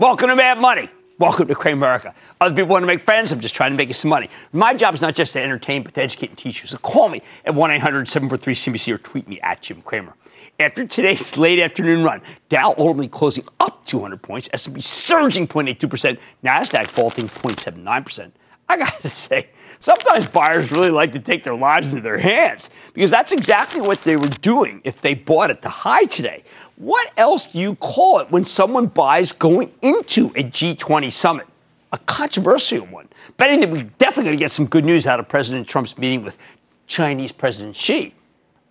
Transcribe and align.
Welcome 0.00 0.30
to 0.30 0.36
Mad 0.36 0.58
Money. 0.58 0.88
Welcome 1.18 1.46
to 1.48 1.54
Cramerica. 1.54 2.14
Other 2.40 2.54
people 2.54 2.70
want 2.70 2.84
to 2.84 2.86
make 2.86 3.02
friends. 3.02 3.32
I'm 3.32 3.40
just 3.40 3.54
trying 3.54 3.72
to 3.72 3.76
make 3.76 3.88
you 3.88 3.92
some 3.92 4.08
money. 4.08 4.30
My 4.50 4.72
job 4.72 4.94
is 4.94 5.02
not 5.02 5.14
just 5.14 5.34
to 5.34 5.42
entertain, 5.42 5.82
but 5.82 5.92
to 5.92 6.02
educate 6.02 6.30
and 6.30 6.38
teach 6.38 6.62
you. 6.62 6.68
So 6.68 6.78
call 6.78 7.10
me 7.10 7.20
at 7.44 7.54
1 7.54 7.70
800 7.70 8.08
743 8.08 8.54
CNBC 8.54 8.94
or 8.94 8.96
tweet 8.96 9.28
me 9.28 9.38
at 9.42 9.60
Jim 9.60 9.82
Cramer. 9.82 10.14
After 10.58 10.86
today's 10.86 11.36
late 11.36 11.58
afternoon 11.58 12.02
run, 12.02 12.22
Dow 12.48 12.70
ultimately 12.78 13.08
closing 13.08 13.44
up 13.60 13.84
200 13.84 14.22
points, 14.22 14.48
S&P 14.54 14.80
surging 14.80 15.46
0.82%, 15.46 16.16
Nasdaq 16.42 16.86
vaulting 16.86 17.28
0.79%. 17.28 18.32
I 18.70 18.78
got 18.78 19.02
to 19.02 19.08
say, 19.10 19.50
sometimes 19.80 20.28
buyers 20.28 20.72
really 20.72 20.88
like 20.88 21.12
to 21.12 21.18
take 21.18 21.44
their 21.44 21.54
lives 21.54 21.92
into 21.92 22.02
their 22.02 22.16
hands 22.16 22.70
because 22.94 23.10
that's 23.10 23.32
exactly 23.32 23.82
what 23.82 24.00
they 24.04 24.16
were 24.16 24.28
doing 24.28 24.80
if 24.84 25.02
they 25.02 25.12
bought 25.12 25.50
at 25.50 25.60
the 25.60 25.68
high 25.68 26.06
today. 26.06 26.42
What 26.80 27.12
else 27.18 27.44
do 27.44 27.60
you 27.60 27.74
call 27.74 28.20
it 28.20 28.30
when 28.30 28.46
someone 28.46 28.86
buys 28.86 29.32
going 29.32 29.70
into 29.82 30.28
a 30.28 30.42
G20 30.42 31.12
summit? 31.12 31.46
A 31.92 31.98
controversial 31.98 32.86
one. 32.86 33.06
Betting 33.36 33.60
that 33.60 33.68
we're 33.68 33.82
definitely 33.98 34.24
going 34.24 34.38
to 34.38 34.42
get 34.42 34.50
some 34.50 34.64
good 34.64 34.86
news 34.86 35.06
out 35.06 35.20
of 35.20 35.28
President 35.28 35.68
Trump's 35.68 35.98
meeting 35.98 36.24
with 36.24 36.38
Chinese 36.86 37.32
President 37.32 37.76
Xi. 37.76 38.14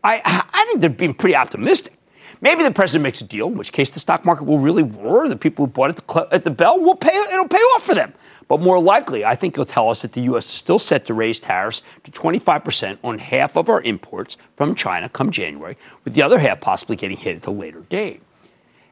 I, 0.03 0.21
I 0.25 0.65
think 0.65 0.81
they're 0.81 0.89
being 0.89 1.13
pretty 1.13 1.35
optimistic. 1.35 1.93
Maybe 2.41 2.63
the 2.63 2.71
president 2.71 3.03
makes 3.03 3.21
a 3.21 3.25
deal, 3.25 3.47
in 3.47 3.55
which 3.55 3.71
case 3.71 3.91
the 3.91 3.99
stock 3.99 4.25
market 4.25 4.45
will 4.45 4.57
really 4.57 4.81
roar. 4.81 5.29
The 5.29 5.35
people 5.35 5.65
who 5.67 5.71
bought 5.71 5.91
at 5.91 5.97
the, 5.97 6.27
at 6.31 6.43
the 6.43 6.49
bell 6.49 6.79
will 6.79 6.95
pay, 6.95 7.15
it'll 7.31 7.47
pay 7.47 7.57
off 7.57 7.83
for 7.83 7.93
them. 7.93 8.11
But 8.49 8.61
more 8.61 8.81
likely, 8.81 9.23
I 9.23 9.35
think 9.35 9.55
he'll 9.55 9.65
tell 9.65 9.89
us 9.89 10.01
that 10.01 10.11
the 10.11 10.21
U.S. 10.21 10.45
is 10.45 10.51
still 10.51 10.79
set 10.79 11.05
to 11.05 11.13
raise 11.13 11.39
tariffs 11.39 11.83
to 12.03 12.11
25% 12.11 12.97
on 13.03 13.19
half 13.19 13.55
of 13.55 13.69
our 13.69 13.81
imports 13.83 14.37
from 14.57 14.73
China 14.73 15.07
come 15.07 15.31
January, 15.31 15.77
with 16.03 16.15
the 16.15 16.23
other 16.23 16.39
half 16.39 16.59
possibly 16.59 16.95
getting 16.95 17.15
hit 17.15 17.37
at 17.37 17.45
a 17.45 17.51
later 17.51 17.81
date. 17.89 18.23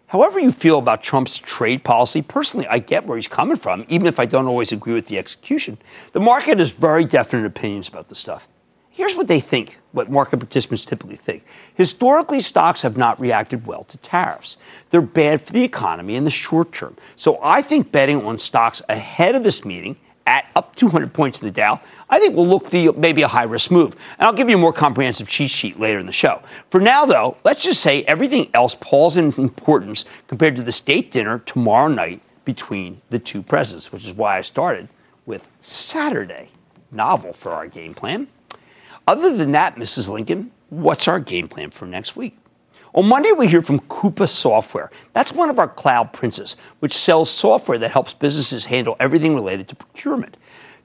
However, 0.06 0.40
you 0.40 0.52
feel 0.52 0.78
about 0.78 1.02
Trump's 1.02 1.40
trade 1.40 1.84
policy, 1.84 2.22
personally, 2.22 2.68
I 2.68 2.78
get 2.78 3.06
where 3.08 3.18
he's 3.18 3.28
coming 3.28 3.58
from, 3.58 3.84
even 3.90 4.06
if 4.08 4.20
I 4.20 4.26
don't 4.26 4.46
always 4.46 4.72
agree 4.72 4.94
with 4.94 5.08
the 5.08 5.18
execution. 5.18 5.80
The 6.14 6.20
market 6.20 6.60
has 6.60 6.72
very 6.72 7.04
definite 7.04 7.48
opinions 7.48 7.90
about 7.90 8.10
the 8.10 8.16
stuff. 8.16 8.48
Here's 8.92 9.16
what 9.16 9.28
they 9.28 9.40
think, 9.40 9.80
what 9.98 10.10
market 10.10 10.38
participants 10.38 10.86
typically 10.86 11.18
think. 11.18 11.44
Historically, 11.74 12.40
stocks 12.40 12.82
have 12.84 12.96
not 12.96 13.20
reacted 13.20 13.68
well 13.68 13.84
to 13.86 13.98
tariffs. 13.98 14.56
They're 14.92 15.02
bad 15.02 15.42
for 15.42 15.52
the 15.52 15.64
economy 15.64 16.16
in 16.16 16.24
the 16.24 16.30
short 16.30 16.72
term. 16.72 16.96
So 17.16 17.40
I 17.44 17.62
think 17.62 17.92
betting 17.92 18.24
on 18.24 18.38
stocks 18.38 18.82
ahead 18.88 19.36
of 19.36 19.44
this 19.44 19.66
meeting 19.66 19.98
at 20.28 20.46
up 20.56 20.76
200 20.76 21.14
points 21.14 21.40
in 21.40 21.48
the 21.48 21.52
Dow, 21.52 21.82
I 22.10 22.20
think 22.20 22.36
will 22.36 22.48
look 22.48 22.70
the 22.70 22.92
maybe 22.92 23.24
a 23.24 23.28
high 23.28 23.46
risk 23.46 23.72
move. 23.72 23.96
And 24.20 24.28
I'll 24.28 24.34
give 24.34 24.50
you 24.50 24.58
a 24.58 24.60
more 24.60 24.74
comprehensive 24.74 25.28
cheat 25.28 25.50
sheet 25.50 25.80
later 25.80 26.00
in 26.00 26.06
the 26.06 26.12
show. 26.12 26.42
For 26.70 26.80
now, 26.80 27.06
though, 27.06 27.38
let's 27.44 27.64
just 27.64 27.82
say 27.82 28.04
everything 28.04 28.50
else 28.54 28.76
falls 28.76 29.18
in 29.18 29.34
importance 29.38 30.06
compared 30.28 30.56
to 30.58 30.62
the 30.62 30.72
state 30.72 31.12
dinner 31.12 31.40
tomorrow 31.40 31.88
night 31.88 32.22
between 32.46 33.02
the 33.10 33.20
two 33.20 33.42
presidents, 33.42 33.92
which 33.92 34.06
is 34.06 34.14
why 34.14 34.38
I 34.38 34.42
started 34.42 34.90
with 35.26 35.48
Saturday. 35.62 36.50
Novel 36.92 37.34
for 37.34 37.52
our 37.52 37.68
game 37.68 37.94
plan. 37.94 38.28
Other 39.08 39.34
than 39.34 39.54
that, 39.54 39.78
Mrs. 39.78 40.10
Lincoln, 40.10 40.52
what's 40.70 41.08
our 41.08 41.20
game 41.22 41.48
plan 41.48 41.72
for 41.72 41.86
next 41.86 42.18
week? 42.18 42.38
On 42.94 43.08
Monday, 43.08 43.32
we 43.32 43.48
hear 43.48 43.62
from 43.62 43.80
Coupa 43.82 44.28
Software. 44.28 44.92
That's 45.14 45.32
one 45.32 45.50
of 45.50 45.60
our 45.60 45.68
cloud 45.68 46.12
princes, 46.12 46.58
which 46.80 46.94
sells 46.94 47.30
software 47.30 47.78
that 47.78 47.92
helps 47.92 48.14
businesses 48.14 48.66
handle 48.66 48.98
everything 49.00 49.34
related 49.34 49.70
to 49.70 49.76
procurement. 49.76 50.36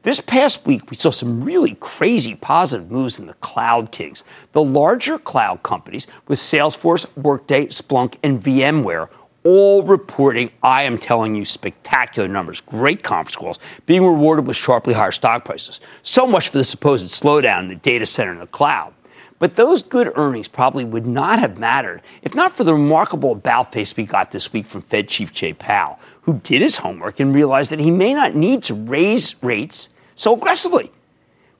This 0.04 0.20
past 0.20 0.66
week, 0.66 0.88
we 0.90 0.96
saw 0.96 1.10
some 1.10 1.42
really 1.42 1.76
crazy 1.80 2.36
positive 2.36 2.90
moves 2.92 3.18
in 3.18 3.26
the 3.26 3.34
cloud 3.34 3.90
kings. 3.90 4.22
The 4.52 4.62
larger 4.62 5.18
cloud 5.18 5.62
companies 5.64 6.06
with 6.28 6.38
Salesforce, 6.38 7.06
Workday, 7.16 7.66
Splunk, 7.68 8.16
and 8.22 8.42
VMware 8.42 9.08
all 9.44 9.82
reporting, 9.82 10.50
I 10.62 10.82
am 10.82 10.98
telling 10.98 11.34
you, 11.34 11.44
spectacular 11.44 12.28
numbers, 12.28 12.60
great 12.60 13.02
conference 13.02 13.36
calls, 13.36 13.58
being 13.86 14.04
rewarded 14.04 14.46
with 14.46 14.56
sharply 14.56 14.94
higher 14.94 15.12
stock 15.12 15.44
prices. 15.44 15.80
So 16.02 16.26
much 16.26 16.48
for 16.48 16.58
the 16.58 16.64
supposed 16.64 17.06
slowdown 17.08 17.64
in 17.64 17.68
the 17.68 17.76
data 17.76 18.06
center 18.06 18.32
and 18.32 18.40
the 18.40 18.46
cloud. 18.46 18.94
But 19.38 19.56
those 19.56 19.82
good 19.82 20.12
earnings 20.14 20.46
probably 20.46 20.84
would 20.84 21.06
not 21.06 21.40
have 21.40 21.58
mattered 21.58 22.02
if 22.22 22.32
not 22.32 22.56
for 22.56 22.62
the 22.62 22.74
remarkable 22.74 23.32
about 23.32 23.72
face 23.72 23.96
we 23.96 24.04
got 24.04 24.30
this 24.30 24.52
week 24.52 24.66
from 24.66 24.82
Fed 24.82 25.08
Chief 25.08 25.32
Jay 25.32 25.52
Powell, 25.52 25.98
who 26.20 26.34
did 26.44 26.62
his 26.62 26.76
homework 26.76 27.18
and 27.18 27.34
realized 27.34 27.72
that 27.72 27.80
he 27.80 27.90
may 27.90 28.14
not 28.14 28.36
need 28.36 28.62
to 28.64 28.74
raise 28.74 29.42
rates 29.42 29.88
so 30.14 30.34
aggressively. 30.34 30.92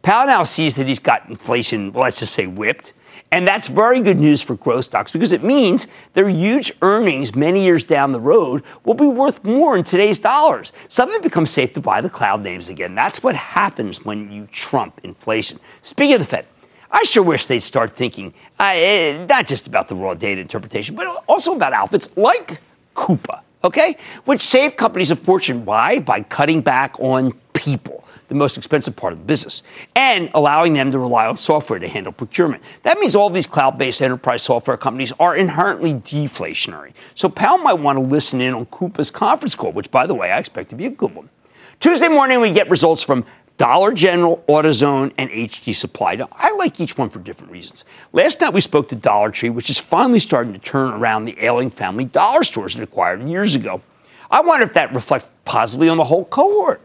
Powell 0.03 0.29
now 0.29 0.45
sees 0.45 0.77
that 0.77 0.87
he's 0.87 1.01
got 1.01 1.29
inflation, 1.29 1.93
let's 1.93 2.21
just 2.21 2.35
say, 2.35 2.47
whipped 2.47 2.93
and 3.33 3.49
that's 3.49 3.67
very 3.67 4.01
good 4.01 4.21
news 4.21 4.43
for 4.43 4.55
growth 4.57 4.85
stocks 4.85 5.11
because 5.11 5.33
it 5.33 5.43
means 5.43 5.87
their 6.13 6.29
huge 6.29 6.71
earnings 6.83 7.35
many 7.35 7.65
years 7.65 7.83
down 7.83 8.13
the 8.13 8.21
road 8.21 8.63
will 8.85 8.95
be 8.95 9.07
worth 9.07 9.43
more 9.43 9.75
in 9.75 9.85
today's 9.85 10.19
dollars. 10.19 10.73
Suddenly 10.89 11.17
it 11.17 11.23
becomes 11.23 11.51
safe 11.51 11.73
to 11.73 11.81
buy 11.81 12.03
the 12.03 12.11
cloud 12.11 12.43
names 12.43 12.69
again. 12.69 12.95
That's 12.95 13.23
what 13.23 13.35
happens 13.35 14.05
when 14.05 14.31
you 14.31 14.47
trump 14.53 15.01
inflation. 15.03 15.59
Speaking 15.81 16.15
of 16.15 16.21
the 16.21 16.27
Fed, 16.27 16.47
I 16.91 17.05
sure 17.05 17.23
wish 17.23 17.47
they'd 17.47 17.61
start 17.61 17.97
thinking 17.97 18.35
uh, 18.59 19.25
not 19.27 19.47
just 19.47 19.67
about 19.67 19.89
the 19.89 19.95
raw 19.95 20.13
data 20.13 20.41
interpretation, 20.41 20.95
but 20.95 21.07
also 21.27 21.55
about 21.55 21.73
outfits 21.73 22.15
like 22.17 22.61
Coupa, 22.95 23.41
okay? 23.65 23.97
Which 24.27 24.43
save 24.43 24.77
companies 24.77 25.11
a 25.11 25.17
fortune. 25.17 25.65
Why? 25.65 26.01
By 26.01 26.21
cutting 26.21 26.61
back 26.61 27.01
on 27.01 27.33
people 27.55 28.05
the 28.33 28.39
most 28.39 28.57
expensive 28.57 28.97
part 28.97 29.13
of 29.13 29.19
the 29.19 29.25
business, 29.25 29.63
and 29.95 30.31
allowing 30.35 30.73
them 30.73 30.91
to 30.91 30.99
rely 30.99 31.27
on 31.27 31.37
software 31.37 31.79
to 31.79 31.89
handle 31.89 32.13
procurement. 32.13 32.63
That 32.83 32.99
means 32.99 33.15
all 33.15 33.29
these 33.29 33.47
cloud 33.47 33.77
based 33.79 34.01
enterprise 34.01 34.43
software 34.43 34.77
companies 34.77 35.13
are 35.21 35.37
inherently 35.37 35.95
deflationary. 35.95 36.93
So 37.15 37.29
Powell 37.29 37.59
might 37.59 37.75
want 37.75 37.99
to 37.99 38.03
listen 38.03 38.41
in 38.41 38.55
on 38.55 38.67
Coupa's 38.67 39.11
conference 39.11 39.55
call, 39.55 39.73
which, 39.73 39.91
by 39.91 40.07
the 40.07 40.15
way, 40.15 40.33
I 40.33 40.39
expect 40.39 40.71
to 40.71 40.77
be 40.77 40.87
a 40.87 40.91
good 40.91 41.15
one. 41.15 41.29
Tuesday 41.79 42.09
morning, 42.09 42.41
we 42.41 42.51
get 42.51 42.71
results 42.71 43.03
from 43.03 43.25
Dollar 43.59 43.93
General, 43.93 44.43
AutoZone, 44.49 45.13
and 45.19 45.31
HD 45.31 45.75
Supply. 45.75 46.15
Now, 46.15 46.29
I 46.33 46.53
like 46.55 46.81
each 46.81 46.97
one 46.97 47.11
for 47.11 47.19
different 47.19 47.53
reasons. 47.53 47.85
Last 48.13 48.41
night 48.41 48.55
we 48.55 48.61
spoke 48.61 48.89
to 48.89 48.97
Dollar 48.97 49.31
Tree, 49.31 49.51
which 49.51 49.69
is 49.69 49.79
finally 49.79 50.19
starting 50.19 50.53
to 50.53 50.59
turn 50.59 50.93
around 50.95 51.27
the 51.27 51.37
ailing 51.39 51.71
family 51.71 52.05
dollar 52.05 52.45
stores 52.45 52.77
it 52.77 52.83
acquired 52.83 53.23
years 53.29 53.55
ago. 53.55 53.83
I 54.31 54.41
wonder 54.41 54.65
if 54.65 54.73
that 54.73 54.95
reflects 54.95 55.27
positively 55.45 55.91
on 55.91 55.99
the 55.99 56.05
whole 56.05 56.25
cohort. 56.25 56.81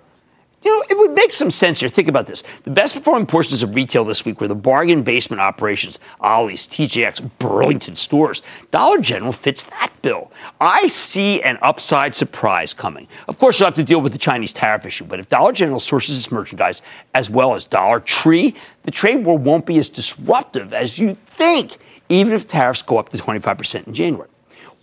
You 0.64 0.76
know, 0.76 0.86
it 0.90 0.98
would 0.98 1.12
make 1.12 1.34
some 1.34 1.52
sense 1.52 1.80
here. 1.80 1.90
Think 1.90 2.08
about 2.08 2.26
this. 2.26 2.44
The 2.64 2.72
best 2.72 2.96
performing 2.96 3.28
portions 3.28 3.62
of 3.62 3.76
retail 3.76 4.04
this 4.04 4.26
week 4.26 4.42
were 4.42 4.48
the 4.48 4.56
bargain 4.56 5.04
basement 5.04 5.40
operations, 5.40 6.00
Ollie's, 6.20 6.66
TJX, 6.68 7.30
Burlington 7.38 7.96
stores. 7.96 8.42
Dollar 8.72 8.98
General 8.98 9.32
fits 9.32 9.66
that 9.66 9.94
bill. 10.02 10.32
I 10.60 10.88
see 10.88 11.44
an 11.44 11.60
upside 11.62 12.16
surprise 12.16 12.74
coming. 12.74 13.08
Of 13.28 13.38
course, 13.38 13.60
you'll 13.60 13.68
have 13.68 13.76
to 13.76 13.84
deal 13.84 14.02
with 14.02 14.14
the 14.14 14.18
Chinese 14.18 14.52
tariff 14.52 14.86
issue, 14.86 15.06
but 15.06 15.20
if 15.20 15.30
Dollar 15.30 15.52
General 15.52 15.80
sources 15.80 16.18
its 16.18 16.32
merchandise 16.32 16.82
as 17.14 17.30
well 17.30 17.54
as 17.54 17.64
Dollar 17.64 18.00
Tree, 18.00 18.56
the 18.84 18.92
trade 18.92 19.24
war 19.26 19.38
won't 19.38 19.66
be 19.66 19.78
as 19.78 19.88
disruptive 19.88 20.74
as 20.74 20.98
you 20.98 21.16
think, 21.28 21.78
even 22.10 22.34
if 22.34 22.48
tariffs 22.48 22.82
go 22.82 22.98
up 22.98 23.10
to 23.10 23.18
25% 23.18 23.86
in 23.86 23.94
January. 23.94 24.30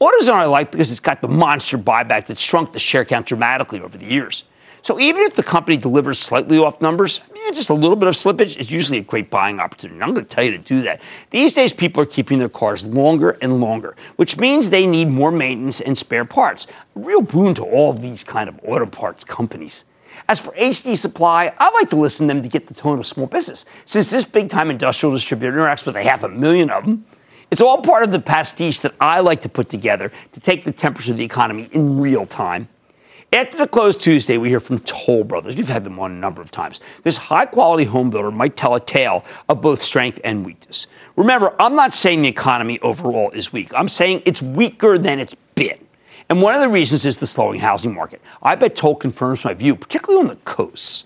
AutoZone 0.00 0.34
I 0.34 0.44
like 0.46 0.70
because 0.70 0.90
it's 0.90 1.00
got 1.00 1.20
the 1.20 1.28
monster 1.28 1.78
buyback 1.78 2.26
that 2.26 2.38
shrunk 2.38 2.72
the 2.72 2.78
share 2.78 3.04
count 3.04 3.26
dramatically 3.26 3.80
over 3.80 3.98
the 3.98 4.06
years. 4.06 4.44
So 4.84 5.00
even 5.00 5.22
if 5.22 5.34
the 5.34 5.42
company 5.42 5.78
delivers 5.78 6.18
slightly 6.18 6.58
off 6.58 6.82
numbers, 6.82 7.20
just 7.54 7.70
a 7.70 7.74
little 7.74 7.96
bit 7.96 8.06
of 8.06 8.14
slippage 8.14 8.58
is 8.58 8.70
usually 8.70 8.98
a 8.98 9.02
great 9.02 9.30
buying 9.30 9.58
opportunity. 9.58 10.02
I'm 10.02 10.12
going 10.12 10.26
to 10.26 10.28
tell 10.30 10.44
you 10.44 10.50
to 10.50 10.58
do 10.58 10.82
that. 10.82 11.00
These 11.30 11.54
days, 11.54 11.72
people 11.72 12.02
are 12.02 12.06
keeping 12.06 12.38
their 12.38 12.50
cars 12.50 12.84
longer 12.84 13.38
and 13.40 13.62
longer, 13.62 13.96
which 14.16 14.36
means 14.36 14.68
they 14.68 14.86
need 14.86 15.08
more 15.08 15.30
maintenance 15.30 15.80
and 15.80 15.96
spare 15.96 16.26
parts. 16.26 16.66
A 16.96 16.98
real 16.98 17.22
boon 17.22 17.54
to 17.54 17.62
all 17.64 17.92
of 17.92 18.02
these 18.02 18.22
kind 18.22 18.46
of 18.46 18.60
auto 18.62 18.84
parts 18.84 19.24
companies. 19.24 19.86
As 20.28 20.38
for 20.38 20.52
HD 20.52 20.94
Supply, 20.98 21.50
I 21.58 21.70
like 21.70 21.88
to 21.88 21.96
listen 21.96 22.28
to 22.28 22.34
them 22.34 22.42
to 22.42 22.48
get 22.50 22.66
the 22.66 22.74
tone 22.74 22.98
of 22.98 23.06
small 23.06 23.26
business. 23.26 23.64
Since 23.86 24.10
this 24.10 24.26
big 24.26 24.50
time 24.50 24.70
industrial 24.70 25.14
distributor 25.14 25.56
interacts 25.56 25.86
with 25.86 25.96
a 25.96 26.02
half 26.02 26.24
a 26.24 26.28
million 26.28 26.68
of 26.68 26.84
them, 26.84 27.06
It's 27.50 27.60
all 27.60 27.80
part 27.82 28.02
of 28.02 28.10
the 28.10 28.18
pastiche 28.20 28.80
that 28.80 28.94
I 29.00 29.20
like 29.20 29.42
to 29.42 29.48
put 29.48 29.68
together 29.68 30.10
to 30.32 30.40
take 30.40 30.64
the 30.64 30.72
temperature 30.72 31.12
of 31.12 31.18
the 31.18 31.24
economy 31.24 31.68
in 31.72 32.00
real 32.00 32.26
time. 32.26 32.68
After 33.32 33.58
the 33.58 33.66
close 33.66 33.96
Tuesday, 33.96 34.38
we 34.38 34.48
hear 34.48 34.60
from 34.60 34.78
Toll 34.80 35.24
Brothers. 35.24 35.56
We've 35.56 35.68
had 35.68 35.82
them 35.82 35.98
on 35.98 36.12
a 36.12 36.14
number 36.14 36.40
of 36.40 36.52
times. 36.52 36.80
This 37.02 37.16
high 37.16 37.46
quality 37.46 37.84
home 37.84 38.10
builder 38.10 38.30
might 38.30 38.56
tell 38.56 38.74
a 38.76 38.80
tale 38.80 39.24
of 39.48 39.60
both 39.60 39.82
strength 39.82 40.20
and 40.22 40.46
weakness. 40.46 40.86
Remember, 41.16 41.54
I'm 41.58 41.74
not 41.74 41.94
saying 41.94 42.22
the 42.22 42.28
economy 42.28 42.78
overall 42.80 43.30
is 43.32 43.52
weak. 43.52 43.72
I'm 43.74 43.88
saying 43.88 44.22
it's 44.24 44.40
weaker 44.40 44.98
than 44.98 45.18
it's 45.18 45.34
been. 45.56 45.78
And 46.28 46.42
one 46.42 46.54
of 46.54 46.60
the 46.60 46.68
reasons 46.68 47.04
is 47.04 47.18
the 47.18 47.26
slowing 47.26 47.60
housing 47.60 47.92
market. 47.92 48.22
I 48.42 48.54
bet 48.54 48.76
Toll 48.76 48.94
confirms 48.94 49.44
my 49.44 49.54
view, 49.54 49.74
particularly 49.74 50.22
on 50.22 50.28
the 50.28 50.36
coasts. 50.44 51.04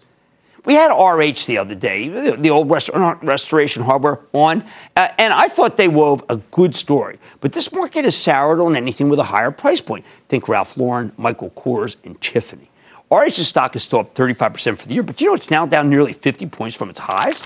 We 0.65 0.75
had 0.75 0.89
RH 0.89 1.47
the 1.47 1.59
other 1.59 1.75
day, 1.75 2.09
the 2.09 2.51
old 2.51 2.71
restoration 2.71 3.83
hardware 3.83 4.21
on, 4.33 4.65
uh, 4.97 5.09
and 5.19 5.33
I 5.33 5.49
thought 5.49 5.77
they 5.77 5.89
wove 5.89 6.25
a 6.29 6.37
good 6.37 6.75
story. 6.75 7.19
But 7.41 7.53
this 7.53 7.73
market 7.73 8.05
is 8.05 8.17
soured 8.17 8.61
on 8.61 8.77
anything 8.77 9.09
with 9.09 9.19
a 9.19 9.25
higher 9.25 9.51
price 9.51 9.81
point. 9.81 10.05
Think 10.29 10.49
Ralph 10.49 10.77
Lauren, 10.77 11.13
Michael 11.17 11.51
Kors, 11.51 11.97
and 12.05 12.21
Tiffany. 12.21 12.71
RH's 13.11 13.49
stock 13.49 13.75
is 13.77 13.83
still 13.83 14.01
up 14.01 14.15
35% 14.15 14.79
for 14.79 14.87
the 14.87 14.95
year, 14.95 15.03
but 15.03 15.21
you 15.21 15.29
know 15.29 15.35
it's 15.35 15.51
now 15.51 15.65
down 15.65 15.89
nearly 15.89 16.13
50 16.13 16.47
points 16.47 16.77
from 16.77 16.91
its 16.91 17.01
highs? 17.01 17.43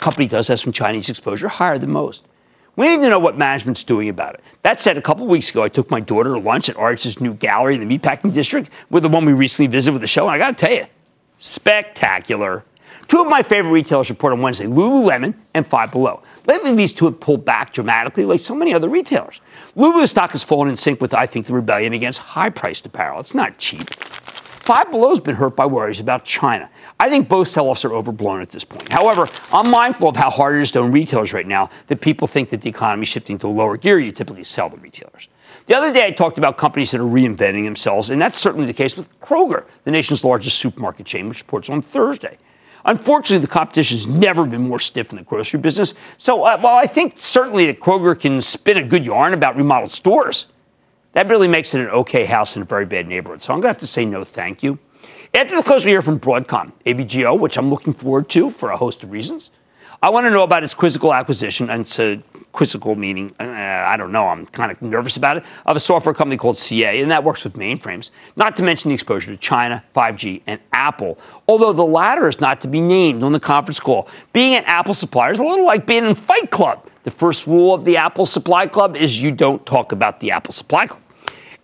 Company 0.00 0.26
does 0.26 0.48
have 0.48 0.58
some 0.58 0.72
Chinese 0.72 1.08
exposure, 1.08 1.46
higher 1.46 1.78
than 1.78 1.92
most. 1.92 2.24
We 2.76 2.88
need 2.88 3.02
to 3.02 3.10
know 3.10 3.20
what 3.20 3.38
management's 3.38 3.84
doing 3.84 4.08
about 4.08 4.34
it. 4.34 4.40
That 4.62 4.80
said, 4.80 4.98
a 4.98 5.02
couple 5.02 5.24
weeks 5.28 5.50
ago, 5.50 5.62
I 5.62 5.68
took 5.68 5.90
my 5.90 6.00
daughter 6.00 6.30
to 6.34 6.40
lunch 6.40 6.68
at 6.68 6.76
RH's 6.76 7.20
new 7.20 7.34
gallery 7.34 7.76
in 7.76 7.86
the 7.86 7.98
Meatpacking 7.98 8.32
District 8.32 8.68
with 8.90 9.04
the 9.04 9.08
one 9.08 9.24
we 9.24 9.32
recently 9.32 9.68
visited 9.68 9.92
with 9.92 10.00
the 10.00 10.08
show, 10.08 10.26
and 10.26 10.34
I 10.34 10.38
got 10.38 10.58
to 10.58 10.66
tell 10.66 10.74
you, 10.74 10.86
spectacular. 11.44 12.64
Two 13.06 13.20
of 13.20 13.28
my 13.28 13.42
favorite 13.42 13.70
retailers 13.70 14.08
report 14.08 14.32
on 14.32 14.40
Wednesday 14.40 14.64
Lululemon 14.66 15.34
and 15.52 15.66
Five 15.66 15.92
Below. 15.92 16.22
Lately, 16.46 16.74
these 16.74 16.92
two 16.92 17.04
have 17.04 17.20
pulled 17.20 17.44
back 17.44 17.72
dramatically, 17.72 18.24
like 18.24 18.40
so 18.40 18.54
many 18.54 18.72
other 18.72 18.88
retailers. 18.88 19.40
Lulu's 19.76 20.10
stock 20.10 20.30
has 20.30 20.42
fallen 20.42 20.68
in 20.68 20.76
sync 20.76 21.00
with, 21.00 21.12
I 21.12 21.26
think, 21.26 21.46
the 21.46 21.52
rebellion 21.52 21.92
against 21.92 22.20
high 22.20 22.50
priced 22.50 22.86
apparel. 22.86 23.20
It's 23.20 23.34
not 23.34 23.58
cheap. 23.58 23.88
Five 23.92 24.90
Below's 24.90 25.20
been 25.20 25.34
hurt 25.34 25.54
by 25.54 25.66
worries 25.66 26.00
about 26.00 26.24
China. 26.24 26.70
I 26.98 27.10
think 27.10 27.28
both 27.28 27.48
sell 27.48 27.68
offs 27.68 27.84
are 27.84 27.92
overblown 27.92 28.40
at 28.40 28.48
this 28.48 28.64
point. 28.64 28.90
However, 28.90 29.28
I'm 29.52 29.70
mindful 29.70 30.08
of 30.08 30.16
how 30.16 30.30
hard 30.30 30.56
it 30.56 30.62
is 30.62 30.70
to 30.70 30.78
own 30.78 30.92
retailers 30.92 31.34
right 31.34 31.46
now 31.46 31.68
that 31.88 32.00
people 32.00 32.26
think 32.26 32.48
that 32.48 32.62
the 32.62 32.70
economy 32.70 33.02
is 33.02 33.08
shifting 33.08 33.36
to 33.40 33.46
a 33.46 33.48
lower 33.48 33.76
gear. 33.76 33.98
You 33.98 34.12
typically 34.12 34.44
sell 34.44 34.70
the 34.70 34.78
retailers. 34.78 35.28
The 35.66 35.74
other 35.74 35.92
day, 35.94 36.04
I 36.06 36.10
talked 36.10 36.36
about 36.36 36.58
companies 36.58 36.90
that 36.90 37.00
are 37.00 37.04
reinventing 37.04 37.64
themselves, 37.64 38.10
and 38.10 38.20
that's 38.20 38.38
certainly 38.38 38.66
the 38.66 38.74
case 38.74 38.98
with 38.98 39.08
Kroger, 39.20 39.64
the 39.84 39.90
nation's 39.90 40.22
largest 40.22 40.58
supermarket 40.58 41.06
chain, 41.06 41.26
which 41.26 41.40
reports 41.40 41.70
on 41.70 41.80
Thursday. 41.80 42.36
Unfortunately, 42.84 43.38
the 43.38 43.50
competition 43.50 43.96
has 43.96 44.06
never 44.06 44.44
been 44.44 44.60
more 44.60 44.78
stiff 44.78 45.10
in 45.10 45.16
the 45.16 45.22
grocery 45.22 45.58
business. 45.58 45.94
So, 46.18 46.44
uh, 46.44 46.58
while 46.58 46.76
I 46.76 46.86
think 46.86 47.14
certainly 47.16 47.64
that 47.66 47.80
Kroger 47.80 48.18
can 48.18 48.42
spin 48.42 48.76
a 48.76 48.82
good 48.82 49.06
yarn 49.06 49.32
about 49.32 49.56
remodeled 49.56 49.90
stores, 49.90 50.48
that 51.12 51.30
really 51.30 51.48
makes 51.48 51.74
it 51.74 51.80
an 51.80 51.88
okay 51.88 52.26
house 52.26 52.56
in 52.56 52.62
a 52.62 52.66
very 52.66 52.84
bad 52.84 53.08
neighborhood. 53.08 53.42
So, 53.42 53.54
I'm 53.54 53.60
going 53.60 53.72
to 53.72 53.74
have 53.74 53.78
to 53.78 53.86
say 53.86 54.04
no 54.04 54.22
thank 54.22 54.62
you. 54.62 54.78
After 55.32 55.56
the 55.56 55.62
close, 55.62 55.86
we 55.86 55.92
hear 55.92 56.02
from 56.02 56.20
Broadcom, 56.20 56.72
AVGO, 56.84 57.38
which 57.38 57.56
I'm 57.56 57.70
looking 57.70 57.94
forward 57.94 58.28
to 58.30 58.50
for 58.50 58.70
a 58.70 58.76
host 58.76 59.02
of 59.02 59.10
reasons. 59.10 59.50
I 60.02 60.10
want 60.10 60.26
to 60.26 60.30
know 60.30 60.42
about 60.42 60.62
its 60.62 60.74
quizzical 60.74 61.14
acquisition, 61.14 61.70
and 61.70 61.86
a 61.98 62.22
quizzical 62.54 62.94
meaning, 62.94 63.34
uh, 63.40 63.44
I 63.44 63.96
don't 63.96 64.12
know, 64.12 64.28
I'm 64.28 64.46
kind 64.46 64.70
of 64.70 64.80
nervous 64.80 65.16
about 65.16 65.36
it, 65.36 65.44
of 65.66 65.76
a 65.76 65.80
software 65.80 66.14
company 66.14 66.36
called 66.36 66.56
CA, 66.56 67.00
and 67.02 67.10
that 67.10 67.24
works 67.24 67.44
with 67.44 67.54
mainframes, 67.54 68.12
not 68.36 68.56
to 68.56 68.62
mention 68.62 68.88
the 68.88 68.94
exposure 68.94 69.32
to 69.32 69.36
China, 69.36 69.84
5G, 69.94 70.40
and 70.46 70.60
Apple, 70.72 71.18
although 71.48 71.72
the 71.72 71.84
latter 71.84 72.28
is 72.28 72.40
not 72.40 72.60
to 72.62 72.68
be 72.68 72.80
named 72.80 73.24
on 73.24 73.32
the 73.32 73.40
conference 73.40 73.80
call. 73.80 74.08
Being 74.32 74.54
an 74.54 74.64
Apple 74.64 74.94
supplier 74.94 75.32
is 75.32 75.40
a 75.40 75.44
little 75.44 75.66
like 75.66 75.84
being 75.84 76.04
in 76.04 76.14
Fight 76.14 76.50
Club. 76.50 76.88
The 77.02 77.10
first 77.10 77.46
rule 77.46 77.74
of 77.74 77.84
the 77.84 77.96
Apple 77.96 78.24
Supply 78.24 78.66
Club 78.66 78.96
is 78.96 79.20
you 79.20 79.30
don't 79.30 79.66
talk 79.66 79.92
about 79.92 80.20
the 80.20 80.30
Apple 80.30 80.54
Supply 80.54 80.86
Club. 80.86 81.03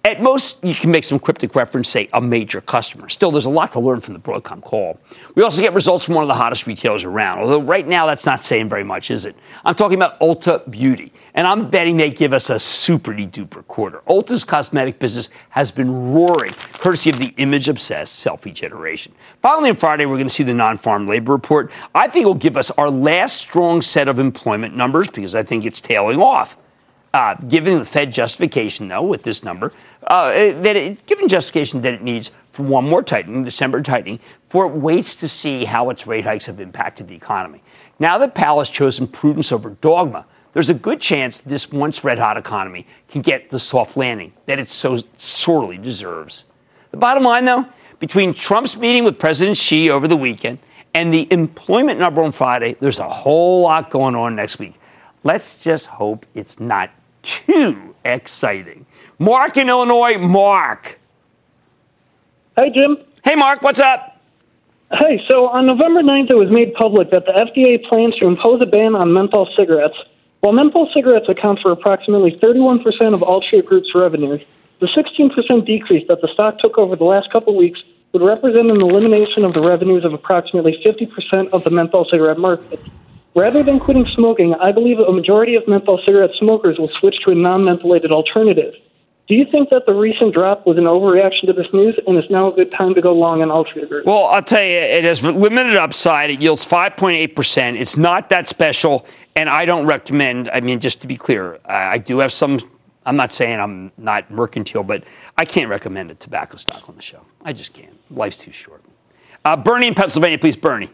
At 0.03 0.23
most, 0.23 0.65
you 0.65 0.75
can 0.75 0.91
make 0.91 1.05
some 1.05 1.19
cryptic 1.19 1.55
reference, 1.55 1.91
say 1.91 2.09
a 2.15 2.23
major 2.23 2.63
customer. 2.63 3.11
Still, 3.11 3.31
there's 3.31 3.45
a 3.45 3.51
lot 3.51 3.75
to 3.75 3.81
learn 3.81 4.01
from 4.01 4.15
the 4.15 4.21
Broadcom 4.21 4.63
call. 4.63 4.99
We 5.35 5.43
also 5.43 5.61
get 5.61 5.75
results 5.75 6.07
from 6.07 6.15
one 6.15 6.25
of 6.25 6.29
the 6.29 6.35
hottest 6.35 6.67
retailers 6.67 7.05
around, 7.05 7.41
although 7.41 7.61
right 7.61 7.87
now 7.87 8.07
that's 8.07 8.25
not 8.25 8.43
saying 8.43 8.71
very 8.71 8.83
much, 8.83 9.11
is 9.11 9.27
it? 9.27 9.37
I'm 9.63 9.75
talking 9.75 9.97
about 9.97 10.19
Ulta 10.19 10.69
Beauty, 10.71 11.13
and 11.35 11.47
I'm 11.47 11.69
betting 11.69 11.99
they 11.99 12.11
give 12.11 12.33
us 12.33 12.49
a 12.49 12.59
super 12.59 13.13
duper 13.13 13.67
quarter. 13.67 14.01
Ulta's 14.09 14.43
cosmetic 14.43 14.99
business 14.99 15.29
has 15.51 15.71
been 15.71 16.13
roaring, 16.13 16.55
courtesy 16.73 17.11
of 17.11 17.19
the 17.19 17.35
image 17.37 17.69
obsessed 17.69 18.25
selfie 18.25 18.55
generation. 18.55 19.13
Finally, 19.43 19.69
on 19.69 19.77
Friday, 19.77 20.07
we're 20.07 20.17
going 20.17 20.29
to 20.29 20.35
see 20.35 20.45
the 20.45 20.55
non 20.55 20.79
farm 20.79 21.07
labor 21.07 21.33
report. 21.33 21.71
I 21.95 22.09
think 22.09 22.23
it 22.25 22.27
will 22.27 22.35
give 22.35 22.57
us 22.57 22.71
our 22.73 22.89
last 22.89 23.37
strong 23.37 23.83
set 23.83 24.09
of 24.09 24.19
employment 24.19 24.75
numbers 24.75 25.09
because 25.09 25.35
I 25.35 25.43
think 25.43 25.67
it's 25.67 25.83
tailing 25.83 26.23
off. 26.23 26.57
Uh, 27.13 27.35
giving 27.49 27.77
the 27.77 27.85
Fed 27.85 28.13
justification, 28.13 28.87
though, 28.87 29.03
with 29.03 29.25
this 29.25 29.43
number, 29.43 29.73
uh, 30.07 30.31
that 30.31 30.77
it, 30.77 31.05
given 31.07 31.27
justification 31.27 31.83
that 31.83 31.93
it 31.93 32.03
needs 32.03 32.31
for 32.53 32.63
one 32.63 32.89
more 32.89 33.03
tightening, 33.03 33.43
December 33.43 33.83
tightening, 33.83 34.21
for 34.49 34.67
it 34.67 34.73
waits 34.73 35.17
to 35.17 35.27
see 35.27 35.65
how 35.65 35.91
its 35.91 36.07
rate 36.07 36.25
hikes 36.25 36.47
have 36.47 36.61
impacted 36.61 37.09
the 37.09 37.15
economy. 37.15 37.63
Now 37.99 38.17
that 38.19 38.35
Powell 38.35 38.59
has 38.59 38.71
chosen 38.71 39.09
prudence 39.09 39.51
over 39.51 39.71
dogma, 39.71 40.25
there's 40.53 40.71
a 40.71 40.75
good 40.75 41.01
chance 41.01 41.41
this 41.41 41.73
once 41.73 42.05
red 42.05 42.19
hot 42.19 42.37
economy 42.37 42.87
can 43.09 43.23
get 43.23 43.51
the 43.51 43.59
soft 43.59 43.97
landing 43.97 44.33
that 44.47 44.59
it 44.59 44.69
so 44.69 44.99
sorely 45.17 45.79
deserves. 45.79 46.45
The 46.93 46.97
bottom 46.97 47.25
line, 47.25 47.45
though, 47.45 47.67
between 47.99 48.35
Trump's 48.35 48.77
meeting 48.77 49.05
with 49.05 49.19
President 49.19 49.57
Xi 49.57 49.91
over 49.91 50.09
the 50.09 50.17
weekend 50.17 50.59
and 50.95 51.13
the 51.13 51.27
employment 51.33 52.01
number 52.01 52.23
on 52.23 52.33
Friday, 52.33 52.77
there's 52.81 52.99
a 52.99 53.09
whole 53.09 53.63
lot 53.63 53.91
going 53.91 54.15
on 54.15 54.35
next 54.35 54.59
week. 54.59 54.75
Let's 55.23 55.55
just 55.57 55.87
hope 55.87 56.25
it's 56.35 56.59
not 56.59 56.91
too 57.23 57.95
exciting. 58.05 58.87
Mark 59.19 59.57
in 59.57 59.69
Illinois, 59.69 60.19
Mark. 60.19 60.99
Hey, 62.57 62.71
Jim. 62.71 62.99
Hey, 63.25 63.35
Mark, 63.35 63.63
what's 63.63 63.81
up? 63.81 64.21
Hey, 64.93 65.23
so 65.31 65.47
on 65.49 65.67
November 65.67 66.03
9th, 66.03 66.31
it 66.31 66.37
was 66.37 66.51
made 66.51 66.75
public 66.75 67.11
that 67.11 67.25
the 67.25 67.33
FDA 67.33 67.83
plans 67.89 68.17
to 68.17 68.27
impose 68.27 68.61
a 68.61 68.67
ban 68.67 68.97
on 68.97 69.13
menthol 69.13 69.49
cigarettes. 69.57 69.97
While 70.41 70.53
menthol 70.53 70.91
cigarettes 70.93 71.29
account 71.29 71.61
for 71.61 71.71
approximately 71.71 72.33
31% 72.33 72.81
of 73.15 73.21
Altria 73.21 73.65
Group's 73.65 73.95
revenue, 73.95 74.39
the 74.81 74.87
16% 74.87 75.67
decrease 75.67 76.09
that 76.09 76.21
the 76.23 76.29
stock 76.33 76.59
took 76.59 76.79
over 76.79 76.97
the 76.97 77.05
last 77.05 77.31
couple 77.31 77.55
weeks 77.55 77.83
would 78.13 78.23
represent 78.23 78.71
an 78.71 78.81
elimination 78.81 79.45
of 79.45 79.53
the 79.53 79.63
revenues 79.63 80.05
of 80.05 80.13
approximately 80.13 80.83
50% 80.85 81.51
of 81.51 81.63
the 81.63 81.71
menthol 81.71 82.05
cigarette 82.11 82.39
market. 82.39 82.81
Rather 83.35 83.63
than 83.63 83.79
quitting 83.79 84.07
smoking, 84.15 84.55
I 84.55 84.73
believe 84.73 84.99
a 84.99 85.13
majority 85.13 85.55
of 85.55 85.67
menthol 85.69 86.01
cigarette 86.05 86.31
smokers 86.39 86.79
will 86.79 86.91
switch 86.99 87.17
to 87.25 87.31
a 87.31 87.35
non 87.35 87.63
mentholated 87.63 88.11
alternative. 88.11 88.75
Do 89.31 89.37
you 89.37 89.47
think 89.53 89.71
that 89.71 89.87
the 89.87 89.95
recent 89.95 90.35
drop 90.35 90.67
was 90.67 90.77
an 90.77 90.85
overreaction 90.85 91.47
to 91.47 91.53
this 91.53 91.69
news 91.73 91.97
and 92.05 92.19
is 92.19 92.29
now 92.31 92.51
a 92.51 92.53
good 92.53 92.75
time 92.77 92.97
to 92.97 93.01
go 93.01 93.13
long 93.13 93.41
on 93.41 93.65
Group? 93.89 94.05
Well, 94.05 94.25
I'll 94.25 94.43
tell 94.43 94.61
you, 94.61 94.77
it 94.77 95.05
has 95.05 95.23
limited 95.23 95.77
upside. 95.77 96.31
It 96.31 96.43
yields 96.43 96.67
5.8%. 96.67 97.81
It's 97.81 97.97
not 97.97 98.29
that 98.31 98.49
special, 98.49 99.07
and 99.37 99.49
I 99.49 99.67
don't 99.67 99.87
recommend, 99.87 100.51
I 100.51 100.59
mean, 100.59 100.81
just 100.81 101.01
to 101.03 101.07
be 101.07 101.17
clear, 101.17 101.61
I 101.65 101.99
do 101.99 102.19
have 102.19 102.33
some, 102.33 102.59
I'm 103.07 103.15
not 103.15 103.33
saying 103.33 103.61
I'm 103.61 103.93
not 103.97 104.29
mercantile, 104.33 104.83
but 104.83 105.05
I 105.39 105.45
can't 105.45 105.71
recommend 105.71 106.11
a 106.11 106.17
tobacco 106.17 106.57
stock 106.57 106.89
on 106.89 106.97
the 106.97 107.03
show. 107.03 107.21
I 107.45 107.53
just 107.53 107.73
can't. 107.73 107.97
Life's 108.11 108.39
too 108.39 108.51
short. 108.51 108.83
Uh, 109.45 109.55
Bernie 109.57 109.87
in 109.87 109.95
Pennsylvania, 109.95 110.39
please, 110.39 110.57
Bernie. 110.57 110.91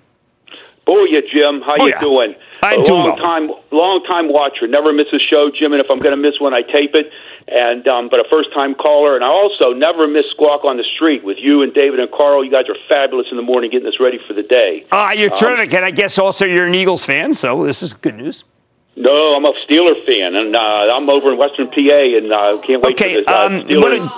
Booyah, 0.87 1.27
Jim. 1.33 1.63
How 1.63 1.77
oh, 1.81 1.87
you 1.87 1.99
doing? 1.99 2.35
I'm 2.63 2.81
a 2.81 2.85
doing 2.85 3.05
long 3.05 3.07
well. 3.07 3.17
time, 3.17 3.51
long 3.73 4.05
time 4.09 4.33
watcher. 4.33 4.67
Never 4.69 4.93
miss 4.93 5.09
a 5.13 5.19
show, 5.19 5.51
Jim. 5.51 5.73
And 5.73 5.83
if 5.83 5.91
I'm 5.91 5.99
going 5.99 6.15
to 6.15 6.21
miss 6.21 6.41
one, 6.41 6.55
I 6.55 6.63
tape 6.63 6.95
it. 6.95 7.11
And 7.49 7.87
um, 7.87 8.09
but 8.09 8.19
a 8.19 8.25
first 8.31 8.53
time 8.55 8.75
caller, 8.75 9.15
and 9.15 9.25
I 9.25 9.29
also 9.29 9.73
never 9.73 10.09
miss 10.09 10.27
Squawk 10.31 10.65
on 10.65 10.77
the 10.77 10.85
Street 10.97 11.23
with 11.23 11.39
you 11.39 11.63
and 11.63 11.73
David 11.73 12.01
and 12.01 12.11
Carl. 12.11 12.45
You 12.45 12.51
guys 12.51 12.65
are 12.69 12.77
fabulous 12.89 13.27
in 13.31 13.37
the 13.37 13.43
morning, 13.43 13.71
getting 13.71 13.87
us 13.87 14.01
ready 14.01 14.19
for 14.27 14.33
the 14.33 14.43
day. 14.43 14.85
Ah, 14.91 15.09
uh, 15.09 15.13
you're 15.13 15.31
um, 15.31 15.39
terrific, 15.39 15.73
and 15.75 15.85
I 15.85 15.93
guess 15.93 16.19
also 16.19 16.45
you're 16.45 16.67
an 16.67 16.75
Eagles 16.75 17.05
fan, 17.05 17.35
so 17.35 17.65
this 17.65 17.85
is 17.85 17.93
good 17.93 18.17
news. 18.17 18.43
No, 18.97 19.37
I'm 19.37 19.45
a 19.45 19.53
Steeler 19.69 19.95
fan, 20.07 20.35
and 20.35 20.57
uh, 20.57 20.59
I'm 20.93 21.09
over 21.09 21.31
in 21.31 21.39
Western 21.39 21.69
PA, 21.69 21.79
and 21.79 22.33
uh, 22.33 22.61
can't 22.67 22.83
wait 22.83 23.01
okay, 23.01 23.15
for 23.15 23.21
this. 23.21 23.29
Uh, 23.29 23.47
um, 23.47 23.63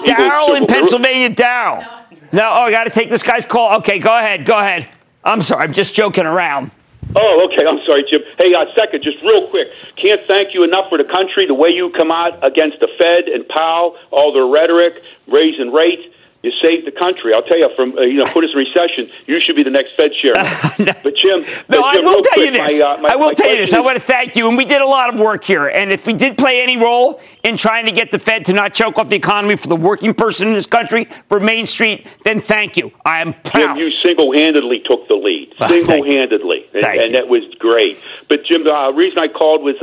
Daryl 0.07 0.57
in 0.57 0.67
Pennsylvania, 0.67 1.29
Daryl. 1.29 1.85
No, 2.33 2.43
oh, 2.45 2.63
I 2.63 2.71
got 2.71 2.85
to 2.85 2.91
take 2.91 3.11
this 3.11 3.23
guy's 3.23 3.45
call. 3.45 3.79
Okay, 3.79 3.99
go 3.99 4.17
ahead, 4.17 4.47
go 4.47 4.57
ahead. 4.57 4.89
I'm 5.25 5.43
sorry, 5.43 5.65
I'm 5.65 5.73
just 5.73 5.95
joking 5.95 6.27
around. 6.27 6.71
Oh, 7.17 7.49
okay. 7.49 7.65
I'm 7.67 7.81
sorry, 7.87 8.05
Jim. 8.11 8.21
Hey, 8.39 8.55
uh, 8.55 8.67
second, 8.77 9.03
just 9.03 9.23
real 9.23 9.49
quick. 9.49 9.69
Can't 9.97 10.21
thank 10.27 10.53
you 10.53 10.63
enough 10.63 10.89
for 10.89 10.99
the 10.99 11.05
country, 11.05 11.47
the 11.47 11.55
way 11.55 11.71
you 11.71 11.91
come 11.91 12.11
out 12.11 12.45
against 12.47 12.81
the 12.81 12.89
Fed 12.99 13.29
and 13.33 13.49
Powell, 13.49 13.97
all 14.11 14.33
their 14.33 14.47
rhetoric, 14.47 15.03
raising 15.27 15.73
rates. 15.73 16.03
You 16.43 16.53
saved 16.63 16.87
the 16.87 16.93
country. 16.93 17.35
I'll 17.35 17.43
tell 17.43 17.59
you, 17.59 17.69
from 17.75 17.99
uh, 17.99 18.03
you 18.03 18.15
know, 18.15 18.25
put 18.27 18.45
us 18.45 18.51
in 18.53 18.59
recession, 18.59 19.11
you 19.27 19.41
should 19.41 19.57
be 19.57 19.65
the 19.65 19.71
next 19.71 19.97
Fed 19.97 20.13
chairman. 20.13 20.45
no. 20.79 20.93
But 21.03 21.17
Jim, 21.17 21.41
no, 21.41 21.81
but 21.81 21.85
I 21.85 21.99
will 21.99 22.23
tell 22.23 22.33
quick, 22.35 22.47
you 22.47 22.51
this. 22.53 22.79
My, 22.79 22.87
uh, 22.87 22.97
my, 22.99 23.09
I 23.11 23.17
will 23.17 23.33
tell 23.33 23.51
you 23.51 23.57
this. 23.57 23.71
Is, 23.71 23.75
I 23.75 23.81
want 23.81 23.97
to 23.99 24.03
thank 24.03 24.37
you, 24.37 24.47
and 24.47 24.57
we 24.57 24.65
did 24.65 24.81
a 24.81 24.87
lot 24.87 25.13
of 25.13 25.19
work 25.19 25.43
here. 25.43 25.67
And 25.67 25.91
if 25.91 26.07
we 26.07 26.13
did 26.13 26.39
play 26.39 26.63
any 26.63 26.77
role 26.77 27.21
in 27.43 27.57
trying 27.57 27.87
to 27.87 27.93
get 27.93 28.13
the 28.13 28.21
Fed 28.21 28.45
to 28.45 28.53
not 28.53 28.73
choke 28.73 28.99
off 28.99 29.09
the 29.09 29.17
economy 29.17 29.57
for 29.57 29.67
the 29.67 29.75
working 29.75 30.15
person 30.15 30.47
in 30.47 30.55
this 30.55 30.67
country, 30.67 31.09
for 31.29 31.41
Main 31.41 31.67
Street, 31.67 32.07
then 32.23 32.41
thank 32.41 32.77
you. 32.77 32.93
I 33.05 33.21
am 33.21 33.33
proud. 33.43 33.77
Jim, 33.77 33.79
you 33.79 33.91
single-handedly 33.91 34.85
took 34.89 35.09
the 35.09 35.15
lead, 35.15 35.53
single-handedly, 35.67 36.67
and, 36.73 36.85
and 36.85 37.15
that 37.17 37.27
was 37.27 37.43
great. 37.59 37.99
But 38.29 38.45
Jim, 38.45 38.63
the 38.63 38.73
uh, 38.73 38.91
reason 38.93 39.19
I 39.19 39.27
called 39.27 39.63
was. 39.63 39.75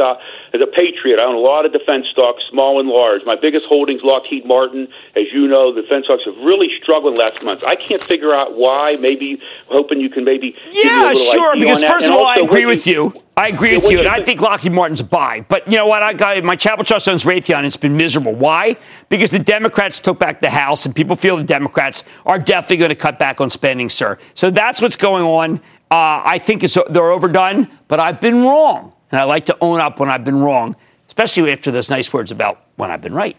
As 0.53 0.61
a 0.61 0.67
patriot, 0.67 1.19
I 1.19 1.25
own 1.25 1.35
a 1.35 1.39
lot 1.39 1.65
of 1.65 1.73
defense 1.73 2.05
stocks, 2.11 2.43
small 2.49 2.79
and 2.79 2.87
large. 2.87 3.21
My 3.25 3.35
biggest 3.35 3.65
holdings, 3.65 4.01
Lockheed 4.03 4.45
Martin. 4.45 4.87
As 5.15 5.25
you 5.33 5.47
know, 5.47 5.73
the 5.73 5.81
defense 5.81 6.05
stocks 6.05 6.23
have 6.25 6.37
really 6.37 6.69
struggled 6.81 7.17
last 7.17 7.43
month. 7.43 7.63
I 7.65 7.75
can't 7.75 8.01
figure 8.03 8.33
out 8.33 8.55
why. 8.55 8.95
Maybe 8.95 9.41
hoping 9.67 9.99
you 9.99 10.09
can 10.09 10.23
maybe 10.23 10.55
yeah, 10.71 11.13
sure. 11.13 11.55
Because 11.55 11.83
first 11.83 12.07
of 12.07 12.13
all, 12.13 12.25
I 12.25 12.35
agree 12.35 12.65
with 12.65 12.87
you. 12.87 13.13
I 13.37 13.49
agree 13.49 13.71
Yeah, 13.71 13.79
with 13.79 13.91
you, 13.91 13.99
and 13.99 14.07
I 14.07 14.23
think- 14.23 14.39
Lockheed 14.39 14.71
Martin's 14.71 15.01
a 15.01 15.03
buy. 15.03 15.45
But 15.49 15.69
you 15.69 15.77
know 15.77 15.87
what? 15.87 16.01
I 16.01 16.13
got 16.13 16.41
my 16.45 16.55
Chapel 16.55 16.85
Trust 16.85 17.09
owns 17.09 17.25
Raytheon. 17.25 17.65
It's 17.65 17.75
been 17.75 17.97
miserable. 17.97 18.33
Why? 18.33 18.77
Because 19.09 19.29
the 19.29 19.39
Democrats 19.39 19.99
took 19.99 20.19
back 20.19 20.39
the 20.39 20.49
House, 20.49 20.85
and 20.85 20.95
people 20.95 21.17
feel 21.17 21.35
the 21.35 21.43
Democrats 21.43 22.05
are 22.25 22.39
definitely 22.39 22.77
going 22.77 22.89
to 22.89 22.95
cut 22.95 23.19
back 23.19 23.41
on 23.41 23.49
spending, 23.49 23.89
sir. 23.89 24.17
So 24.35 24.49
that's 24.49 24.81
what's 24.81 24.95
going 24.95 25.23
on. 25.25 25.57
Uh, 25.91 26.23
I 26.25 26.39
think 26.39 26.63
it's, 26.63 26.77
they're 26.89 27.11
overdone, 27.11 27.67
but 27.89 27.99
I've 27.99 28.21
been 28.21 28.41
wrong, 28.43 28.93
and 29.15 29.21
I 29.21 29.23
like 29.23 29.45
to 29.45 29.57
own 29.61 29.79
up 29.79 29.97
when 30.01 30.09
I've 30.09 30.25
been 30.25 30.39
wrong, 30.39 30.75
especially 31.07 31.49
after 31.49 31.71
those 31.71 31.89
nice 31.89 32.11
words 32.11 32.31
about 32.31 32.65
when 32.75 32.91
I've 32.91 32.99
been 32.99 33.13
right. 33.13 33.37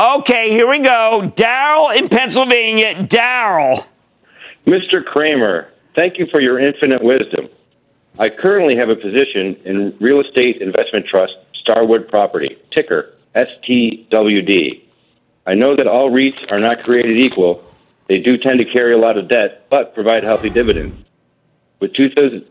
Okay, 0.00 0.48
here 0.48 0.66
we 0.66 0.78
go. 0.78 1.30
Daryl 1.36 1.94
in 1.94 2.08
Pennsylvania. 2.08 2.94
Daryl. 2.94 3.84
Mr. 4.66 5.04
Cramer, 5.04 5.68
thank 5.94 6.18
you 6.18 6.26
for 6.30 6.40
your 6.40 6.58
infinite 6.58 7.04
wisdom. 7.04 7.50
I 8.18 8.30
currently 8.30 8.74
have 8.76 8.88
a 8.88 8.96
position 8.96 9.54
in 9.66 9.94
real 10.00 10.22
estate 10.22 10.62
investment 10.62 11.04
trust 11.06 11.34
Starwood 11.60 12.08
Property, 12.08 12.56
ticker 12.70 13.12
STWD. 13.36 14.82
I 15.46 15.52
know 15.52 15.76
that 15.76 15.86
all 15.86 16.10
REITs 16.10 16.50
are 16.52 16.58
not 16.58 16.82
created 16.82 17.20
equal. 17.20 17.62
They 18.08 18.18
do 18.18 18.38
tend 18.38 18.60
to 18.60 18.64
carry 18.64 18.94
a 18.94 18.98
lot 18.98 19.18
of 19.18 19.28
debt, 19.28 19.66
but 19.68 19.94
provide 19.94 20.24
healthy 20.24 20.48
dividends. 20.48 21.04
With 21.80 21.92
2000 21.92 22.48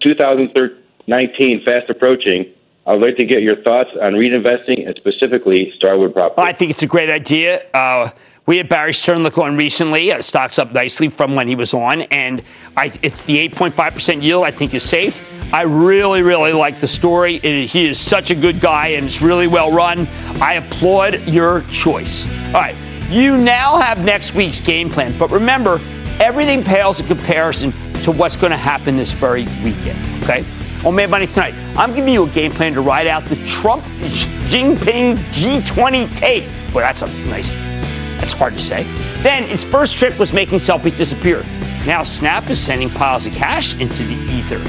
2019 1.08 1.63
fast 1.65 1.89
approaching, 1.89 2.46
I 2.86 2.93
would 2.93 3.03
like 3.03 3.17
to 3.17 3.25
get 3.25 3.41
your 3.41 3.62
thoughts 3.63 3.89
on 4.01 4.13
reinvesting 4.13 4.86
and 4.88 4.96
specifically 4.98 5.72
Starwood 5.77 6.13
Property. 6.13 6.41
I 6.48 6.53
think 6.53 6.72
it's 6.72 6.84
a 6.84 6.88
great 6.88 7.10
idea. 7.12 7.63
Uh, 7.74 8.10
we 8.48 8.58
had 8.58 8.67
Barry 8.67 8.91
Sternlicht 8.91 9.38
on 9.38 9.55
recently. 9.55 10.12
Uh, 10.12 10.22
stock's 10.22 10.58
up 10.58 10.74
nicely 10.74 11.08
from 11.10 11.36
when 11.36 11.48
he 11.48 11.55
was 11.55 11.74
on, 11.74 12.01
and 12.03 12.41
I, 12.75 12.91
it's 13.03 13.22
the 13.24 13.38
8.5% 13.50 14.24
yield. 14.24 14.43
I 14.43 14.51
think 14.51 14.74
is 14.74 14.84
safe. 14.84 15.24
I 15.53 15.62
really, 15.63 16.22
really 16.22 16.53
like 16.53 16.79
the 16.79 16.88
story. 16.88 17.36
It- 17.43 17.67
he 17.70 17.88
is 17.88 18.00
such 18.00 18.31
a 18.31 18.36
good 18.36 18.60
guy, 18.60 18.89
and 18.89 19.05
it's 19.05 19.22
really 19.22 19.48
well 19.48 19.72
run. 19.72 20.08
I 20.41 20.53
applaud 20.55 21.22
your 21.27 21.62
choice. 21.72 22.25
All 22.48 22.53
right, 22.53 22.75
you 23.10 23.38
now 23.38 23.77
have 23.77 24.03
next 24.03 24.34
week's 24.34 24.60
game 24.60 24.89
plan, 24.89 25.15
but 25.20 25.29
remember, 25.29 25.79
everything 26.20 26.63
pales 26.63 27.00
in 27.00 27.05
comparison 27.08 27.72
to 28.01 28.12
what's 28.12 28.36
going 28.36 28.51
to 28.51 28.58
happen 28.58 28.98
this 28.98 29.12
very 29.12 29.43
weekend. 29.63 30.24
Okay. 30.24 30.43
On 30.83 30.95
Mad 30.95 31.11
Money 31.11 31.27
tonight, 31.27 31.53
I'm 31.77 31.93
giving 31.93 32.11
you 32.11 32.23
a 32.23 32.29
game 32.29 32.51
plan 32.51 32.73
to 32.73 32.81
ride 32.81 33.05
out 33.05 33.25
the 33.25 33.35
Trump 33.45 33.83
Jinping 34.50 35.15
G20 35.15 36.15
tape. 36.15 36.45
Well, 36.73 36.83
that's 36.83 37.03
a 37.03 37.07
nice 37.27 37.55
that's 38.19 38.33
hard 38.33 38.53
to 38.53 38.59
say. 38.59 38.83
Then 39.21 39.43
his 39.43 39.63
first 39.63 39.97
trick 39.97 40.17
was 40.17 40.33
making 40.33 40.59
selfies 40.59 40.97
disappear. 40.97 41.43
Now 41.85 42.01
Snap 42.01 42.50
is 42.50 42.59
sending 42.59 42.89
piles 42.89 43.27
of 43.27 43.33
cash 43.33 43.75
into 43.75 44.03
the 44.03 44.13
ether. 44.31 44.59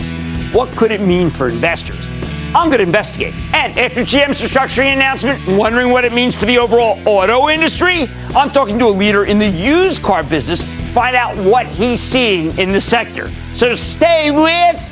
What 0.57 0.75
could 0.77 0.91
it 0.91 1.01
mean 1.01 1.31
for 1.31 1.49
investors? 1.49 2.07
I'm 2.55 2.69
going 2.69 2.79
to 2.79 2.85
investigate. 2.85 3.35
And 3.55 3.79
after 3.79 4.03
GM's 4.03 4.43
restructuring 4.43 4.93
announcement, 4.93 5.47
wondering 5.47 5.91
what 5.91 6.05
it 6.05 6.13
means 6.13 6.39
for 6.39 6.45
the 6.45 6.59
overall 6.59 7.01
auto 7.09 7.49
industry, 7.49 8.09
I'm 8.35 8.51
talking 8.51 8.79
to 8.79 8.87
a 8.87 8.91
leader 8.91 9.25
in 9.25 9.39
the 9.39 9.49
used 9.49 10.03
car 10.03 10.23
business 10.23 10.61
to 10.61 10.67
find 10.93 11.17
out 11.17 11.39
what 11.39 11.67
he's 11.67 12.01
seeing 12.01 12.57
in 12.59 12.71
the 12.71 12.81
sector. 12.81 13.31
So 13.55 13.75
stay 13.75 14.31
with 14.31 14.92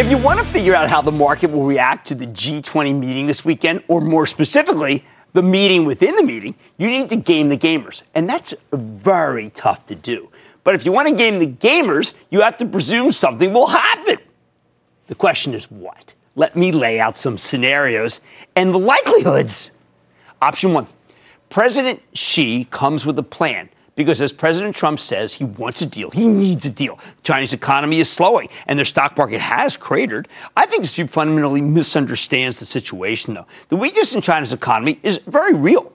If 0.00 0.08
you 0.08 0.16
want 0.16 0.40
to 0.40 0.46
figure 0.46 0.74
out 0.74 0.88
how 0.88 1.02
the 1.02 1.12
market 1.12 1.50
will 1.50 1.64
react 1.64 2.08
to 2.08 2.14
the 2.14 2.26
G20 2.26 2.98
meeting 2.98 3.26
this 3.26 3.44
weekend, 3.44 3.82
or 3.86 4.00
more 4.00 4.24
specifically, 4.24 5.04
the 5.34 5.42
meeting 5.42 5.84
within 5.84 6.16
the 6.16 6.22
meeting, 6.22 6.54
you 6.78 6.88
need 6.88 7.10
to 7.10 7.16
game 7.16 7.50
the 7.50 7.56
gamers. 7.58 8.02
And 8.14 8.26
that's 8.28 8.54
very 8.72 9.50
tough 9.50 9.84
to 9.86 9.94
do. 9.94 10.30
But 10.64 10.74
if 10.74 10.86
you 10.86 10.92
want 10.92 11.08
to 11.08 11.14
game 11.14 11.38
the 11.38 11.46
gamers, 11.46 12.14
you 12.30 12.40
have 12.40 12.56
to 12.56 12.64
presume 12.64 13.12
something 13.12 13.52
will 13.52 13.66
happen. 13.66 14.16
The 15.08 15.14
question 15.14 15.52
is 15.52 15.70
what? 15.70 16.14
Let 16.34 16.56
me 16.56 16.72
lay 16.72 16.98
out 16.98 17.16
some 17.16 17.36
scenarios 17.36 18.20
and 18.56 18.72
the 18.72 18.78
likelihoods. 18.78 19.70
Option 20.40 20.72
one 20.72 20.86
President 21.50 22.00
Xi 22.14 22.64
comes 22.70 23.04
with 23.04 23.18
a 23.18 23.24
plan 23.24 23.68
because, 23.96 24.22
as 24.22 24.32
President 24.32 24.74
Trump 24.74 25.00
says, 25.00 25.34
he 25.34 25.42
wants 25.42 25.82
a 25.82 25.86
deal. 25.86 26.08
He 26.10 26.28
needs 26.28 26.64
a 26.64 26.70
deal. 26.70 26.94
The 27.16 27.22
Chinese 27.22 27.52
economy 27.52 27.98
is 27.98 28.08
slowing 28.08 28.48
and 28.68 28.78
their 28.78 28.86
stock 28.86 29.18
market 29.18 29.40
has 29.40 29.76
cratered. 29.76 30.28
I 30.56 30.64
think 30.66 30.86
view 30.86 31.08
fundamentally 31.08 31.60
misunderstands 31.60 32.60
the 32.60 32.66
situation, 32.66 33.34
though. 33.34 33.46
The 33.68 33.76
weakness 33.76 34.14
in 34.14 34.22
China's 34.22 34.52
economy 34.52 35.00
is 35.02 35.18
very 35.26 35.52
real. 35.52 35.92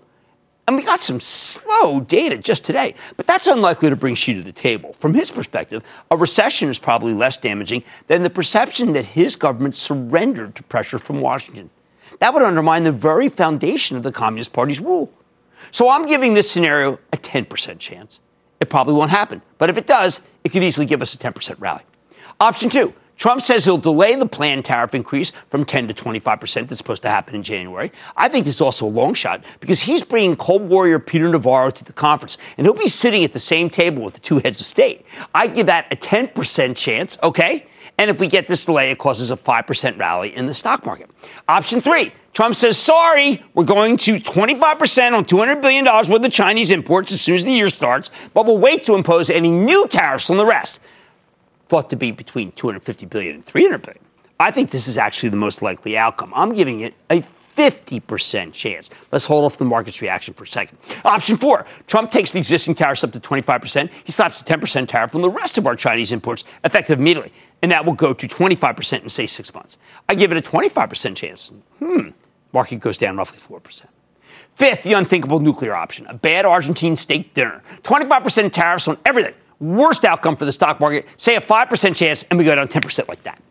And 0.68 0.76
we 0.76 0.84
got 0.84 1.00
some 1.00 1.22
slow 1.22 2.02
data 2.02 2.38
just 2.38 2.66
today, 2.66 2.96
but 3.16 3.26
that's 3.26 3.48
unlikely 3.48 3.90
to 3.90 3.96
bring 3.96 4.16
Xi 4.16 4.34
to 4.34 4.42
the 4.42 4.52
table. 4.52 4.94
From 5.00 5.14
his 5.14 5.32
perspective, 5.32 5.84
a 6.12 6.18
recession 6.18 6.70
is 6.70 6.80
probably 6.80 7.14
less 7.14 7.38
damaging 7.38 7.84
than 8.08 8.24
the 8.24 8.30
perception 8.30 8.92
that 8.94 9.06
his 9.06 9.38
government 9.38 9.78
surrendered 9.78 10.54
to 10.56 10.64
pressure 10.64 11.00
from 11.00 11.22
Washington. 11.22 11.70
That 12.20 12.34
would 12.34 12.44
undermine 12.44 12.84
the 12.84 12.92
very 12.92 13.30
foundation 13.30 13.96
of 13.96 14.04
the 14.04 14.12
Communist 14.12 14.52
Party's 14.52 14.82
rule. 14.82 15.14
So 15.72 15.90
I'm 15.90 16.06
giving 16.06 16.34
this 16.34 16.50
scenario 16.50 17.00
a 17.14 17.18
10% 17.18 17.80
chance. 17.80 18.20
It 18.60 18.70
probably 18.70 18.94
won't 18.94 19.12
happen, 19.12 19.42
but 19.58 19.70
if 19.70 19.78
it 19.78 19.88
does, 19.88 20.22
it 20.44 20.50
could 20.50 20.64
easily 20.64 20.86
give 20.86 21.02
us 21.02 21.14
a 21.14 21.18
10% 21.18 21.56
rally. 21.60 21.84
Option 22.40 22.70
two 22.70 22.94
Trump 23.18 23.42
says 23.42 23.64
he'll 23.64 23.78
delay 23.78 24.16
the 24.16 24.26
planned 24.26 24.66
tariff 24.66 24.94
increase 24.94 25.32
from 25.50 25.64
10 25.64 25.88
to 25.88 25.94
25% 25.94 26.68
that's 26.68 26.78
supposed 26.78 27.02
to 27.04 27.10
happen 27.10 27.36
in 27.36 27.44
January. 27.44 27.92
I 28.18 28.28
think 28.28 28.46
this 28.46 28.56
is 28.56 28.62
also 28.62 28.86
a 28.86 28.90
long 28.90 29.14
shot 29.14 29.44
because 29.60 29.82
he's 29.82 30.04
bringing 30.04 30.36
Cold 30.36 30.64
Warrior 30.64 31.00
Peter 31.00 31.30
Navarro 31.30 31.72
to 31.72 31.84
the 31.84 31.94
conference, 31.94 32.38
and 32.58 32.68
he'll 32.68 32.74
be 32.74 32.90
sitting 32.90 33.24
at 33.24 33.32
the 33.32 33.40
same 33.40 33.70
table 33.70 34.04
with 34.04 34.16
the 34.16 34.20
two 34.20 34.40
heads 34.40 34.60
of 34.60 34.66
state. 34.66 35.06
I 35.34 35.48
give 35.48 35.68
that 35.68 35.88
a 35.92 35.96
10% 35.96 36.76
chance, 36.76 37.18
okay? 37.24 37.68
And 37.98 38.12
if 38.12 38.20
we 38.20 38.28
get 38.28 38.48
this 38.48 38.66
delay, 38.66 38.92
it 38.92 38.98
causes 38.98 39.32
a 39.32 39.38
5% 39.38 39.98
rally 39.98 40.36
in 40.36 40.46
the 40.48 40.54
stock 40.54 40.86
market. 40.86 41.10
Option 41.48 41.80
three 41.80 42.12
Trump 42.34 42.56
says, 42.56 42.78
sorry, 42.78 43.42
we're 43.54 43.64
going 43.64 43.96
to 43.96 44.20
25% 44.20 45.14
on 45.14 45.24
$200 45.24 45.62
billion 45.62 45.86
worth 45.86 46.10
of 46.10 46.32
Chinese 46.32 46.70
imports 46.70 47.14
as 47.14 47.22
soon 47.22 47.36
as 47.36 47.46
the 47.46 47.52
year 47.52 47.70
starts, 47.70 48.12
but 48.34 48.46
we'll 48.46 48.58
wait 48.58 48.86
to 48.86 48.96
impose 48.96 49.30
any 49.30 49.50
new 49.50 49.88
tariffs 49.88 50.30
on 50.30 50.36
the 50.36 50.46
rest 50.46 50.82
thought 51.68 51.90
to 51.90 51.96
be 51.96 52.12
between 52.12 52.52
250 52.52 53.06
billion 53.06 53.36
and 53.36 53.46
300 53.46 53.82
billion. 53.82 54.04
I 54.40 54.52
think 54.52 54.70
this 54.72 54.88
is 54.88 54.98
actually 54.98 55.30
the 55.30 55.38
most 55.38 55.62
likely 55.62 55.98
outcome. 55.98 56.32
I'm 56.36 56.54
giving 56.54 56.82
it 56.82 56.94
a 57.10 57.24
50% 57.56 58.52
chance. 58.52 58.90
Let's 59.12 59.26
hold 59.26 59.46
off 59.46 59.58
the 59.58 59.66
market's 59.66 60.02
reaction 60.02 60.34
for 60.34 60.44
a 60.44 60.48
second. 60.48 60.78
Option 61.06 61.38
four 61.38 61.66
Trump 61.88 62.12
takes 62.12 62.32
the 62.32 62.38
existing 62.38 62.76
tariffs 62.76 63.04
up 63.04 63.14
to 63.14 63.20
25%. 63.20 63.90
He 64.04 64.12
slaps 64.12 64.42
a 64.42 64.44
10% 64.44 64.88
tariff 64.88 65.16
on 65.16 65.22
the 65.22 65.30
rest 65.30 65.58
of 65.58 65.66
our 65.66 65.76
Chinese 65.76 66.12
imports, 66.12 66.44
effective 66.64 67.00
immediately. 67.00 67.32
And 67.62 67.72
that 67.72 67.86
will 67.86 67.94
go 67.94 68.14
to 68.14 68.28
25% 68.28 69.04
in, 69.04 69.10
say, 69.10 69.26
six 69.26 69.54
months. 69.54 69.78
I 70.08 70.16
give 70.16 70.32
it 70.32 70.38
a 70.38 70.50
25% 70.50 71.16
chance. 71.16 71.52
Hmm. 71.80 72.10
Market 72.54 72.80
goes 72.80 72.98
down 72.98 73.18
roughly 73.18 73.40
4%. 73.40 73.86
Fifth, 74.56 74.84
the 74.84 74.94
unthinkable 74.94 75.40
nuclear 75.40 75.76
option 75.76 76.06
a 76.08 76.14
bad 76.14 76.46
Argentine 76.46 76.96
steak 76.96 77.34
dinner. 77.34 77.62
25% 77.84 78.52
tariffs 78.52 78.88
on 78.88 78.98
everything 79.06 79.34
Worst 79.60 80.04
outcome 80.04 80.36
for 80.36 80.46
the 80.46 80.52
stock 80.52 80.80
market, 80.80 81.08
say 81.18 81.36
a 81.36 81.42
5% 81.42 81.96
chance, 81.96 82.24
and 82.24 82.38
we 82.38 82.46
go 82.46 82.56
down 82.56 82.68
10% 82.68 83.08
like 83.08 83.24
that. 83.24 83.42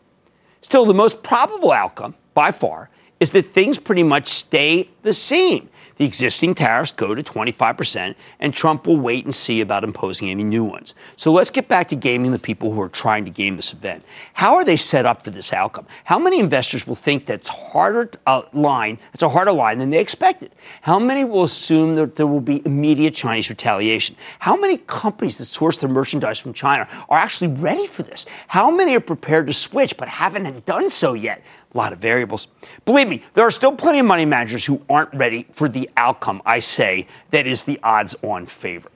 Still, 0.60 0.84
the 0.84 0.94
most 0.94 1.22
probable 1.22 1.72
outcome, 1.72 2.14
by 2.34 2.52
far, 2.52 2.90
is 3.20 3.30
that 3.30 3.46
things 3.46 3.78
pretty 3.78 4.02
much 4.02 4.28
stay 4.28 4.90
the 5.02 5.14
same 5.14 5.68
the 5.96 6.04
existing 6.04 6.54
tariffs 6.54 6.92
go 6.92 7.14
to 7.14 7.22
25%, 7.22 8.14
and 8.40 8.52
Trump 8.54 8.86
will 8.86 8.96
wait 8.96 9.24
and 9.24 9.34
see 9.34 9.60
about 9.60 9.84
imposing 9.84 10.28
any 10.28 10.42
new 10.42 10.64
ones. 10.64 10.94
So 11.16 11.32
let's 11.32 11.50
get 11.50 11.68
back 11.68 11.88
to 11.88 11.96
gaming 11.96 12.32
the 12.32 12.38
people 12.38 12.72
who 12.72 12.80
are 12.80 12.88
trying 12.88 13.24
to 13.24 13.30
game 13.30 13.56
this 13.56 13.72
event. 13.72 14.04
How 14.32 14.54
are 14.56 14.64
they 14.64 14.76
set 14.76 15.06
up 15.06 15.24
for 15.24 15.30
this 15.30 15.52
outcome? 15.52 15.86
How 16.04 16.18
many 16.18 16.40
investors 16.40 16.86
will 16.86 16.94
think 16.96 17.26
that's 17.26 17.48
harder 17.48 18.10
uh, 18.26 18.42
line, 18.52 18.98
it's 19.12 19.22
a 19.22 19.28
harder 19.28 19.52
line 19.52 19.78
than 19.78 19.90
they 19.90 20.00
expected? 20.00 20.50
How 20.82 20.98
many 20.98 21.24
will 21.24 21.44
assume 21.44 21.94
that 21.94 22.16
there 22.16 22.26
will 22.26 22.40
be 22.40 22.62
immediate 22.66 23.14
Chinese 23.14 23.48
retaliation? 23.48 24.16
How 24.40 24.56
many 24.56 24.78
companies 24.78 25.38
that 25.38 25.46
source 25.46 25.78
their 25.78 25.90
merchandise 25.90 26.38
from 26.38 26.52
China 26.52 26.88
are 27.08 27.18
actually 27.18 27.48
ready 27.48 27.86
for 27.86 28.02
this? 28.02 28.26
How 28.48 28.70
many 28.70 28.96
are 28.96 29.00
prepared 29.00 29.46
to 29.46 29.52
switch 29.52 29.96
but 29.96 30.08
haven't 30.08 30.66
done 30.66 30.90
so 30.90 31.14
yet? 31.14 31.42
A 31.74 31.76
lot 31.76 31.92
of 31.92 31.98
variables. 31.98 32.46
Believe 32.84 33.08
me, 33.08 33.22
there 33.34 33.44
are 33.44 33.50
still 33.50 33.72
plenty 33.72 33.98
of 33.98 34.06
money 34.06 34.24
managers 34.24 34.64
who 34.64 34.80
aren't 34.88 35.12
ready 35.12 35.46
for 35.52 35.68
the 35.68 35.90
outcome 35.96 36.40
I 36.46 36.60
say 36.60 37.08
that 37.30 37.46
is 37.46 37.64
the 37.64 37.80
odds 37.82 38.14
on 38.22 38.46
favor. 38.46 38.90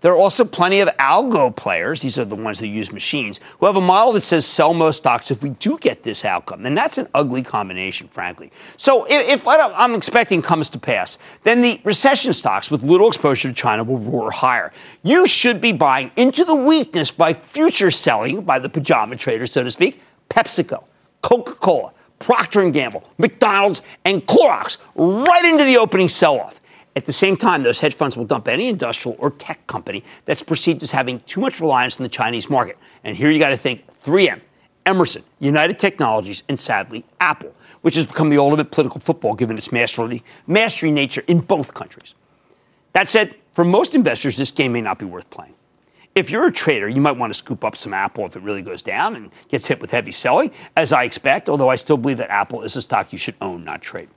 There 0.00 0.12
are 0.12 0.16
also 0.16 0.44
plenty 0.44 0.78
of 0.78 0.88
algo 0.98 1.54
players, 1.54 2.02
these 2.02 2.18
are 2.18 2.24
the 2.24 2.36
ones 2.36 2.60
that 2.60 2.68
use 2.68 2.92
machines, 2.92 3.40
who 3.58 3.66
have 3.66 3.74
a 3.74 3.80
model 3.80 4.12
that 4.12 4.20
says 4.20 4.46
sell 4.46 4.72
most 4.72 4.98
stocks 4.98 5.32
if 5.32 5.42
we 5.42 5.50
do 5.50 5.76
get 5.78 6.04
this 6.04 6.24
outcome. 6.24 6.66
And 6.66 6.78
that's 6.78 6.98
an 6.98 7.08
ugly 7.14 7.42
combination, 7.42 8.06
frankly. 8.06 8.52
So 8.76 9.06
if, 9.06 9.28
if 9.28 9.44
what 9.44 9.58
I'm 9.74 9.94
expecting 9.94 10.40
comes 10.40 10.70
to 10.70 10.78
pass, 10.78 11.18
then 11.42 11.62
the 11.62 11.80
recession 11.82 12.32
stocks 12.32 12.70
with 12.70 12.84
little 12.84 13.08
exposure 13.08 13.48
to 13.48 13.54
China 13.54 13.82
will 13.82 13.98
roar 13.98 14.30
higher. 14.30 14.72
You 15.02 15.26
should 15.26 15.60
be 15.60 15.72
buying 15.72 16.12
into 16.14 16.44
the 16.44 16.54
weakness 16.54 17.10
by 17.10 17.34
future 17.34 17.90
selling, 17.90 18.42
by 18.42 18.60
the 18.60 18.68
pajama 18.68 19.16
trader, 19.16 19.48
so 19.48 19.64
to 19.64 19.70
speak, 19.70 20.00
PepsiCo. 20.30 20.84
Coca-Cola, 21.22 21.92
Procter 22.18 22.68
& 22.70 22.72
Gamble, 22.72 23.04
McDonald's, 23.18 23.82
and 24.04 24.26
Clorox 24.26 24.78
right 24.94 25.44
into 25.44 25.64
the 25.64 25.76
opening 25.78 26.08
sell-off. 26.08 26.60
At 26.96 27.06
the 27.06 27.12
same 27.12 27.36
time, 27.36 27.62
those 27.62 27.78
hedge 27.78 27.94
funds 27.94 28.16
will 28.16 28.24
dump 28.24 28.48
any 28.48 28.68
industrial 28.68 29.16
or 29.20 29.30
tech 29.30 29.64
company 29.68 30.02
that's 30.24 30.42
perceived 30.42 30.82
as 30.82 30.90
having 30.90 31.20
too 31.20 31.40
much 31.40 31.60
reliance 31.60 31.98
on 31.98 32.02
the 32.02 32.08
Chinese 32.08 32.50
market. 32.50 32.76
And 33.04 33.16
here 33.16 33.30
you 33.30 33.38
got 33.38 33.50
to 33.50 33.56
think 33.56 33.84
3M, 34.02 34.40
Emerson, 34.84 35.22
United 35.38 35.78
Technologies, 35.78 36.42
and 36.48 36.58
sadly, 36.58 37.04
Apple, 37.20 37.54
which 37.82 37.94
has 37.94 38.06
become 38.06 38.30
the 38.30 38.38
ultimate 38.38 38.72
political 38.72 39.00
football 39.00 39.34
given 39.34 39.56
its 39.56 39.70
mastery, 39.70 40.24
mastery 40.48 40.90
nature 40.90 41.22
in 41.28 41.38
both 41.38 41.72
countries. 41.72 42.14
That 42.94 43.06
said, 43.06 43.36
for 43.54 43.64
most 43.64 43.94
investors, 43.94 44.36
this 44.36 44.50
game 44.50 44.72
may 44.72 44.80
not 44.80 44.98
be 44.98 45.04
worth 45.04 45.28
playing. 45.30 45.54
If 46.18 46.30
you're 46.30 46.48
a 46.48 46.52
trader, 46.52 46.88
you 46.88 47.00
might 47.00 47.12
want 47.12 47.32
to 47.32 47.38
scoop 47.38 47.64
up 47.64 47.76
some 47.76 47.94
Apple 47.94 48.26
if 48.26 48.34
it 48.34 48.42
really 48.42 48.60
goes 48.60 48.82
down 48.82 49.14
and 49.14 49.30
gets 49.46 49.68
hit 49.68 49.80
with 49.80 49.92
heavy 49.92 50.10
selling, 50.10 50.50
as 50.76 50.92
I 50.92 51.04
expect, 51.04 51.48
although 51.48 51.68
I 51.68 51.76
still 51.76 51.96
believe 51.96 52.16
that 52.16 52.28
Apple 52.28 52.62
is 52.64 52.74
a 52.74 52.82
stock 52.82 53.12
you 53.12 53.18
should 53.20 53.36
own, 53.40 53.64
not 53.64 53.82
trade. 53.82 54.08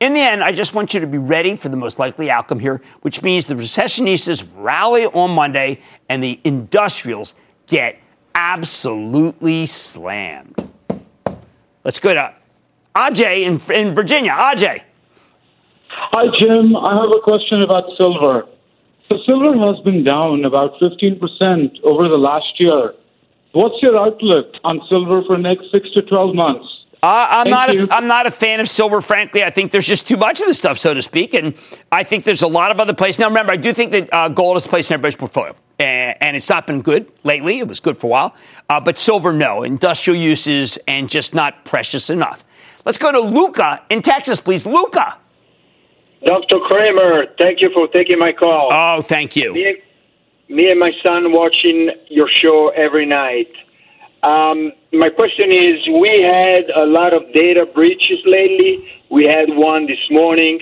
In 0.00 0.12
the 0.12 0.18
end, 0.18 0.42
I 0.42 0.50
just 0.50 0.74
want 0.74 0.92
you 0.92 0.98
to 0.98 1.06
be 1.06 1.18
ready 1.18 1.54
for 1.54 1.68
the 1.68 1.76
most 1.76 2.00
likely 2.00 2.32
outcome 2.32 2.58
here, 2.58 2.82
which 3.02 3.22
means 3.22 3.46
the 3.46 3.54
recessionistas 3.54 4.44
rally 4.56 5.06
on 5.06 5.30
Monday 5.30 5.80
and 6.08 6.20
the 6.20 6.40
industrials 6.42 7.36
get 7.68 7.96
absolutely 8.34 9.66
slammed. 9.66 10.68
Let's 11.84 12.00
go 12.00 12.12
to 12.12 12.34
Ajay 12.96 13.42
in, 13.42 13.60
in 13.72 13.94
Virginia. 13.94 14.32
Ajay. 14.32 14.82
Hi, 15.90 16.24
Jim. 16.40 16.74
I 16.74 17.00
have 17.00 17.10
a 17.16 17.20
question 17.20 17.62
about 17.62 17.96
silver. 17.96 18.48
So 19.10 19.18
silver 19.26 19.56
has 19.58 19.82
been 19.84 20.02
down 20.02 20.44
about 20.44 20.80
15% 20.80 21.80
over 21.84 22.08
the 22.08 22.18
last 22.18 22.58
year. 22.58 22.94
What's 23.52 23.80
your 23.80 23.96
outlook 23.96 24.54
on 24.64 24.80
silver 24.88 25.22
for 25.22 25.36
the 25.36 25.42
next 25.42 25.70
six 25.70 25.90
to 25.92 26.02
12 26.02 26.34
months? 26.34 26.86
Uh, 27.02 27.26
I'm 27.30 27.50
not. 27.50 27.70
A, 27.70 27.86
I'm 27.90 28.06
not 28.06 28.26
a 28.26 28.30
fan 28.30 28.58
of 28.58 28.68
silver, 28.68 29.00
frankly. 29.00 29.44
I 29.44 29.50
think 29.50 29.70
there's 29.70 29.86
just 29.86 30.08
too 30.08 30.16
much 30.16 30.40
of 30.40 30.46
the 30.46 30.54
stuff, 30.54 30.78
so 30.78 30.92
to 30.92 31.02
speak, 31.02 31.34
and 31.34 31.54
I 31.92 32.02
think 32.02 32.24
there's 32.24 32.42
a 32.42 32.48
lot 32.48 32.70
of 32.70 32.80
other 32.80 32.94
places. 32.94 33.18
Now, 33.18 33.28
remember, 33.28 33.52
I 33.52 33.56
do 33.56 33.72
think 33.72 33.92
that 33.92 34.12
uh, 34.12 34.28
gold 34.28 34.56
is 34.56 34.66
placed 34.66 34.90
in 34.90 34.94
everybody's 34.94 35.14
portfolio, 35.14 35.54
and, 35.78 36.16
and, 36.20 36.36
it's 36.36 36.48
not 36.48 36.66
been 36.66 36.82
good 36.82 37.12
lately. 37.22 37.58
It 37.60 37.68
was 37.68 37.80
good 37.80 37.96
for 37.98 38.06
a 38.06 38.10
while, 38.10 38.34
uh, 38.70 38.80
but 38.80 38.96
silver, 38.96 39.32
no. 39.32 39.62
Industrial 39.62 40.18
uses 40.20 40.78
and 40.88 41.08
just 41.08 41.34
not 41.34 41.64
precious 41.64 42.10
enough. 42.10 42.44
Let's 42.84 42.98
go 42.98 43.12
to 43.12 43.20
Luca 43.20 43.82
in 43.90 44.02
Texas, 44.02 44.40
please. 44.40 44.66
Luca. 44.66 45.18
Dr. 46.24 46.58
Cramer, 46.60 47.26
thank 47.38 47.60
you 47.60 47.70
for 47.74 47.88
taking 47.88 48.18
my 48.18 48.32
call. 48.32 48.70
Oh, 48.72 49.02
thank 49.02 49.36
you. 49.36 49.52
Me, 49.52 49.76
me 50.48 50.70
and 50.70 50.80
my 50.80 50.92
son 51.04 51.32
watching 51.32 51.90
your 52.08 52.28
show 52.42 52.68
every 52.74 53.06
night. 53.06 53.52
Um, 54.22 54.72
my 54.92 55.10
question 55.10 55.52
is 55.52 55.86
we 55.86 56.22
had 56.22 56.70
a 56.70 56.86
lot 56.86 57.14
of 57.14 57.32
data 57.32 57.66
breaches 57.66 58.18
lately. 58.24 58.88
We 59.10 59.24
had 59.24 59.48
one 59.48 59.86
this 59.86 59.98
morning. 60.10 60.60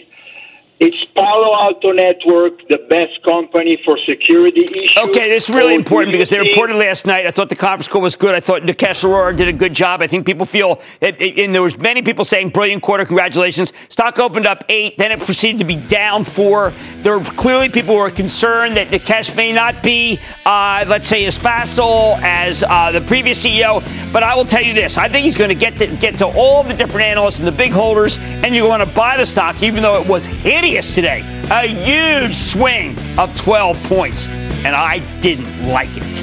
It's 0.80 1.04
Palo 1.04 1.54
Alto 1.54 1.92
Network, 1.92 2.66
the 2.68 2.78
best 2.90 3.22
company 3.22 3.80
for 3.84 3.96
security 3.96 4.62
issues. 4.62 4.96
Okay, 5.04 5.28
this 5.28 5.48
is 5.48 5.54
really 5.54 5.76
important 5.76 6.10
because 6.10 6.30
they 6.30 6.40
reported 6.40 6.74
last 6.74 7.06
night. 7.06 7.28
I 7.28 7.30
thought 7.30 7.48
the 7.48 7.54
conference 7.54 7.86
call 7.86 8.02
was 8.02 8.16
good. 8.16 8.34
I 8.34 8.40
thought 8.40 8.62
Nikesh 8.62 9.04
Arora 9.04 9.36
did 9.36 9.46
a 9.46 9.52
good 9.52 9.72
job. 9.72 10.02
I 10.02 10.08
think 10.08 10.26
people 10.26 10.44
feel, 10.44 10.82
it, 11.00 11.20
it, 11.22 11.38
and 11.38 11.54
there 11.54 11.62
was 11.62 11.78
many 11.78 12.02
people 12.02 12.24
saying, 12.24 12.48
brilliant 12.48 12.82
quarter, 12.82 13.04
congratulations. 13.04 13.72
Stock 13.88 14.18
opened 14.18 14.48
up 14.48 14.64
eight, 14.68 14.98
then 14.98 15.12
it 15.12 15.20
proceeded 15.20 15.60
to 15.60 15.64
be 15.64 15.76
down 15.76 16.24
four. 16.24 16.72
There 17.04 17.16
were 17.16 17.24
clearly 17.24 17.68
people 17.68 17.94
who 17.94 18.00
are 18.00 18.10
concerned 18.10 18.76
that 18.76 18.88
Nikesh 18.88 19.36
may 19.36 19.52
not 19.52 19.80
be, 19.80 20.18
uh, 20.44 20.84
let's 20.88 21.06
say, 21.06 21.24
as 21.24 21.38
facile 21.38 22.16
as 22.20 22.64
uh, 22.64 22.90
the 22.90 23.00
previous 23.02 23.44
CEO. 23.44 23.80
But 24.12 24.24
I 24.24 24.34
will 24.34 24.44
tell 24.44 24.62
you 24.62 24.74
this: 24.74 24.98
I 24.98 25.08
think 25.08 25.24
he's 25.24 25.36
going 25.36 25.50
to 25.50 25.54
get 25.54 25.76
to 25.78 25.86
get 25.98 26.16
to 26.16 26.26
all 26.26 26.64
the 26.64 26.74
different 26.74 27.06
analysts 27.06 27.38
and 27.38 27.46
the 27.46 27.52
big 27.52 27.70
holders, 27.70 28.18
and 28.18 28.56
you're 28.56 28.66
going 28.66 28.80
to 28.80 28.94
buy 28.94 29.16
the 29.16 29.26
stock, 29.26 29.62
even 29.62 29.80
though 29.80 30.00
it 30.00 30.08
was 30.08 30.26
hideous 30.64 30.94
today. 30.94 31.20
A 31.50 31.66
huge 31.66 32.36
swing 32.36 32.96
of 33.18 33.36
12 33.36 33.82
points, 33.84 34.26
and 34.64 34.74
I 34.74 35.00
didn't 35.20 35.68
like 35.68 35.90
it. 35.92 36.22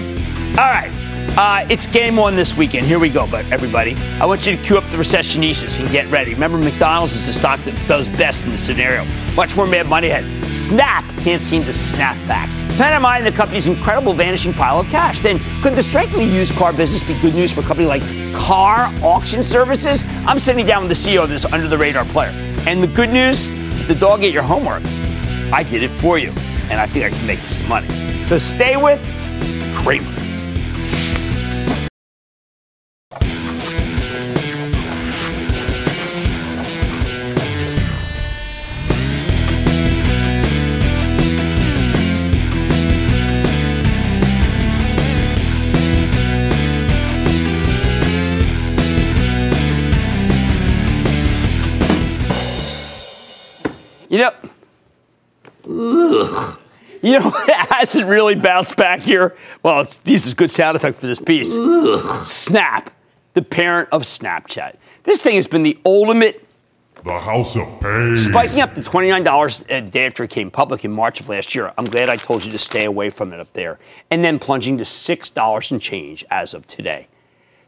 All 0.57 0.65
right. 0.65 0.91
Uh, 1.37 1.65
it's 1.69 1.85
game 1.85 2.15
one 2.15 2.35
this 2.35 2.57
weekend. 2.57 2.87
Here 2.87 2.97
we 2.97 3.09
go, 3.09 3.27
but 3.29 3.49
everybody. 3.51 3.95
I 4.19 4.25
want 4.25 4.45
you 4.47 4.57
to 4.57 4.63
cue 4.63 4.79
up 4.79 4.83
the 4.89 4.97
recessionistas 4.97 5.79
and 5.79 5.87
get 5.91 6.09
ready. 6.09 6.33
Remember, 6.33 6.57
McDonald's 6.57 7.13
is 7.13 7.27
the 7.27 7.33
stock 7.33 7.63
that 7.65 7.87
does 7.87 8.09
best 8.09 8.43
in 8.43 8.51
the 8.51 8.57
scenario. 8.57 9.05
Much 9.35 9.55
more 9.55 9.67
mad 9.67 9.87
money 9.87 10.09
ahead. 10.09 10.25
Snap 10.45 11.05
can't 11.19 11.41
seem 11.41 11.63
to 11.65 11.73
snap 11.73 12.17
back. 12.27 12.49
On 12.81 13.01
mind 13.01 13.27
the 13.27 13.31
company's 13.31 13.67
incredible 13.67 14.11
vanishing 14.11 14.53
pile 14.53 14.79
of 14.79 14.87
cash, 14.87 15.19
then 15.19 15.39
could 15.61 15.75
the 15.75 15.83
strength 15.83 16.13
of 16.13 16.19
the 16.19 16.25
used 16.25 16.53
car 16.55 16.73
business 16.73 17.03
be 17.03 17.13
good 17.21 17.35
news 17.35 17.51
for 17.51 17.61
a 17.61 17.63
company 17.63 17.87
like 17.87 18.01
KAR 18.33 18.91
Auction 19.03 19.43
Services? 19.43 20.03
I'm 20.25 20.39
sitting 20.39 20.65
down 20.65 20.87
with 20.87 20.97
the 20.97 21.09
CEO 21.09 21.21
of 21.21 21.29
this 21.29 21.45
under 21.45 21.67
the 21.67 21.77
radar 21.77 22.05
player. 22.05 22.31
And 22.65 22.81
the 22.81 22.87
good 22.87 23.11
news 23.11 23.47
the 23.87 23.95
dog 23.95 24.23
ate 24.23 24.33
your 24.33 24.43
homework. 24.43 24.83
I 25.53 25.63
did 25.63 25.83
it 25.83 25.91
for 26.01 26.17
you, 26.17 26.29
and 26.69 26.79
I 26.79 26.87
think 26.87 27.05
I 27.05 27.09
can 27.09 27.27
make 27.27 27.39
some 27.39 27.67
money. 27.67 27.87
So 28.27 28.37
stay 28.37 28.77
with 28.77 28.99
Cramer. 29.75 30.20
You 57.01 57.19
know, 57.19 57.31
it 57.47 57.71
hasn't 57.71 58.07
really 58.07 58.35
bounced 58.35 58.75
back 58.77 59.01
here. 59.01 59.35
Well, 59.63 59.81
it's, 59.81 59.97
this 59.97 60.25
is 60.25 60.33
good 60.33 60.51
sound 60.51 60.75
effect 60.75 60.99
for 60.99 61.07
this 61.07 61.19
piece. 61.19 61.57
Ugh. 61.57 62.25
Snap, 62.25 62.91
the 63.33 63.41
parent 63.41 63.89
of 63.91 64.03
Snapchat. 64.03 64.75
This 65.03 65.21
thing 65.21 65.35
has 65.35 65.47
been 65.47 65.63
the 65.63 65.79
ultimate. 65.85 66.47
The 67.03 67.19
House 67.19 67.55
of 67.55 67.79
Pain. 67.79 68.15
Spiking 68.15 68.59
up 68.59 68.75
to 68.75 68.81
$29 68.81 69.65
a 69.69 69.81
day 69.81 70.05
after 70.05 70.23
it 70.23 70.29
came 70.29 70.51
public 70.51 70.85
in 70.85 70.91
March 70.91 71.19
of 71.19 71.29
last 71.29 71.55
year. 71.55 71.73
I'm 71.75 71.85
glad 71.85 72.09
I 72.09 72.15
told 72.15 72.45
you 72.45 72.51
to 72.51 72.59
stay 72.59 72.85
away 72.85 73.09
from 73.09 73.33
it 73.33 73.39
up 73.39 73.51
there. 73.53 73.79
And 74.11 74.23
then 74.23 74.37
plunging 74.37 74.77
to 74.77 74.83
$6 74.83 75.71
and 75.71 75.81
change 75.81 76.23
as 76.29 76.53
of 76.53 76.67
today. 76.67 77.07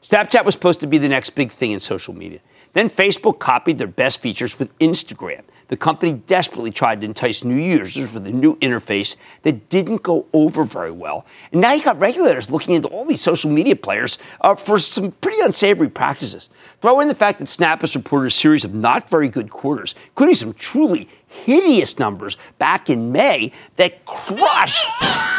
Snapchat 0.04 0.46
was 0.46 0.54
supposed 0.54 0.82
to 0.82 0.88
be 0.88 1.00
the 1.00 1.10
next 1.10 1.32
big 1.32 1.52
thing 1.52 1.72
in 1.72 1.80
social 1.80 2.14
media. 2.14 2.40
Then 2.74 2.90
Facebook 2.90 3.40
copied 3.40 3.78
their 3.78 3.88
best 3.88 4.20
features 4.22 4.60
with 4.60 4.78
Instagram. 4.80 5.42
The 5.74 5.78
company 5.78 6.14
desperately 6.14 6.70
tried 6.70 7.02
to 7.02 7.06
entice 7.08 7.44
new 7.44 7.56
users 7.56 8.14
with 8.14 8.28
a 8.28 8.32
new 8.32 8.58
interface 8.58 9.16
that 9.42 9.70
didn't 9.70 10.04
go 10.04 10.28
over 10.32 10.66
very 10.66 10.92
well. 10.92 11.26
And 11.52 11.62
now 11.62 11.74
you 11.74 11.82
got 11.82 12.00
regulators 12.00 12.52
looking 12.52 12.76
into 12.76 12.90
all 12.90 13.06
these 13.06 13.22
social 13.22 13.50
media 13.50 13.76
players 13.76 14.20
uh, 14.42 14.54
for 14.54 14.78
some 14.78 15.14
pretty 15.14 15.42
unsavory 15.42 15.90
practices. 15.90 16.50
Throw 16.84 17.00
in 17.00 17.08
the 17.08 17.16
fact 17.16 17.40
that 17.40 17.50
Snap 17.50 17.82
has 17.82 17.96
reported 17.96 18.28
a 18.28 18.30
series 18.30 18.64
of 18.64 18.76
not 18.76 19.10
very 19.10 19.28
good 19.28 19.50
quarters, 19.50 19.96
including 20.10 20.36
some 20.36 20.54
truly 20.54 21.10
hideous 21.28 21.98
numbers 21.98 22.38
back 22.60 22.92
in 22.92 23.12
May 23.12 23.52
that 23.78 24.06
crushed 24.06 24.86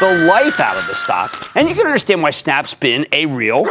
the 0.01 0.27
life 0.27 0.59
out 0.59 0.75
of 0.75 0.85
the 0.87 0.95
stock. 0.95 1.49
And 1.55 1.69
you 1.69 1.75
can 1.75 1.85
understand 1.85 2.21
why 2.21 2.31
Snap's 2.31 2.73
been 2.73 3.07
a 3.13 3.25
real 3.27 3.63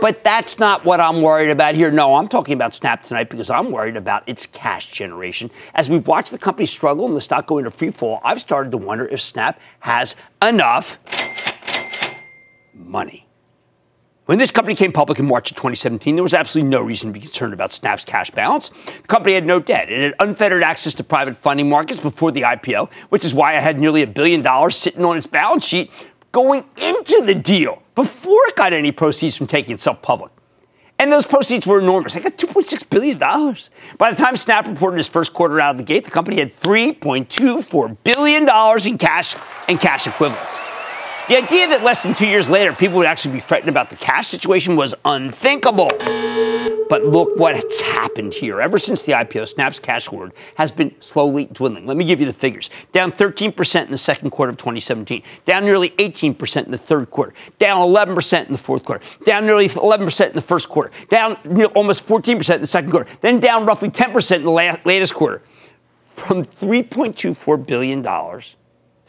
but 0.00 0.24
that's 0.24 0.58
not 0.58 0.84
what 0.84 1.00
I'm 1.00 1.22
worried 1.22 1.50
about 1.50 1.74
here. 1.74 1.90
No, 1.90 2.14
I'm 2.14 2.28
talking 2.28 2.54
about 2.54 2.74
Snap 2.74 3.02
tonight 3.02 3.30
because 3.30 3.50
I'm 3.50 3.70
worried 3.70 3.96
about 3.96 4.28
its 4.28 4.46
cash 4.46 4.90
generation. 4.90 5.50
As 5.74 5.88
we've 5.88 6.06
watched 6.06 6.30
the 6.30 6.38
company 6.38 6.66
struggle 6.66 7.06
and 7.06 7.16
the 7.16 7.20
stock 7.20 7.46
go 7.46 7.58
into 7.58 7.70
free 7.70 7.90
fall, 7.90 8.20
I've 8.24 8.40
started 8.40 8.72
to 8.72 8.78
wonder 8.78 9.06
if 9.06 9.20
Snap 9.20 9.60
has 9.80 10.16
enough 10.42 10.98
money. 12.74 13.26
When 14.30 14.38
this 14.38 14.52
company 14.52 14.76
came 14.76 14.92
public 14.92 15.18
in 15.18 15.26
March 15.26 15.50
of 15.50 15.56
2017, 15.56 16.14
there 16.14 16.22
was 16.22 16.34
absolutely 16.34 16.70
no 16.70 16.80
reason 16.80 17.08
to 17.08 17.12
be 17.12 17.18
concerned 17.18 17.52
about 17.52 17.72
Snap's 17.72 18.04
cash 18.04 18.30
balance. 18.30 18.68
The 18.68 19.08
company 19.08 19.34
had 19.34 19.44
no 19.44 19.58
debt. 19.58 19.90
It 19.90 20.00
had 20.00 20.14
unfettered 20.20 20.62
access 20.62 20.94
to 20.94 21.02
private 21.02 21.36
funding 21.36 21.68
markets 21.68 21.98
before 21.98 22.30
the 22.30 22.42
IPO, 22.42 22.92
which 23.08 23.24
is 23.24 23.34
why 23.34 23.56
it 23.56 23.60
had 23.60 23.80
nearly 23.80 24.02
a 24.02 24.06
billion 24.06 24.40
dollars 24.40 24.76
sitting 24.76 25.04
on 25.04 25.16
its 25.16 25.26
balance 25.26 25.66
sheet 25.66 25.90
going 26.32 26.64
into 26.76 27.22
the 27.26 27.34
deal 27.34 27.82
before 27.94 28.40
it 28.46 28.56
got 28.56 28.72
any 28.72 28.92
proceeds 28.92 29.36
from 29.36 29.46
taking 29.46 29.74
itself 29.74 30.00
public. 30.02 30.32
And 30.98 31.10
those 31.10 31.26
proceeds 31.26 31.66
were 31.66 31.80
enormous. 31.80 32.12
They 32.12 32.20
got 32.20 32.36
$2.6 32.36 32.90
billion. 32.90 33.18
By 33.96 34.10
the 34.10 34.16
time 34.16 34.36
Snap 34.36 34.66
reported 34.66 34.98
his 34.98 35.08
first 35.08 35.32
quarter 35.32 35.58
out 35.58 35.70
of 35.70 35.78
the 35.78 35.82
gate, 35.82 36.04
the 36.04 36.10
company 36.10 36.38
had 36.38 36.54
$3.24 36.56 37.96
billion 38.04 38.42
in 38.86 38.98
cash 38.98 39.34
and 39.66 39.80
cash 39.80 40.06
equivalents. 40.06 40.60
The 41.30 41.36
idea 41.36 41.68
that 41.68 41.84
less 41.84 42.02
than 42.02 42.12
two 42.12 42.26
years 42.26 42.50
later 42.50 42.72
people 42.72 42.96
would 42.96 43.06
actually 43.06 43.34
be 43.34 43.40
frightened 43.40 43.68
about 43.68 43.88
the 43.88 43.94
cash 43.94 44.26
situation 44.26 44.74
was 44.74 44.96
unthinkable. 45.04 45.88
But 46.88 47.04
look 47.04 47.36
what's 47.36 47.80
happened 47.80 48.34
here. 48.34 48.60
Ever 48.60 48.80
since 48.80 49.04
the 49.04 49.12
IPO, 49.12 49.46
Snap's 49.46 49.78
cash 49.78 50.08
hoard 50.08 50.32
has 50.56 50.72
been 50.72 50.92
slowly 50.98 51.44
dwindling. 51.44 51.86
Let 51.86 51.96
me 51.96 52.04
give 52.04 52.18
you 52.18 52.26
the 52.26 52.32
figures. 52.32 52.68
Down 52.90 53.12
13% 53.12 53.84
in 53.84 53.92
the 53.92 53.96
second 53.96 54.30
quarter 54.30 54.50
of 54.50 54.56
2017, 54.56 55.22
down 55.44 55.64
nearly 55.64 55.90
18% 55.90 56.64
in 56.64 56.72
the 56.72 56.76
third 56.76 57.10
quarter, 57.10 57.32
down 57.60 57.80
11% 57.80 58.46
in 58.46 58.50
the 58.50 58.58
fourth 58.58 58.84
quarter, 58.84 59.04
down 59.24 59.46
nearly 59.46 59.68
11% 59.68 60.30
in 60.30 60.34
the 60.34 60.42
first 60.42 60.68
quarter, 60.68 60.90
down 61.10 61.36
almost 61.76 62.08
14% 62.08 62.56
in 62.56 62.60
the 62.60 62.66
second 62.66 62.90
quarter, 62.90 63.08
then 63.20 63.38
down 63.38 63.66
roughly 63.66 63.88
10% 63.88 64.34
in 64.34 64.42
the 64.42 64.50
latest 64.84 65.14
quarter. 65.14 65.42
From 66.10 66.42
$3.24 66.42 67.64
billion 67.64 68.02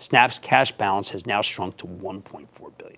Snap's 0.02 0.40
cash 0.40 0.72
balance 0.72 1.12
has 1.12 1.28
now 1.28 1.42
shrunk 1.42 1.78
to 1.78 1.86
1.4 1.86 2.48
billion. 2.80 2.98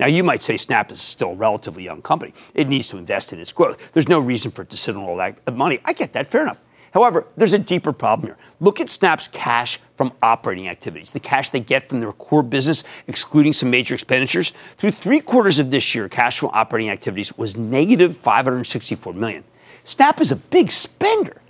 Now, 0.00 0.08
you 0.08 0.24
might 0.24 0.42
say 0.42 0.56
Snap 0.56 0.90
is 0.90 1.00
still 1.00 1.30
a 1.30 1.34
relatively 1.34 1.84
young 1.84 2.02
company. 2.02 2.34
It 2.52 2.68
needs 2.68 2.88
to 2.88 2.98
invest 2.98 3.32
in 3.32 3.38
its 3.38 3.52
growth. 3.52 3.92
There's 3.92 4.08
no 4.08 4.18
reason 4.18 4.50
for 4.50 4.62
it 4.62 4.70
to 4.70 4.76
sit 4.76 4.96
on 4.96 5.04
all 5.04 5.16
that 5.18 5.54
money. 5.54 5.78
I 5.84 5.92
get 5.92 6.12
that, 6.14 6.26
fair 6.26 6.42
enough. 6.42 6.58
However, 6.92 7.28
there's 7.36 7.52
a 7.52 7.60
deeper 7.60 7.92
problem 7.92 8.26
here. 8.26 8.36
Look 8.60 8.80
at 8.80 8.90
Snap's 8.90 9.28
cash 9.28 9.78
from 9.96 10.12
operating 10.20 10.66
activities, 10.66 11.12
the 11.12 11.20
cash 11.20 11.50
they 11.50 11.60
get 11.60 11.88
from 11.88 12.00
their 12.00 12.12
core 12.12 12.42
business, 12.42 12.82
excluding 13.06 13.52
some 13.52 13.70
major 13.70 13.94
expenditures. 13.94 14.52
Through 14.78 14.90
three 14.90 15.20
quarters 15.20 15.60
of 15.60 15.70
this 15.70 15.94
year, 15.94 16.08
cash 16.08 16.40
from 16.40 16.50
operating 16.52 16.90
activities 16.90 17.38
was 17.38 17.56
negative 17.56 18.16
564 18.16 19.12
million. 19.12 19.44
Snap 19.84 20.20
is 20.20 20.32
a 20.32 20.36
big 20.36 20.72
spender. 20.72 21.41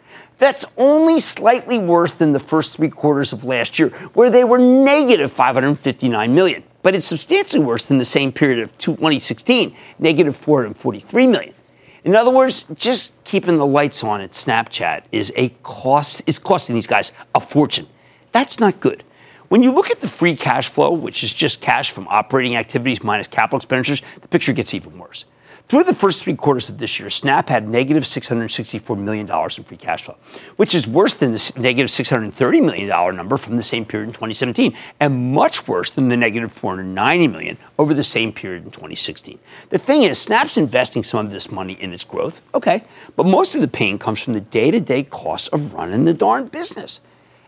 That's 0.43 0.67
only 0.77 1.21
slightly 1.21 1.79
worse 1.79 2.11
than 2.11 2.33
the 2.33 2.41
first 2.41 2.77
three 2.77 2.89
quarters 2.89 3.33
of 3.33 3.45
last 3.45 3.79
year, 3.79 3.91
where 4.15 4.29
they 4.29 4.43
were 4.43 4.59
negative 4.59 5.31
559 5.31 6.35
million. 6.35 6.65
But 6.83 6.97
it's 6.97 7.07
substantially 7.07 7.63
worse 7.63 7.87
than 7.87 7.99
the 7.99 8.05
same 8.05 8.33
period 8.33 8.59
of 8.59 8.77
2016, 8.77 9.73
negative 10.01 10.37
443 10.37 11.29
million. 11.29 11.55
In 12.03 12.17
other 12.17 12.33
words, 12.33 12.65
just 12.75 13.13
keeping 13.23 13.57
the 13.57 13.65
lights 13.65 14.03
on 14.03 14.21
at 14.21 14.33
Snapchat 14.33 15.05
is 15.13 15.33
a 15.37 15.51
cost 15.63 16.23
is 16.27 16.41
costing 16.41 16.75
these 16.75 16.89
guys 16.89 17.13
a 17.37 17.39
fortune. 17.39 17.87
That's 18.33 18.59
not 18.59 18.81
good. 18.81 19.05
When 19.49 19.63
you 19.63 19.71
look 19.71 19.93
at 19.93 20.01
the 20.01 20.09
free 20.09 20.35
cash 20.35 20.69
flow, 20.69 20.91
which 20.91 21.23
is 21.23 21.33
just 21.33 21.61
cash 21.61 21.93
from 21.93 22.09
operating 22.09 22.57
activities 22.57 23.05
minus 23.05 23.29
capital 23.29 23.59
expenditures, 23.59 24.03
the 24.21 24.27
picture 24.27 24.53
gets 24.53 24.75
even 24.75 24.99
worse. 24.99 25.25
Through 25.69 25.85
the 25.85 25.95
first 25.95 26.23
three 26.23 26.37
quarters 26.37 26.69
of 26.69 26.77
this 26.77 27.01
year, 27.01 27.09
Snap 27.09 27.49
had 27.49 27.67
negative 27.67 28.03
$664 28.03 28.99
million 28.99 29.27
in 29.31 29.65
free 29.65 29.77
cash 29.79 30.03
flow, 30.03 30.17
which 30.57 30.75
is 30.75 30.87
worse 30.87 31.15
than 31.15 31.33
the 31.33 31.53
negative 31.57 31.89
$630 31.89 32.63
million 32.63 33.17
number 33.17 33.39
from 33.39 33.57
the 33.57 33.63
same 33.63 33.87
period 33.87 34.09
in 34.09 34.13
2017, 34.13 34.77
and 35.01 35.33
much 35.33 35.67
worse 35.67 35.93
than 35.93 36.09
the 36.09 36.17
negative 36.17 36.55
$490 36.55 37.33
million 37.33 37.57
over 37.79 37.95
the 37.95 38.05
same 38.05 38.33
period 38.33 38.65
in 38.65 38.71
2016. 38.71 39.39
The 39.71 39.79
thing 39.79 40.03
is, 40.03 40.21
Snap's 40.21 40.59
investing 40.59 41.03
some 41.03 41.25
of 41.25 41.33
this 41.33 41.51
money 41.51 41.75
in 41.75 41.93
its 41.93 42.05
growth, 42.05 42.43
okay, 42.55 42.85
but 43.17 43.25
most 43.25 43.55
of 43.55 43.63
the 43.63 43.69
pain 43.69 43.99
comes 43.99 44.21
from 44.23 44.35
the 44.35 44.41
day 44.41 44.71
to 44.71 44.81
day 44.81 45.05
costs 45.05 45.49
of 45.49 45.73
running 45.73 46.05
the 46.05 46.15
darn 46.15 46.49
business. 46.49 47.01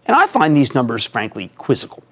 And 0.07 0.17
I 0.17 0.27
find 0.27 0.57
these 0.57 0.75
numbers, 0.75 1.07
frankly, 1.07 1.51
quizzical. 1.59 2.03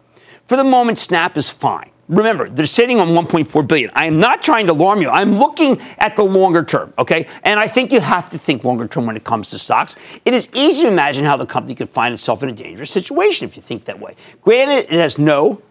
For 0.47 0.57
the 0.57 0.65
moment, 0.65 0.99
Snap 0.99 1.39
is 1.39 1.49
fine. 1.49 1.92
Remember, 2.13 2.47
they're 2.47 2.67
sitting 2.67 3.01
on 3.01 3.09
1.4 3.09 3.67
billion. 3.67 3.91
I 3.95 4.05
am 4.05 4.21
not 4.21 4.43
trying 4.43 4.67
to 4.67 4.75
alarm 4.75 5.01
you. 5.01 5.09
I'm 5.09 5.39
looking 5.39 5.81
at 5.97 6.15
the 6.15 6.23
longer 6.23 6.63
term, 6.63 6.93
okay? 6.99 7.27
And 7.43 7.59
I 7.59 7.67
think 7.67 7.91
you 7.91 8.01
have 8.01 8.29
to 8.31 8.39
think 8.39 8.65
longer 8.65 8.87
term 8.87 9.07
when 9.07 9.17
it 9.17 9.25
comes 9.25 9.49
to 9.49 9.59
stocks. 9.59 9.97
It 10.27 10.35
is 10.35 10.51
easy 10.53 10.83
to 10.83 10.89
imagine 10.89 11.25
how 11.25 11.39
the 11.39 11.47
company 11.47 11.75
could 11.75 11.89
find 11.89 12.13
itself 12.13 12.43
in 12.43 12.51
a 12.51 12.53
dangerous 12.53 12.91
situation 12.91 13.49
if 13.49 13.57
you 13.57 13.63
think 13.63 13.87
that 13.87 13.99
way. 13.99 14.15
Granted, 14.43 14.93
it 14.93 15.01
has 15.01 15.17
no 15.17 15.63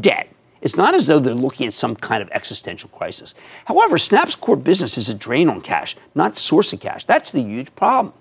debt. 0.00 0.28
It's 0.62 0.76
not 0.76 0.94
as 0.94 1.06
though 1.06 1.18
they're 1.18 1.34
looking 1.34 1.66
at 1.66 1.74
some 1.74 1.94
kind 1.94 2.22
of 2.22 2.30
existential 2.30 2.88
crisis. 2.88 3.34
However, 3.66 3.98
Snap's 3.98 4.34
core 4.34 4.56
business 4.56 4.96
is 4.96 5.10
a 5.10 5.14
drain 5.14 5.50
on 5.50 5.60
cash, 5.60 5.96
not 6.14 6.38
source 6.38 6.72
of 6.72 6.80
cash. 6.80 7.04
That's 7.04 7.30
the 7.30 7.42
huge 7.42 7.74
problem. 7.74 8.14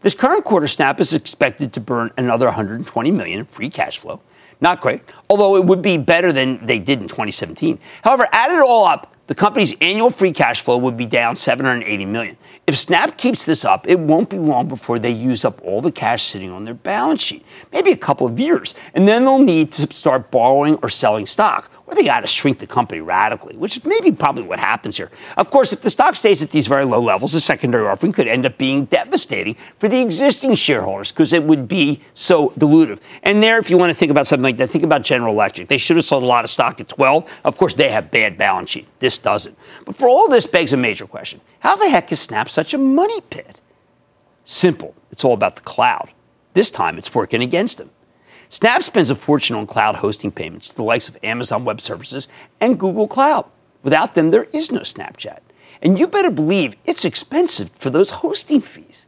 This 0.00 0.14
current 0.14 0.44
quarter, 0.44 0.66
Snap 0.66 1.00
is 1.00 1.14
expected 1.14 1.72
to 1.74 1.80
burn 1.80 2.10
another 2.16 2.46
120 2.46 3.10
million 3.12 3.38
in 3.40 3.44
free 3.44 3.70
cash 3.70 3.98
flow. 3.98 4.20
Not 4.62 4.80
great, 4.80 5.02
although 5.28 5.56
it 5.56 5.64
would 5.64 5.82
be 5.82 5.98
better 5.98 6.32
than 6.32 6.64
they 6.64 6.78
did 6.78 7.00
in 7.00 7.08
2017. 7.08 7.80
However, 8.02 8.28
add 8.30 8.52
it 8.52 8.60
all 8.60 8.86
up, 8.86 9.12
the 9.26 9.34
company's 9.34 9.74
annual 9.80 10.08
free 10.08 10.30
cash 10.30 10.60
flow 10.60 10.76
would 10.78 10.96
be 10.96 11.04
down 11.04 11.34
780 11.34 12.04
million. 12.06 12.36
If 12.68 12.76
Snap 12.76 13.18
keeps 13.18 13.44
this 13.44 13.64
up, 13.64 13.88
it 13.88 13.98
won't 13.98 14.30
be 14.30 14.38
long 14.38 14.68
before 14.68 15.00
they 15.00 15.10
use 15.10 15.44
up 15.44 15.60
all 15.62 15.80
the 15.80 15.90
cash 15.90 16.22
sitting 16.22 16.50
on 16.50 16.64
their 16.64 16.74
balance 16.74 17.20
sheet, 17.20 17.44
maybe 17.72 17.90
a 17.90 17.96
couple 17.96 18.24
of 18.26 18.38
years, 18.38 18.76
and 18.94 19.06
then 19.06 19.24
they'll 19.24 19.42
need 19.42 19.72
to 19.72 19.92
start 19.92 20.30
borrowing 20.30 20.76
or 20.76 20.88
selling 20.88 21.26
stock, 21.26 21.68
or 21.92 21.94
they 21.94 22.04
got 22.04 22.20
to 22.20 22.26
shrink 22.26 22.58
the 22.58 22.66
company 22.66 23.02
radically, 23.02 23.54
which 23.54 23.76
is 23.76 23.84
maybe 23.84 24.10
probably 24.10 24.42
what 24.42 24.58
happens 24.58 24.96
here. 24.96 25.10
Of 25.36 25.50
course, 25.50 25.72
if 25.72 25.82
the 25.82 25.90
stock 25.90 26.16
stays 26.16 26.42
at 26.42 26.50
these 26.50 26.66
very 26.66 26.86
low 26.86 27.02
levels, 27.02 27.34
a 27.34 27.40
secondary 27.40 27.86
offering 27.86 28.12
could 28.12 28.26
end 28.26 28.46
up 28.46 28.56
being 28.56 28.86
devastating 28.86 29.56
for 29.78 29.88
the 29.88 30.00
existing 30.00 30.54
shareholders 30.54 31.12
because 31.12 31.34
it 31.34 31.44
would 31.44 31.68
be 31.68 32.00
so 32.14 32.50
dilutive. 32.50 32.98
And 33.22 33.42
there, 33.42 33.58
if 33.58 33.68
you 33.68 33.76
want 33.76 33.90
to 33.90 33.94
think 33.94 34.10
about 34.10 34.26
something 34.26 34.44
like 34.44 34.56
that, 34.56 34.70
think 34.70 34.84
about 34.84 35.02
General 35.02 35.34
Electric. 35.34 35.68
They 35.68 35.76
should 35.76 35.96
have 35.96 36.06
sold 36.06 36.22
a 36.22 36.26
lot 36.26 36.44
of 36.44 36.50
stock 36.50 36.80
at 36.80 36.88
12. 36.88 37.30
Of 37.44 37.58
course, 37.58 37.74
they 37.74 37.90
have 37.90 38.10
bad 38.10 38.38
balance 38.38 38.70
sheet. 38.70 38.88
This 38.98 39.18
doesn't. 39.18 39.56
But 39.84 39.96
for 39.96 40.08
all 40.08 40.28
this 40.28 40.46
begs 40.46 40.72
a 40.72 40.78
major 40.78 41.06
question. 41.06 41.42
How 41.60 41.76
the 41.76 41.90
heck 41.90 42.10
is 42.10 42.20
Snap 42.20 42.48
such 42.48 42.72
a 42.72 42.78
money 42.78 43.20
pit? 43.20 43.60
Simple. 44.44 44.94
It's 45.10 45.24
all 45.24 45.34
about 45.34 45.56
the 45.56 45.62
cloud. 45.62 46.10
This 46.54 46.70
time 46.70 46.96
it's 46.96 47.14
working 47.14 47.42
against 47.42 47.78
them. 47.78 47.90
Snap 48.52 48.82
spends 48.82 49.08
a 49.08 49.14
fortune 49.14 49.56
on 49.56 49.66
cloud 49.66 49.96
hosting 49.96 50.30
payments 50.30 50.68
to 50.68 50.76
the 50.76 50.82
likes 50.82 51.08
of 51.08 51.16
Amazon 51.22 51.64
Web 51.64 51.80
Services 51.80 52.28
and 52.60 52.78
Google 52.78 53.08
Cloud. 53.08 53.46
Without 53.82 54.14
them, 54.14 54.30
there 54.30 54.44
is 54.52 54.70
no 54.70 54.80
Snapchat. 54.80 55.38
And 55.80 55.98
you 55.98 56.06
better 56.06 56.30
believe 56.30 56.74
it's 56.84 57.06
expensive 57.06 57.70
for 57.78 57.88
those 57.88 58.10
hosting 58.10 58.60
fees. 58.60 59.06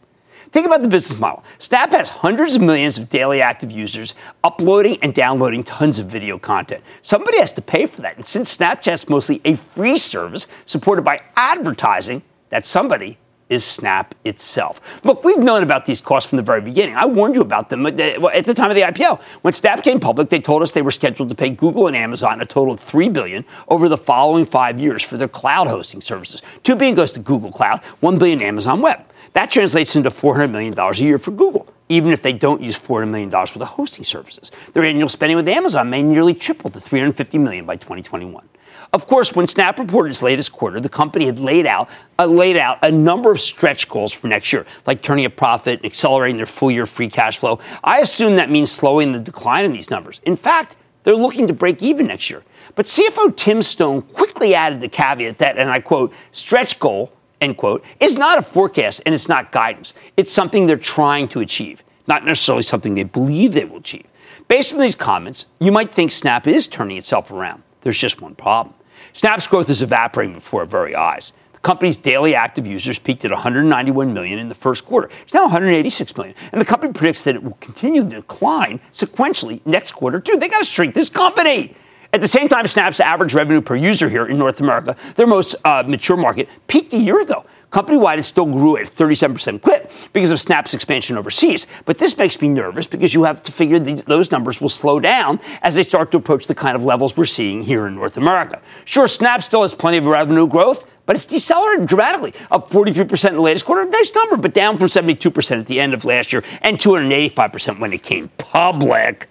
Think 0.53 0.65
about 0.65 0.81
the 0.81 0.89
business 0.89 1.21
model. 1.21 1.45
Snap 1.59 1.93
has 1.93 2.09
hundreds 2.09 2.57
of 2.57 2.63
millions 2.63 2.97
of 2.97 3.11
daily 3.11 3.43
active 3.43 3.71
users 3.71 4.15
uploading 4.43 4.97
and 5.03 5.13
downloading 5.13 5.63
tons 5.63 5.99
of 5.99 6.07
video 6.07 6.39
content. 6.39 6.83
Somebody 7.03 7.39
has 7.39 7.53
to 7.53 7.61
pay 7.61 7.85
for 7.85 8.01
that. 8.01 8.17
And 8.17 8.25
since 8.25 8.57
Snapchat's 8.57 9.11
mostly 9.11 9.43
a 9.45 9.57
free 9.57 9.99
service 9.99 10.47
supported 10.65 11.03
by 11.03 11.19
advertising, 11.37 12.23
that 12.49 12.65
somebody 12.65 13.19
is 13.55 13.65
Snap 13.65 14.15
itself. 14.25 15.03
Look, 15.05 15.25
we've 15.25 15.39
known 15.39 15.63
about 15.63 15.87
these 15.87 16.01
costs 16.01 16.29
from 16.29 16.37
the 16.37 16.43
very 16.43 16.61
beginning. 16.61 16.97
I 16.97 17.07
warned 17.07 17.37
you 17.37 17.41
about 17.41 17.71
them 17.71 17.87
at 17.87 17.97
the 17.97 18.55
time 18.55 18.71
of 18.71 18.75
the 18.75 18.83
IPO. 18.83 19.21
When 19.43 19.55
Snap 19.55 19.83
came 19.83 19.99
public, 20.01 20.29
they 20.29 20.41
told 20.41 20.63
us 20.63 20.73
they 20.73 20.83
were 20.83 20.91
scheduled 20.91 21.31
to 21.31 21.35
pay 21.35 21.51
Google 21.51 21.87
and 21.87 21.97
Amazon 21.97 22.41
a 22.43 22.45
total 22.45 22.75
of 22.75 22.81
3 22.81 23.09
billion 23.09 23.45
over 23.69 23.89
the 23.89 23.97
following 23.97 24.45
five 24.45 24.79
years 24.79 25.03
for 25.03 25.17
their 25.17 25.29
cloud 25.29 25.69
hosting 25.69 26.03
services. 26.03 26.43
2 26.65 26.77
billion 26.77 26.95
goes 26.95 27.13
to 27.13 27.21
Google 27.21 27.51
Cloud, 27.51 27.81
$1 28.03 28.19
billion 28.19 28.43
Amazon 28.43 28.83
Web. 28.83 29.01
That 29.33 29.51
translates 29.51 29.97
into 29.97 30.11
$400 30.11 30.51
million 30.51 30.79
a 30.79 30.95
year 30.97 31.19
for 31.19 31.31
Google. 31.31 31.67
even 31.89 32.13
if 32.13 32.23
they 32.23 32.33
don't 32.33 32.63
use 32.63 32.79
$400 32.79 33.11
million 33.11 33.31
for 33.47 33.59
the 33.59 33.67
hosting 33.67 34.05
services. 34.05 34.51
Their 34.73 34.85
annual 34.85 35.09
spending 35.09 35.37
with 35.37 35.49
Amazon 35.49 35.91
may 35.91 36.03
nearly 36.03 36.35
triple 36.35 36.71
to 36.71 36.81
350 36.81 37.39
million 37.39 37.67
by 37.67 37.77
2021. 37.77 38.49
Of 38.95 39.09
course, 39.09 39.35
when 39.35 39.49
Snap 39.49 39.81
reported 39.81 40.11
its 40.11 40.23
latest 40.23 40.53
quarter, 40.53 40.79
the 40.79 40.89
company 40.89 41.27
had 41.27 41.41
laid 41.41 41.67
out, 41.67 41.91
uh, 42.17 42.27
laid 42.27 42.57
out 42.57 42.79
a 42.81 42.93
number 42.93 43.33
of 43.33 43.41
stretch 43.41 43.89
goals 43.89 44.13
for 44.13 44.29
next 44.29 44.53
year, 44.53 44.67
like 44.87 45.03
turning 45.03 45.25
a 45.25 45.31
profit 45.31 45.81
and 45.81 45.85
accelerating 45.85 46.37
their 46.37 46.47
full 46.47 46.71
year 46.71 46.87
free 46.87 47.09
cash 47.09 47.39
flow. 47.39 47.59
I 47.83 47.99
assume 47.99 48.37
that 48.37 48.51
means 48.51 48.71
slowing 48.71 49.11
the 49.11 49.19
decline 49.19 49.65
in 49.65 49.73
these 49.73 49.91
numbers. 49.91 50.21
In 50.23 50.37
fact, 50.37 50.77
they're 51.03 51.17
looking 51.17 51.49
to 51.49 51.53
break 51.53 51.83
even 51.83 52.07
next 52.07 52.31
year. 52.31 52.45
But 52.77 52.87
CFO 52.87 53.37
Tim 53.37 53.65
Stone 53.65 54.03
quickly 54.03 54.55
added 54.55 54.81
the 54.81 54.89
caveat 54.89 55.39
that, 55.39 55.59
and 55.59 55.69
I 55.69 55.81
quote, 55.81 56.13
stretch 56.31 56.79
goal, 56.79 57.13
end 57.41 57.57
quote, 57.57 57.85
is 57.99 58.17
not 58.17 58.39
a 58.39 58.43
forecast 58.43 59.03
and 59.05 59.13
it's 59.13 59.29
not 59.29 59.51
guidance. 59.51 59.93
It's 60.17 60.31
something 60.31 60.67
they're 60.67 60.77
trying 60.77 61.27
to 61.29 61.41
achieve, 61.41 61.83
not 62.07 62.25
necessarily 62.25 62.63
something 62.63 62.95
they 62.95 63.03
believe 63.03 63.55
they 63.55 63.65
will 63.65 63.79
achieve. 63.79 64.07
Based 64.47 64.73
on 64.73 64.79
these 64.79 64.95
comments, 64.95 65.47
you 65.59 65.73
might 65.73 65.93
think 65.93 66.13
Snap 66.13 66.47
is 66.47 66.69
turning 66.69 66.97
itself 66.97 67.33
around. 67.33 67.65
There's 67.81 67.99
just 67.99 68.23
one 68.23 68.37
problem. 68.37 68.73
Snap's 69.15 69.47
growth 69.47 69.71
is 69.71 69.81
evaporating 69.81 70.35
before 70.35 70.61
our 70.61 70.67
very 70.67 70.97
eyes. 70.97 71.33
The 71.53 71.61
company's 71.61 71.97
daily 71.97 72.35
active 72.35 72.67
users 72.67 72.99
peaked 72.99 73.25
at 73.25 73.31
191 73.31 74.13
million 74.13 74.41
in 74.41 74.49
the 74.49 74.57
first 74.57 74.85
quarter. 74.85 75.09
It's 75.23 75.33
now 75.33 75.45
186 75.45 76.17
million. 76.17 76.35
And 76.51 76.61
the 76.61 76.65
company 76.65 76.93
predicts 76.93 77.23
that 77.23 77.37
it 77.37 77.43
will 77.43 77.57
continue 77.61 78.03
to 78.03 78.09
decline 78.09 78.81
sequentially 78.93 79.61
next 79.65 79.93
quarter, 79.93 80.19
too. 80.19 80.37
They 80.37 80.49
got 80.49 80.59
to 80.59 80.65
shrink 80.65 80.97
this 80.97 81.09
company. 81.09 81.77
At 82.13 82.21
the 82.23 82.29
same 82.29 82.49
time, 82.49 82.67
Snap's 82.67 82.99
average 82.99 83.35
revenue 83.35 83.61
per 83.61 83.77
user 83.77 84.09
here 84.09 84.27
in 84.27 84.37
North 84.37 84.61
America, 84.61 84.97
their 85.15 85.29
most 85.29 85.55
uh, 85.65 85.85
mature 85.87 86.17
market, 86.17 86.49
peaked 86.67 86.93
a 86.93 86.99
year 86.99 87.23
ago. 87.23 87.47
Company 87.75 87.99
wide, 87.99 88.21
it 88.21 88.23
still 88.23 88.47
grew 88.47 88.77
at 88.77 88.87
37% 88.87 89.61
clip 89.61 89.91
because 90.13 90.31
of 90.31 90.41
Snap's 90.41 90.75
expansion 90.75 91.19
overseas. 91.19 91.67
But 91.87 91.99
this 91.99 92.17
makes 92.17 92.41
me 92.41 92.49
nervous 92.49 92.87
because 92.87 93.13
you 93.13 93.25
have 93.25 93.43
to 93.43 93.51
figure 93.51 93.81
those 93.81 94.31
numbers 94.31 94.61
will 94.61 94.69
slow 94.69 95.01
down 95.01 95.41
as 95.61 95.75
they 95.75 95.83
start 95.83 96.13
to 96.13 96.19
approach 96.19 96.47
the 96.47 96.55
kind 96.55 96.77
of 96.77 96.85
levels 96.85 97.17
we're 97.17 97.25
seeing 97.25 97.65
here 97.65 97.89
in 97.89 97.97
North 97.97 98.17
America. 98.17 98.63
Sure, 98.85 99.09
Snap 99.09 99.43
still 99.43 99.63
has 99.63 99.75
plenty 99.75 99.99
of 99.99 100.07
revenue 100.07 100.47
growth, 100.47 100.87
but 101.05 101.17
it's 101.17 101.25
decelerated 101.25 101.89
dramatically, 101.89 102.33
up 102.53 102.71
43% 102.71 103.31
in 103.31 103.35
the 103.35 103.43
latest 103.43 103.65
quarter. 103.65 103.83
A 103.83 103.91
nice 103.91 104.15
number, 104.15 104.37
but 104.37 104.55
down 104.55 104.77
from 104.77 104.87
72% 104.87 105.59
at 105.59 105.67
the 105.67 105.81
end 105.81 105.95
of 105.95 106.05
last 106.05 106.33
year 106.33 106.45
and 106.63 106.79
285% 106.79 107.81
when 107.81 107.93
it 107.93 108.05
came 108.05 108.29
public. 108.39 109.29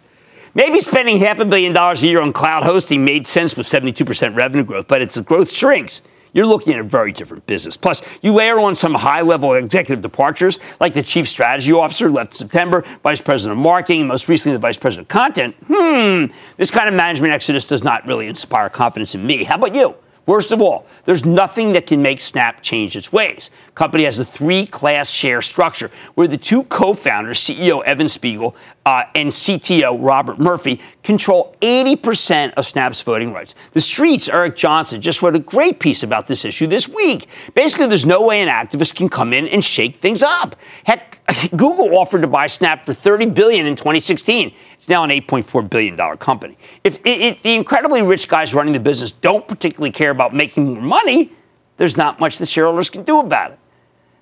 Maybe 0.53 0.81
spending 0.81 1.19
half 1.19 1.39
a 1.39 1.45
billion 1.45 1.71
dollars 1.71 2.03
a 2.03 2.07
year 2.07 2.21
on 2.21 2.33
cloud 2.33 2.63
hosting 2.63 3.05
made 3.05 3.25
sense 3.25 3.55
with 3.55 3.67
72% 3.67 4.35
revenue 4.35 4.65
growth, 4.65 4.89
but 4.89 5.01
its 5.01 5.17
growth 5.19 5.49
shrinks. 5.49 6.01
You're 6.33 6.47
looking 6.47 6.73
at 6.73 6.79
a 6.79 6.83
very 6.83 7.11
different 7.11 7.45
business. 7.45 7.77
Plus, 7.77 8.01
you 8.21 8.33
layer 8.33 8.59
on 8.59 8.75
some 8.75 8.93
high 8.93 9.21
level 9.21 9.53
executive 9.53 10.01
departures, 10.01 10.59
like 10.79 10.93
the 10.93 11.03
chief 11.03 11.29
strategy 11.29 11.71
officer 11.71 12.09
left 12.09 12.33
in 12.33 12.37
September, 12.37 12.83
vice 13.03 13.21
president 13.21 13.57
of 13.57 13.63
marketing, 13.63 14.07
most 14.07 14.27
recently 14.27 14.55
the 14.55 14.59
vice 14.59 14.77
president 14.77 15.05
of 15.05 15.09
content. 15.09 15.55
Hmm, 15.67 16.25
this 16.57 16.71
kind 16.71 16.89
of 16.89 16.95
management 16.95 17.33
exodus 17.33 17.65
does 17.65 17.83
not 17.83 18.05
really 18.05 18.27
inspire 18.27 18.69
confidence 18.69 19.15
in 19.15 19.25
me. 19.25 19.43
How 19.43 19.55
about 19.55 19.75
you? 19.75 19.95
Worst 20.25 20.51
of 20.51 20.61
all, 20.61 20.85
there's 21.03 21.25
nothing 21.25 21.73
that 21.73 21.85
can 21.85 22.01
make 22.01 22.21
Snap 22.21 22.61
change 22.61 22.95
its 22.95 23.11
ways. 23.11 23.51
Company 23.75 24.05
has 24.05 24.19
a 24.19 24.25
three-class 24.25 25.09
share 25.09 25.41
structure 25.41 25.91
where 26.15 26.29
the 26.29 26.37
two 26.37 26.63
co-founders, 26.63 27.39
CEO 27.39 27.83
Evan 27.83 28.07
Spiegel 28.07 28.55
uh, 28.85 29.03
and 29.15 29.29
CTO 29.29 29.97
Robert 29.99 30.39
Murphy, 30.39 30.79
control 31.03 31.55
80% 31.61 32.53
of 32.53 32.65
Snap's 32.65 33.01
voting 33.01 33.33
rights. 33.33 33.53
The 33.73 33.81
Street's 33.81 34.29
Eric 34.29 34.55
Johnson 34.55 35.01
just 35.01 35.21
wrote 35.21 35.35
a 35.35 35.39
great 35.39 35.79
piece 35.79 36.03
about 36.03 36.27
this 36.27 36.45
issue 36.45 36.67
this 36.67 36.87
week. 36.87 37.27
Basically, 37.53 37.87
there's 37.87 38.05
no 38.05 38.21
way 38.21 38.41
an 38.41 38.47
activist 38.47 38.95
can 38.95 39.09
come 39.09 39.33
in 39.33 39.47
and 39.47 39.63
shake 39.63 39.97
things 39.97 40.23
up. 40.23 40.55
Heck, 40.85 41.19
Google 41.51 41.97
offered 41.97 42.21
to 42.21 42.27
buy 42.27 42.47
Snap 42.47 42.85
for 42.85 42.93
30 42.93 43.27
billion 43.27 43.65
in 43.65 43.75
2016. 43.75 44.53
It's 44.83 44.89
now 44.89 45.05
an 45.05 45.11
8.4 45.11 45.69
billion 45.69 45.95
dollar 45.95 46.17
company. 46.17 46.57
If, 46.83 46.99
if 47.05 47.41
the 47.41 47.53
incredibly 47.53 48.01
rich 48.01 48.27
guys 48.27 48.53
running 48.53 48.73
the 48.73 48.81
business 48.81 49.13
don't 49.13 49.47
particularly 49.47 49.91
care 49.91 50.11
about 50.11 50.33
making 50.33 50.73
more 50.73 50.83
money, 50.83 51.31
there's 51.77 51.95
not 51.95 52.19
much 52.19 52.37
the 52.37 52.45
shareholders 52.45 52.89
can 52.89 53.03
do 53.03 53.19
about 53.19 53.51
it. 53.51 53.59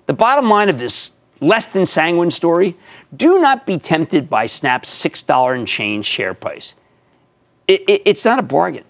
The 0.06 0.12
bottom 0.12 0.48
line 0.48 0.68
of 0.68 0.78
this 0.78 1.14
less 1.40 1.66
than 1.66 1.84
sanguine 1.84 2.30
story: 2.30 2.76
do 3.16 3.40
not 3.40 3.66
be 3.66 3.76
tempted 3.76 4.30
by 4.30 4.46
Snap's 4.46 4.88
six 4.88 5.20
dollar 5.20 5.54
and 5.54 5.66
change 5.66 6.06
share 6.06 6.32
price. 6.32 6.76
It, 7.66 7.82
it, 7.88 8.02
it's 8.04 8.24
not 8.24 8.38
a 8.38 8.42
bargain. 8.42 8.84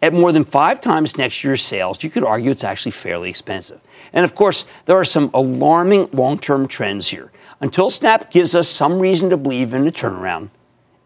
At 0.00 0.14
more 0.14 0.32
than 0.32 0.46
five 0.46 0.80
times 0.80 1.18
next 1.18 1.44
year's 1.44 1.60
sales, 1.60 2.02
you 2.02 2.08
could 2.08 2.24
argue 2.24 2.50
it's 2.50 2.64
actually 2.64 2.92
fairly 2.92 3.28
expensive. 3.28 3.82
And 4.14 4.24
of 4.24 4.34
course, 4.34 4.64
there 4.86 4.96
are 4.96 5.04
some 5.04 5.30
alarming 5.34 6.08
long 6.14 6.38
term 6.38 6.66
trends 6.66 7.08
here. 7.08 7.30
Until 7.60 7.90
Snap 7.90 8.30
gives 8.30 8.54
us 8.54 8.66
some 8.66 8.98
reason 8.98 9.28
to 9.28 9.36
believe 9.36 9.74
in 9.74 9.86
a 9.86 9.92
turnaround, 9.92 10.48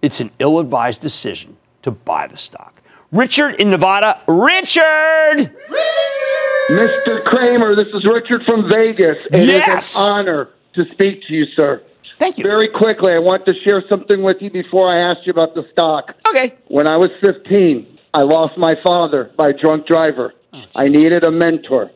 it's 0.03 0.21
an 0.21 0.31
ill 0.39 0.59
advised 0.59 1.01
decision 1.01 1.57
to 1.83 1.91
buy 1.91 2.27
the 2.27 2.37
stock. 2.37 2.83
Richard 3.13 3.55
in 3.55 3.71
Nevada. 3.71 4.21
Richard! 4.27 5.37
Richard! 5.37 5.53
Mr. 6.71 7.25
Cramer, 7.25 7.77
this 7.77 7.89
is 7.95 8.05
Richard 8.05 8.43
from 8.45 8.71
Vegas. 8.71 9.17
It 9.33 9.47
yes! 9.47 9.93
is 9.93 9.97
an 9.97 10.03
honor 10.13 10.49
to 10.75 10.85
speak 10.93 11.23
to 11.29 11.35
you, 11.35 11.47
sir. 11.55 11.83
Thank 12.19 12.39
you. 12.39 12.45
Very 12.45 12.69
quickly, 12.69 13.13
I 13.13 13.19
want 13.19 13.45
to 13.47 13.53
share 13.67 13.83
something 13.89 14.23
with 14.23 14.37
you 14.41 14.51
before 14.51 14.89
I 14.89 15.11
ask 15.11 15.27
you 15.27 15.33
about 15.33 15.55
the 15.55 15.65
stock. 15.73 16.15
Okay. 16.29 16.55
When 16.69 16.87
I 16.87 16.97
was 16.97 17.11
15, 17.21 17.99
I 18.15 18.23
lost 18.23 18.57
my 18.57 18.75
father 18.85 19.31
by 19.37 19.49
a 19.49 19.53
drunk 19.53 19.87
driver. 19.87 20.33
Oh, 20.53 20.63
I 20.77 20.89
needed 20.89 21.27
a 21.27 21.31
mentor. 21.31 21.91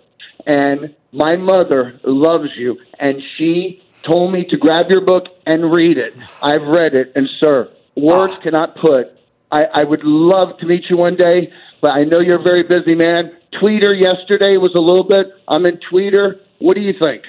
And 0.47 0.95
my 1.13 1.37
mother 1.37 2.01
loves 2.05 2.51
you, 2.57 2.77
and 2.99 3.23
she 3.37 3.83
told 4.03 4.33
me 4.33 4.45
to 4.51 4.57
grab 4.57 4.87
your 4.91 5.01
book 5.01 5.25
and 5.47 5.75
read 5.75 5.97
it. 5.97 6.15
I've 6.43 6.63
read 6.63 6.95
it, 6.95 7.13
and 7.15 7.29
sir, 7.41 7.71
words 7.97 8.35
oh. 8.37 8.41
cannot 8.43 8.77
put. 8.77 9.09
I, 9.51 9.65
I 9.75 9.85
would 9.85 10.05
love 10.05 10.59
to 10.59 10.67
meet 10.67 10.85
you 10.91 10.97
one 10.97 11.17
day, 11.17 11.53
but 11.81 11.91
I 11.91 12.05
know 12.05 12.21
you're 12.21 12.41
a 12.41 12.43
very 12.43 12.63
busy 12.63 12.95
man. 12.95 13.33
Twitter 13.61 13.95
yesterday 13.95 14.57
was 14.57 14.75
a 14.75 14.81
little 14.81 15.05
bit. 15.05 15.29
I'm 15.49 15.67
in 15.67 15.79
Twitter. 15.89 16.41
What 16.59 16.75
do 16.75 16.81
you 16.81 16.95
think? 17.01 17.23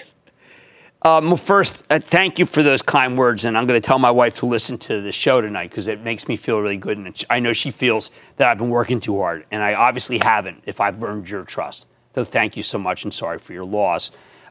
Um, 1.04 1.28
well, 1.28 1.38
first, 1.38 1.84
uh, 1.90 2.00
thank 2.00 2.40
you 2.40 2.46
for 2.46 2.64
those 2.64 2.82
kind 2.82 3.18
words, 3.18 3.46
and 3.46 3.58
I'm 3.58 3.68
going 3.68 3.80
to 3.80 3.86
tell 3.86 4.00
my 4.00 4.10
wife 4.10 4.38
to 4.38 4.46
listen 4.48 4.78
to 4.80 5.00
the 5.00 5.12
show 5.12 5.42
tonight 5.42 5.70
because 5.70 5.88
it 5.88 6.02
makes 6.02 6.28
me 6.28 6.36
feel 6.36 6.60
really 6.60 6.78
good, 6.78 6.98
and 6.98 7.26
I 7.30 7.40
know 7.40 7.54
she 7.54 7.70
feels 7.70 8.10
that 8.38 8.48
I've 8.48 8.58
been 8.58 8.70
working 8.70 9.00
too 9.00 9.18
hard, 9.20 9.46
and 9.52 9.62
I 9.62 9.76
obviously 9.76 10.18
haven't. 10.18 10.64
If 10.66 10.82
I've 10.82 11.02
earned 11.04 11.30
your 11.30 11.44
trust, 11.44 11.86
so 12.16 12.24
thank 12.24 12.58
you 12.58 12.64
so 12.64 12.80
much, 12.80 13.04
and 13.04 13.14
sorry 13.14 13.38
for 13.38 13.54
your 13.54 13.64
loss. 13.64 14.10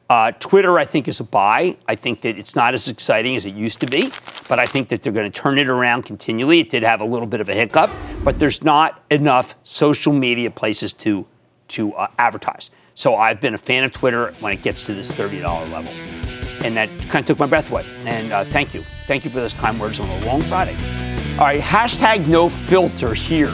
Uh, 0.08 0.30
Twitter, 0.38 0.78
I 0.78 0.84
think, 0.84 1.08
is 1.08 1.18
a 1.18 1.24
buy. 1.24 1.76
I 1.88 1.96
think 1.96 2.20
that 2.20 2.38
it's 2.38 2.54
not 2.54 2.74
as 2.74 2.86
exciting 2.88 3.34
as 3.34 3.44
it 3.44 3.54
used 3.54 3.80
to 3.80 3.86
be, 3.86 4.12
but 4.48 4.60
I 4.60 4.66
think 4.66 4.88
that 4.88 5.02
they're 5.02 5.12
going 5.12 5.30
to 5.30 5.40
turn 5.40 5.58
it 5.58 5.68
around 5.68 6.04
continually. 6.04 6.60
It 6.60 6.70
did 6.70 6.84
have 6.84 7.00
a 7.00 7.04
little 7.04 7.26
bit 7.26 7.40
of 7.40 7.48
a 7.48 7.54
hiccup, 7.54 7.90
but 8.22 8.38
there's 8.38 8.62
not 8.62 9.02
enough 9.10 9.56
social 9.62 10.12
media 10.12 10.50
places 10.50 10.92
to 10.94 11.26
to 11.68 11.92
uh, 11.94 12.06
advertise. 12.18 12.70
So 12.94 13.16
I've 13.16 13.40
been 13.40 13.54
a 13.54 13.58
fan 13.58 13.82
of 13.82 13.90
Twitter 13.90 14.32
when 14.38 14.52
it 14.52 14.62
gets 14.62 14.84
to 14.86 14.94
this 14.94 15.10
$30 15.10 15.42
level. 15.72 15.92
And 16.64 16.76
that 16.76 16.88
kind 17.10 17.16
of 17.16 17.26
took 17.26 17.38
my 17.38 17.46
breath 17.46 17.70
away. 17.70 17.84
And 18.04 18.32
uh, 18.32 18.44
thank 18.44 18.72
you. 18.72 18.84
Thank 19.06 19.24
you 19.24 19.30
for 19.30 19.40
those 19.40 19.52
kind 19.52 19.78
words 19.80 19.98
on 19.98 20.08
a 20.08 20.26
long 20.26 20.40
Friday. 20.42 20.76
All 21.32 21.44
right, 21.44 21.60
hashtag 21.60 22.26
no 22.26 22.48
filter 22.48 23.12
here. 23.14 23.52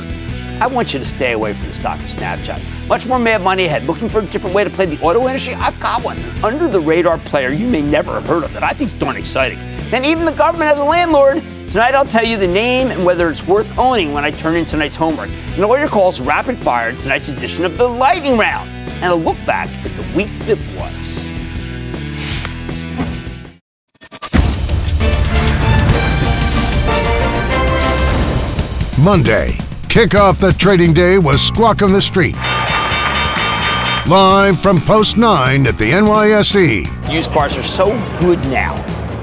I 0.61 0.67
want 0.67 0.93
you 0.93 0.99
to 0.99 1.05
stay 1.05 1.33
away 1.33 1.55
from 1.55 1.69
the 1.69 1.75
stock 1.75 1.99
of 1.99 2.07
Snapchat. 2.07 2.89
Much 2.89 3.07
more 3.07 3.19
mad 3.19 3.43
money 3.43 3.65
ahead. 3.65 3.85
Looking 3.85 4.09
for 4.09 4.21
a 4.21 4.27
different 4.27 4.55
way 4.55 4.65
to 4.65 4.71
play 4.71 4.87
the 4.87 5.01
auto 5.03 5.27
industry? 5.27 5.55
I've 5.55 5.79
got 5.81 6.05
one. 6.05 6.19
Under 6.45 6.69
the 6.69 6.81
radar 6.81 7.19
player 7.19 7.51
you 7.51 7.67
may 7.67 7.83
never 7.83 8.13
have 8.15 8.27
heard 8.27 8.45
of 8.45 8.53
that 8.53 8.63
I 8.63 8.73
think 8.73 8.93
is 8.93 8.99
darn 8.99 9.17
exciting. 9.17 9.59
Then 9.91 10.05
even 10.05 10.25
the 10.25 10.33
government 10.33 10.71
has 10.71 10.81
a 10.81 10.85
landlord. 10.85 11.43
Tonight 11.69 11.95
I'll 11.95 12.05
tell 12.05 12.25
you 12.25 12.37
the 12.37 12.47
name 12.47 12.91
and 12.91 13.05
whether 13.05 13.31
it's 13.31 13.47
worth 13.47 13.79
owning 13.79 14.13
when 14.13 14.25
I 14.25 14.31
turn 14.31 14.57
in 14.57 14.65
tonight's 14.65 14.97
homework. 14.97 15.31
And 15.31 15.59
your 15.59 15.89
calls 15.89 16.21
rapid 16.21 16.63
fire 16.63 16.93
tonight's 16.97 17.31
edition 17.31 17.65
of 17.65 17.79
the 17.79 17.89
Lightning 17.89 18.37
Round. 18.37 18.69
And 19.03 19.13
a 19.13 19.15
look 19.15 19.39
back 19.47 19.69
at 19.85 19.97
the 19.97 20.17
week 20.17 20.31
that 20.41 20.59
was. 20.77 21.27
Monday. 28.99 29.59
Kick 29.93 30.15
off 30.15 30.41
the 30.41 30.55
trading 30.55 30.95
day 30.95 31.19
was 31.19 31.43
Squawk 31.47 31.83
on 31.83 31.93
the 31.93 32.01
Street. 32.01 32.35
Live 34.11 34.59
from 34.59 34.81
Post 34.81 35.19
9 35.19 35.67
at 35.67 35.77
the 35.77 35.91
NYSE. 35.91 37.13
Used 37.13 37.31
cars 37.31 37.59
are 37.59 37.63
so 37.63 37.89
good 38.19 38.39
now. 38.47 38.75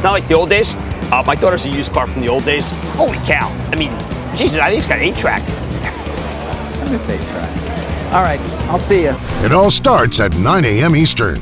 Not 0.04 0.12
like 0.12 0.28
the 0.28 0.36
old 0.36 0.52
days. 0.52 0.76
Uh, 1.12 1.24
my 1.26 1.34
daughter's 1.34 1.66
a 1.66 1.70
used 1.72 1.92
car 1.92 2.06
from 2.06 2.22
the 2.22 2.28
old 2.28 2.46
days. 2.46 2.70
Holy 2.94 3.18
cow. 3.26 3.50
I 3.72 3.78
mean, 3.78 3.90
Jesus, 4.36 4.62
I 4.62 4.68
think 4.70 4.78
it's 4.78 4.88
got 4.88 5.00
8 5.00 5.18
track. 5.18 5.42
I 6.88 6.92
miss 6.92 7.10
8 7.10 7.20
track. 7.30 8.14
All 8.14 8.22
right, 8.22 8.40
I'll 8.70 8.78
see 8.78 9.06
you. 9.06 9.16
It 9.44 9.52
all 9.52 9.72
starts 9.72 10.20
at 10.20 10.36
9 10.36 10.66
a.m. 10.66 10.96
Eastern. 10.96 11.42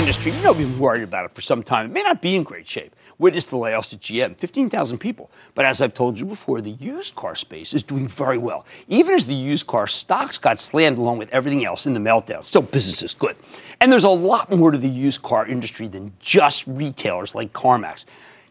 Industry, 0.00 0.32
you 0.32 0.40
know, 0.40 0.54
been 0.54 0.78
worried 0.78 1.02
about 1.02 1.26
it 1.26 1.34
for 1.34 1.42
some 1.42 1.62
time. 1.62 1.84
It 1.84 1.92
may 1.92 2.02
not 2.02 2.22
be 2.22 2.34
in 2.34 2.42
great 2.42 2.66
shape. 2.66 2.96
Witness 3.18 3.44
the 3.44 3.56
layoffs 3.56 3.92
at 3.92 4.00
GM 4.00 4.34
15,000 4.38 4.96
people. 4.96 5.30
But 5.54 5.66
as 5.66 5.82
I've 5.82 5.92
told 5.92 6.18
you 6.18 6.24
before, 6.24 6.62
the 6.62 6.70
used 6.70 7.14
car 7.16 7.34
space 7.34 7.74
is 7.74 7.82
doing 7.82 8.08
very 8.08 8.38
well. 8.38 8.64
Even 8.88 9.14
as 9.14 9.26
the 9.26 9.34
used 9.34 9.66
car 9.66 9.86
stocks 9.86 10.38
got 10.38 10.58
slammed 10.58 10.96
along 10.96 11.18
with 11.18 11.28
everything 11.28 11.66
else 11.66 11.84
in 11.84 11.92
the 11.92 12.00
meltdown, 12.00 12.46
still 12.46 12.62
business 12.62 13.02
is 13.02 13.12
good. 13.12 13.36
And 13.82 13.92
there's 13.92 14.04
a 14.04 14.08
lot 14.08 14.50
more 14.50 14.70
to 14.70 14.78
the 14.78 14.88
used 14.88 15.20
car 15.20 15.46
industry 15.46 15.86
than 15.86 16.14
just 16.18 16.66
retailers 16.66 17.34
like 17.34 17.52
CarMax. 17.52 18.06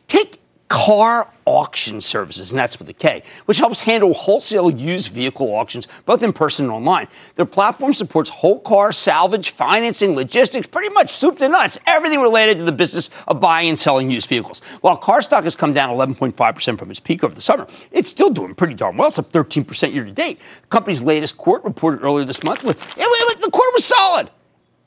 Take 0.07 0.38
KAR 0.69 1.31
auction 1.45 1.99
services, 1.99 2.51
and 2.51 2.59
that's 2.59 2.77
with 2.77 2.87
a 2.89 2.93
K, 2.93 3.23
which 3.45 3.57
helps 3.57 3.79
handle 3.81 4.13
wholesale 4.13 4.69
used 4.69 5.11
vehicle 5.11 5.47
auctions, 5.55 5.87
both 6.05 6.21
in 6.21 6.31
person 6.31 6.65
and 6.65 6.71
online. 6.71 7.07
Their 7.35 7.47
platform 7.47 7.91
supports 7.91 8.29
whole 8.29 8.59
KAR 8.59 8.91
salvage, 8.91 9.49
financing, 9.49 10.15
logistics, 10.15 10.67
pretty 10.67 10.93
much 10.93 11.11
soup 11.11 11.39
to 11.39 11.49
nuts, 11.49 11.79
everything 11.87 12.21
related 12.21 12.59
to 12.59 12.63
the 12.63 12.71
business 12.71 13.09
of 13.27 13.41
buying 13.41 13.69
and 13.69 13.79
selling 13.79 14.11
used 14.11 14.29
vehicles. 14.29 14.59
While 14.81 14.95
car 14.95 15.23
stock 15.23 15.43
has 15.43 15.55
come 15.55 15.73
down 15.73 15.89
11.5% 15.89 16.77
from 16.77 16.91
its 16.91 16.99
peak 16.99 17.23
over 17.23 17.33
the 17.33 17.41
summer, 17.41 17.65
it's 17.91 18.11
still 18.11 18.29
doing 18.29 18.53
pretty 18.53 18.75
darn 18.75 18.95
well. 18.95 19.09
It's 19.09 19.17
up 19.17 19.31
13% 19.31 19.91
year 19.91 20.05
to 20.05 20.11
date. 20.11 20.39
The 20.61 20.67
company's 20.67 21.01
latest 21.01 21.35
quart 21.37 21.63
reported 21.63 22.03
earlier 22.03 22.25
this 22.25 22.43
month 22.43 22.63
with 22.63 22.79
it, 22.95 23.01
it, 23.01 23.41
the 23.41 23.49
quart 23.49 23.69
was 23.73 23.85
solid. 23.85 24.29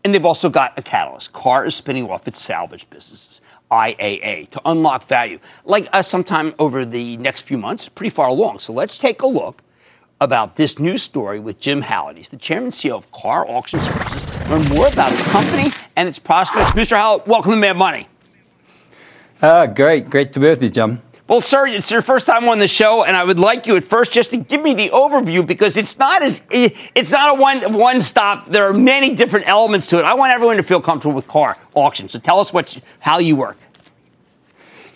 And 0.05 0.15
they've 0.15 0.25
also 0.25 0.49
got 0.49 0.79
a 0.79 0.83
catalyst. 0.83 1.33
KAR 1.33 1.67
is 1.67 1.75
spinning 1.75 2.09
off 2.09 2.27
its 2.27 2.41
salvage 2.41 2.89
businesses. 2.89 3.41
IAA 3.73 4.51
to 4.51 4.61
unlock 4.67 5.09
value, 5.09 5.41
like 5.65 5.89
uh, 5.93 6.03
sometime 6.03 6.55
over 6.59 6.85
the 6.85 7.17
next 7.17 7.43
few 7.43 7.57
months, 7.57 7.89
pretty 7.89 8.11
far 8.11 8.29
along. 8.29 8.59
So 8.59 8.73
let's 8.73 8.99
take 8.99 9.23
a 9.23 9.27
look 9.27 9.63
about 10.21 10.57
this 10.57 10.79
news 10.79 11.03
story 11.03 11.41
with 11.41 11.59
Jim 11.59 11.81
Hallett. 11.81 12.19
He's 12.19 12.29
the 12.29 12.37
chairman 12.37 12.67
and 12.67 12.73
CEO 12.73 12.95
of 12.95 13.11
KAR 13.11 13.49
Auction 13.51 13.81
Services. 13.81 14.49
Learn 14.49 14.69
more 14.69 14.87
about 14.87 15.11
his 15.11 15.23
company 15.23 15.73
and 15.97 16.09
its 16.09 16.19
prospects. 16.19 16.73
Mr. 16.73 16.97
Hallett, 16.97 17.27
welcome 17.27 17.53
to 17.53 17.57
Mad 17.57 17.77
Money. 17.77 18.07
Uh, 19.41 19.67
great, 19.67 20.09
great 20.09 20.33
to 20.35 20.39
be 20.39 20.49
with 20.49 20.63
you, 20.63 20.71
Jim. 20.71 21.03
Well, 21.29 21.41
sir, 21.41 21.69
it's 21.69 21.91
your 21.91 22.03
first 22.03 22.27
time 22.27 22.49
on 22.49 22.59
the 22.59 22.67
show, 22.67 23.05
and 23.05 23.17
I 23.17 23.23
would 23.23 23.39
like 23.39 23.67
you 23.67 23.77
at 23.77 23.85
first 23.85 24.13
just 24.13 24.31
to 24.31 24.37
give 24.37 24.61
me 24.61 24.75
the 24.75 24.91
overview 24.91 25.47
because 25.47 25.77
it's 25.77 25.97
not 25.97 26.21
as 26.21 26.45
it's 26.51 27.13
not 27.13 27.39
a 27.39 27.41
one 27.41 27.75
one 27.75 28.01
stop. 28.01 28.47
There 28.47 28.69
are 28.69 28.73
many 28.73 29.15
different 29.15 29.47
elements 29.49 29.87
to 29.89 30.01
it. 30.01 30.05
I 30.05 30.15
want 30.15 30.33
everyone 30.33 30.57
to 30.57 30.65
feel 30.65 30.81
comfortable 30.81 31.15
with 31.15 31.29
car 31.29 31.57
auctions. 31.75 32.13
So 32.13 32.19
tell 32.19 32.41
us 32.41 32.53
what 32.53 32.77
how 32.99 33.19
you 33.19 33.37
work. 33.37 33.57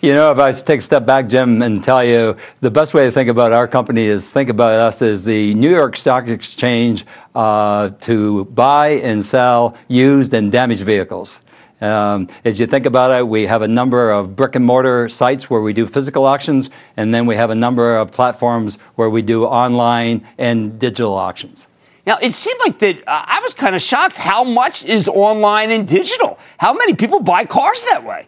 You 0.01 0.13
know, 0.13 0.31
if 0.31 0.37
I 0.37 0.51
take 0.51 0.79
a 0.79 0.83
step 0.83 1.07
back, 1.07 1.27
Jim, 1.27 1.63
and 1.63 1.83
tell 1.83 2.03
you 2.03 2.35
the 2.59 2.69
best 2.69 2.93
way 2.93 3.05
to 3.05 3.11
think 3.11 3.29
about 3.29 3.51
our 3.51 3.67
company 3.67 4.05
is 4.05 4.31
think 4.31 4.49
about 4.49 4.73
us 4.73 5.01
as 5.01 5.23
the 5.23 5.55
New 5.55 5.71
York 5.71 5.95
Stock 5.95 6.27
Exchange 6.27 7.05
uh, 7.33 7.89
to 8.01 8.45
buy 8.45 8.89
and 8.89 9.25
sell 9.25 9.75
used 9.87 10.33
and 10.33 10.51
damaged 10.51 10.83
vehicles. 10.83 11.39
Um, 11.79 12.27
as 12.43 12.59
you 12.59 12.65
think 12.65 12.87
about 12.87 13.11
it, 13.11 13.27
we 13.27 13.45
have 13.45 13.61
a 13.61 13.67
number 13.67 14.11
of 14.11 14.35
brick 14.35 14.55
and 14.55 14.65
mortar 14.65 15.09
sites 15.09 15.49
where 15.49 15.61
we 15.61 15.73
do 15.73 15.85
physical 15.85 16.25
auctions, 16.25 16.71
and 16.95 17.13
then 17.13 17.27
we 17.27 17.35
have 17.35 17.51
a 17.51 17.55
number 17.55 17.97
of 17.97 18.11
platforms 18.11 18.79
where 18.95 19.09
we 19.09 19.21
do 19.21 19.45
online 19.45 20.27
and 20.39 20.79
digital 20.79 21.13
auctions. 21.13 21.67
Now, 22.07 22.17
it 22.19 22.33
seemed 22.33 22.59
like 22.61 22.79
that 22.79 23.07
uh, 23.07 23.25
I 23.27 23.41
was 23.41 23.53
kind 23.53 23.75
of 23.75 23.81
shocked 23.81 24.15
how 24.15 24.43
much 24.43 24.85
is 24.85 25.07
online 25.07 25.69
and 25.69 25.87
digital. 25.87 26.39
How 26.57 26.73
many 26.73 26.95
people 26.95 27.19
buy 27.19 27.45
cars 27.45 27.83
that 27.91 28.03
way? 28.03 28.27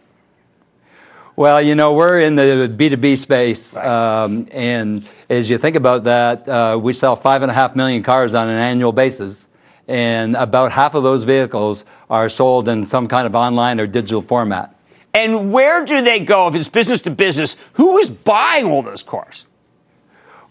Well, 1.34 1.60
you 1.60 1.74
know, 1.74 1.94
we're 1.94 2.20
in 2.20 2.36
the 2.36 2.72
B2B 2.76 3.18
space, 3.18 3.74
um, 3.74 4.46
and 4.52 5.08
as 5.28 5.48
you 5.48 5.58
think 5.58 5.74
about 5.74 6.04
that, 6.04 6.48
uh, 6.48 6.78
we 6.80 6.92
sell 6.92 7.16
five 7.16 7.42
and 7.42 7.50
a 7.50 7.54
half 7.54 7.74
million 7.74 8.02
cars 8.02 8.34
on 8.34 8.48
an 8.48 8.58
annual 8.58 8.92
basis, 8.92 9.48
and 9.88 10.36
about 10.36 10.70
half 10.70 10.94
of 10.94 11.02
those 11.02 11.24
vehicles 11.24 11.84
are 12.10 12.28
sold 12.28 12.68
in 12.68 12.84
some 12.84 13.06
kind 13.06 13.26
of 13.26 13.34
online 13.34 13.80
or 13.80 13.86
digital 13.86 14.20
format. 14.20 14.74
And 15.14 15.52
where 15.52 15.84
do 15.84 16.02
they 16.02 16.20
go 16.20 16.48
if 16.48 16.54
it's 16.54 16.68
business 16.68 17.00
to 17.02 17.10
business? 17.10 17.56
Who 17.74 17.98
is 17.98 18.10
buying 18.10 18.66
all 18.66 18.82
those 18.82 19.02
cars? 19.02 19.46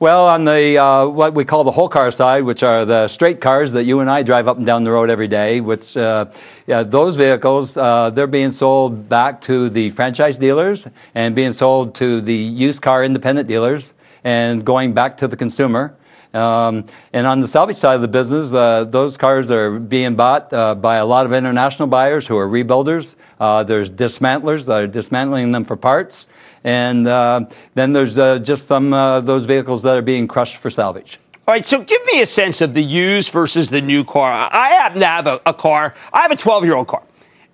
Well, 0.02 0.28
on 0.28 0.46
the 0.46 0.78
uh, 0.78 1.08
what 1.08 1.34
we 1.34 1.44
call 1.44 1.66
the 1.66 1.72
whole 1.72 1.90
car 1.90 2.10
side, 2.12 2.44
which 2.44 2.64
are 2.64 2.86
the 2.86 3.10
straight 3.10 3.42
cars 3.42 3.74
that 3.74 3.84
you 3.84 4.00
and 4.00 4.10
I 4.10 4.24
drive 4.24 4.48
up 4.48 4.56
and 4.56 4.66
down 4.66 4.86
the 4.86 4.92
road 4.92 5.10
every 5.10 5.28
day, 5.28 5.60
which 5.60 5.98
uh, 5.98 6.28
yeah, 6.68 6.84
those 6.84 7.18
vehicles 7.18 7.76
uh, 7.76 8.10
they're 8.10 8.26
being 8.26 8.52
sold 8.52 9.10
back 9.10 9.42
to 9.42 9.70
the 9.70 9.90
franchise 9.90 10.38
dealers 10.38 10.88
and 11.16 11.36
being 11.36 11.52
sold 11.52 11.96
to 11.96 12.22
the 12.22 12.34
used 12.34 12.82
car 12.82 13.04
independent 13.04 13.50
dealers 13.50 13.92
and 14.24 14.64
going 14.64 14.94
back 14.94 15.18
to 15.18 15.28
the 15.28 15.36
consumer. 15.36 15.94
Um, 16.34 16.86
and 17.12 17.26
on 17.26 17.42
the 17.42 17.48
salvage 17.48 17.78
side 17.78 17.96
of 17.96 18.02
the 18.02 18.08
business, 18.08 18.54
uh, 18.54 18.86
those 18.86 19.18
cars 19.18 19.50
are 19.50 19.80
being 19.80 20.16
bought 20.16 20.54
uh, 20.54 20.76
by 20.76 20.98
a 20.98 21.06
lot 21.06 21.26
of 21.26 21.34
international 21.34 21.88
buyers 21.88 22.28
who 22.28 22.38
are 22.38 22.48
rebuilders. 22.48 23.16
Uh, 23.40 23.64
there's 23.64 23.90
dismantlers 23.90 24.66
that 24.66 24.82
are 24.82 24.88
dismantling 24.88 25.52
them 25.52 25.66
for 25.66 25.76
parts. 25.76 26.26
And 26.64 27.08
uh, 27.08 27.46
then 27.74 27.94
there's 27.94 28.18
uh, 28.18 28.40
just 28.40 28.68
some 28.68 28.94
uh, 28.94 29.22
those 29.22 29.46
vehicles 29.46 29.82
that 29.84 29.98
are 29.98 30.02
being 30.02 30.28
crushed 30.28 30.58
for 30.58 30.70
salvage. 30.70 31.20
All 31.48 31.54
right, 31.54 31.66
so 31.66 31.82
give 31.82 32.02
me 32.14 32.22
a 32.22 32.28
sense 32.28 32.62
of 32.62 32.74
the 32.74 32.84
used 32.84 33.32
versus 33.32 33.70
the 33.70 33.82
new 33.82 34.04
car. 34.04 34.50
I 34.52 34.70
happen 34.70 35.00
to 35.00 35.08
have 35.08 35.26
a, 35.26 35.42
a 35.48 35.54
car. 35.54 35.96
I 36.14 36.22
have 36.22 36.32
a 36.32 36.36
12 36.36 36.66
year 36.66 36.76
old 36.76 36.88
car. 36.88 37.02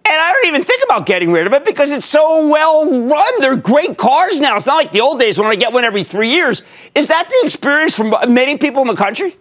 And 0.07 0.21
I 0.21 0.31
don't 0.31 0.45
even 0.47 0.63
think 0.63 0.83
about 0.83 1.05
getting 1.07 1.31
rid 1.31 1.47
of 1.47 1.53
it 1.53 1.65
because 1.65 1.91
it's 1.91 2.05
so 2.05 2.47
well 2.47 2.85
run. 3.07 3.39
They're 3.39 3.55
great 3.55 3.97
cars 3.97 4.39
now. 4.39 4.55
It's 4.55 4.65
not 4.65 4.75
like 4.75 4.91
the 4.91 5.01
old 5.01 5.19
days 5.19 5.37
when 5.39 5.47
I 5.47 5.55
get 5.55 5.73
one 5.73 5.83
every 5.83 6.03
three 6.03 6.29
years. 6.29 6.61
Is 6.93 7.07
that 7.07 7.27
the 7.29 7.41
experience 7.43 7.95
from 7.95 8.13
many 8.31 8.57
people 8.57 8.81
in 8.83 8.87
the 8.87 8.95
country? 8.95 9.35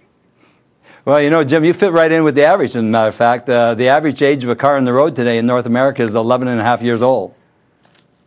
Well, 1.04 1.20
you 1.20 1.28
know, 1.28 1.44
Jim, 1.44 1.64
you 1.64 1.74
fit 1.74 1.92
right 1.92 2.10
in 2.10 2.24
with 2.24 2.34
the 2.34 2.44
average, 2.44 2.70
as 2.70 2.76
a 2.76 2.82
matter 2.82 3.08
of 3.08 3.14
fact. 3.14 3.46
Uh, 3.46 3.74
the 3.74 3.88
average 3.88 4.22
age 4.22 4.42
of 4.42 4.48
a 4.48 4.56
car 4.56 4.78
on 4.78 4.86
the 4.86 4.92
road 4.94 5.14
today 5.14 5.36
in 5.36 5.44
North 5.44 5.66
America 5.66 6.02
is 6.02 6.14
11 6.14 6.48
and 6.48 6.58
a 6.58 6.64
half 6.64 6.80
years 6.80 7.02
old. 7.02 7.34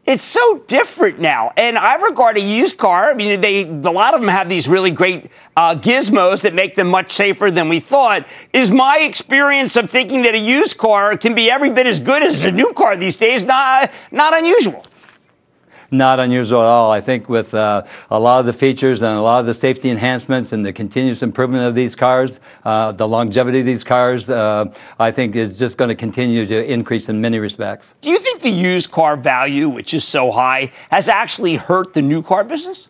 It's 0.08 0.24
so 0.24 0.60
different 0.67 1.20
now, 1.20 1.52
and 1.58 1.78
I 1.78 1.96
regard 1.96 2.38
a 2.38 2.41
used 2.41 2.78
car. 2.78 3.12
I 3.12 3.13
mean, 3.13 3.41
they 3.41 3.63
a 3.63 3.91
lot 3.91 4.13
of 4.13 4.22
them 4.22 4.30
have 4.30 4.48
these 4.48 4.70
really 4.70 4.89
great 4.89 5.30
uh, 5.58 5.76
gizmos 5.76 6.43
that 6.43 6.54
make 6.54 6.76
them 6.76 6.88
much 6.88 7.12
safer 7.12 7.52
than 7.52 7.67
we 7.67 7.82
thought. 7.82 8.26
Is 8.54 8.72
my 8.72 9.00
experience 9.00 9.76
of 9.76 9.91
thinking 9.91 10.22
that 10.22 10.34
a 10.34 10.39
used 10.39 10.78
car 10.78 11.17
can 11.17 11.36
be 11.36 11.52
every 11.52 11.72
bit 11.72 11.88
as 11.88 12.00
good 12.00 12.24
as 12.24 12.46
a 12.46 12.52
new 12.54 12.72
car 12.72 12.96
these 12.96 13.17
days 13.17 13.43
not 13.43 13.91
not 14.10 14.34
unusual? 14.34 14.86
Not 15.91 16.19
unusual 16.19 16.62
at 16.62 16.67
all. 16.67 16.91
I 16.91 17.02
think 17.02 17.30
with 17.30 17.54
uh, 17.54 17.84
a 18.10 18.19
lot 18.19 18.39
of 18.39 18.45
the 18.45 18.54
features 18.54 19.02
and 19.02 19.17
a 19.17 19.21
lot 19.21 19.39
of 19.39 19.45
the 19.45 19.54
safety 19.54 19.89
enhancements 19.89 20.52
and 20.52 20.65
the 20.65 20.73
continuous 20.73 21.21
improvement 21.21 21.65
of 21.65 21.76
these 21.76 21.95
cars, 21.95 22.39
uh, 22.65 22.91
the 22.91 23.08
longevity 23.08 23.62
of 23.62 23.65
these 23.65 23.84
cars, 23.84 24.30
uh, 24.30 24.65
I 25.00 25.12
think 25.12 25.36
is 25.36 25.58
just 25.58 25.78
going 25.78 25.89
to 25.89 25.95
continue 25.95 26.45
to 26.45 26.71
increase 26.71 27.10
in 27.10 27.21
many 27.21 27.39
respects. 27.39 27.93
Do 28.02 28.10
you 28.10 28.19
think 28.19 28.41
the 28.41 28.50
used 28.50 28.91
car 28.91 29.15
value, 29.15 29.69
which 29.69 29.93
is 29.93 30.06
so 30.06 30.32
high, 30.32 30.71
has 30.91 31.10
actually 31.10 31.56
hurt 31.56 31.93
the 31.93 32.02
new 32.02 32.21
car 32.21 32.43
business? 32.43 32.89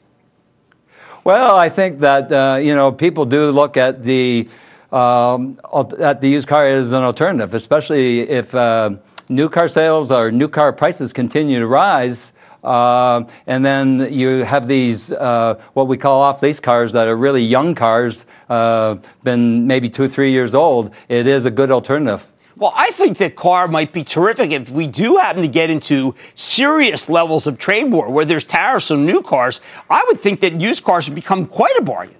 Well, 1.23 1.57
I 1.57 1.69
think 1.69 1.99
that 1.99 2.31
uh, 2.31 2.55
you 2.55 2.73
know 2.73 2.91
people 2.91 3.25
do 3.25 3.51
look 3.51 3.75
at 3.75 4.01
the 4.01 4.47
um, 4.93 5.59
at 5.99 6.21
the 6.21 6.29
used 6.29 6.47
car 6.47 6.65
as 6.65 6.93
an 6.93 7.03
alternative, 7.03 7.53
especially 7.53 8.21
if 8.21 8.55
uh, 8.55 8.91
new 9.27 9.49
car 9.49 9.67
sales 9.67 10.11
or 10.11 10.31
new 10.31 10.47
car 10.47 10.71
prices 10.71 11.11
continue 11.11 11.59
to 11.59 11.67
rise. 11.67 12.31
Uh, 12.63 13.23
and 13.45 13.65
then 13.65 14.11
you 14.11 14.43
have 14.43 14.67
these, 14.67 15.11
uh, 15.11 15.61
what 15.73 15.87
we 15.87 15.97
call 15.97 16.21
off 16.21 16.41
lease 16.41 16.59
cars 16.59 16.91
that 16.93 17.07
are 17.07 17.15
really 17.15 17.43
young 17.43 17.75
cars, 17.75 18.25
uh, 18.49 18.95
been 19.23 19.67
maybe 19.67 19.89
two 19.89 20.03
or 20.03 20.07
three 20.07 20.31
years 20.31 20.55
old. 20.55 20.91
It 21.07 21.27
is 21.27 21.45
a 21.45 21.51
good 21.51 21.71
alternative. 21.71 22.27
Well, 22.57 22.73
I 22.75 22.89
think 22.89 23.17
that 23.19 23.35
car 23.35 23.67
might 23.67 23.93
be 23.93 24.03
terrific 24.03 24.49
if 24.49 24.71
we 24.71 24.87
do 24.87 25.17
happen 25.17 25.43
to 25.43 25.47
get 25.47 25.69
into 25.69 26.15
serious 26.33 27.07
levels 27.07 27.45
of 27.45 27.59
trade 27.59 27.91
war 27.91 28.09
where 28.09 28.25
there's 28.25 28.43
tariffs 28.43 28.89
on 28.89 29.05
new 29.05 29.21
cars. 29.21 29.61
I 29.91 30.03
would 30.07 30.19
think 30.19 30.39
that 30.39 30.59
used 30.59 30.83
cars 30.83 31.07
would 31.07 31.15
become 31.15 31.45
quite 31.45 31.75
a 31.77 31.83
bargain. 31.83 32.15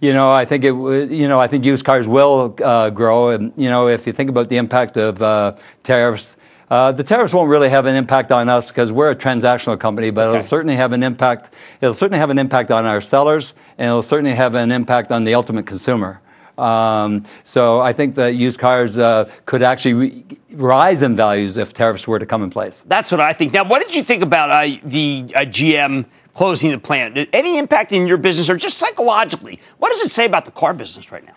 You 0.00 0.12
know, 0.14 0.30
I 0.30 0.44
think 0.44 0.64
it. 0.64 0.74
You 1.10 1.28
know, 1.28 1.38
I 1.38 1.46
think 1.46 1.64
used 1.64 1.84
cars 1.84 2.06
will 2.06 2.56
uh, 2.62 2.90
grow, 2.90 3.30
and 3.30 3.52
you 3.56 3.68
know, 3.68 3.88
if 3.88 4.06
you 4.06 4.12
think 4.12 4.28
about 4.28 4.48
the 4.48 4.56
impact 4.56 4.96
of 4.96 5.22
uh, 5.22 5.56
tariffs 5.82 6.36
uh, 6.74 6.90
the 6.90 7.04
tariffs 7.04 7.32
won't 7.32 7.48
really 7.48 7.68
have 7.68 7.86
an 7.86 7.94
impact 7.94 8.32
on 8.32 8.48
us 8.48 8.66
because 8.66 8.90
we're 8.90 9.12
a 9.12 9.14
transactional 9.14 9.78
company, 9.78 10.10
but 10.10 10.26
okay. 10.26 10.38
it'll 10.38 10.48
certainly 10.48 10.74
have 10.74 10.90
an 10.90 11.04
impact. 11.04 11.50
It'll 11.80 11.94
certainly 11.94 12.18
have 12.18 12.30
an 12.30 12.38
impact 12.38 12.72
on 12.72 12.84
our 12.84 13.00
sellers, 13.00 13.54
and 13.78 13.86
it'll 13.86 14.02
certainly 14.02 14.34
have 14.34 14.56
an 14.56 14.72
impact 14.72 15.12
on 15.12 15.22
the 15.22 15.36
ultimate 15.36 15.66
consumer. 15.66 16.20
Um, 16.58 17.26
so 17.44 17.80
I 17.80 17.92
think 17.92 18.16
that 18.16 18.34
used 18.34 18.58
cars 18.58 18.98
uh, 18.98 19.30
could 19.46 19.62
actually 19.62 19.92
re- 19.92 20.24
rise 20.50 21.02
in 21.02 21.14
values 21.14 21.56
if 21.58 21.74
tariffs 21.74 22.08
were 22.08 22.18
to 22.18 22.26
come 22.26 22.42
in 22.42 22.50
place. 22.50 22.82
That's 22.86 23.12
what 23.12 23.20
I 23.20 23.34
think. 23.34 23.52
Now, 23.52 23.62
what 23.62 23.80
did 23.86 23.94
you 23.94 24.02
think 24.02 24.24
about 24.24 24.50
uh, 24.50 24.76
the 24.82 25.32
uh, 25.32 25.40
GM 25.42 26.06
closing 26.32 26.72
the 26.72 26.78
plant? 26.78 27.28
Any 27.32 27.56
impact 27.56 27.92
in 27.92 28.08
your 28.08 28.18
business, 28.18 28.50
or 28.50 28.56
just 28.56 28.78
psychologically? 28.78 29.60
What 29.78 29.90
does 29.90 30.00
it 30.00 30.10
say 30.10 30.24
about 30.24 30.44
the 30.44 30.50
car 30.50 30.74
business 30.74 31.12
right 31.12 31.24
now? 31.24 31.36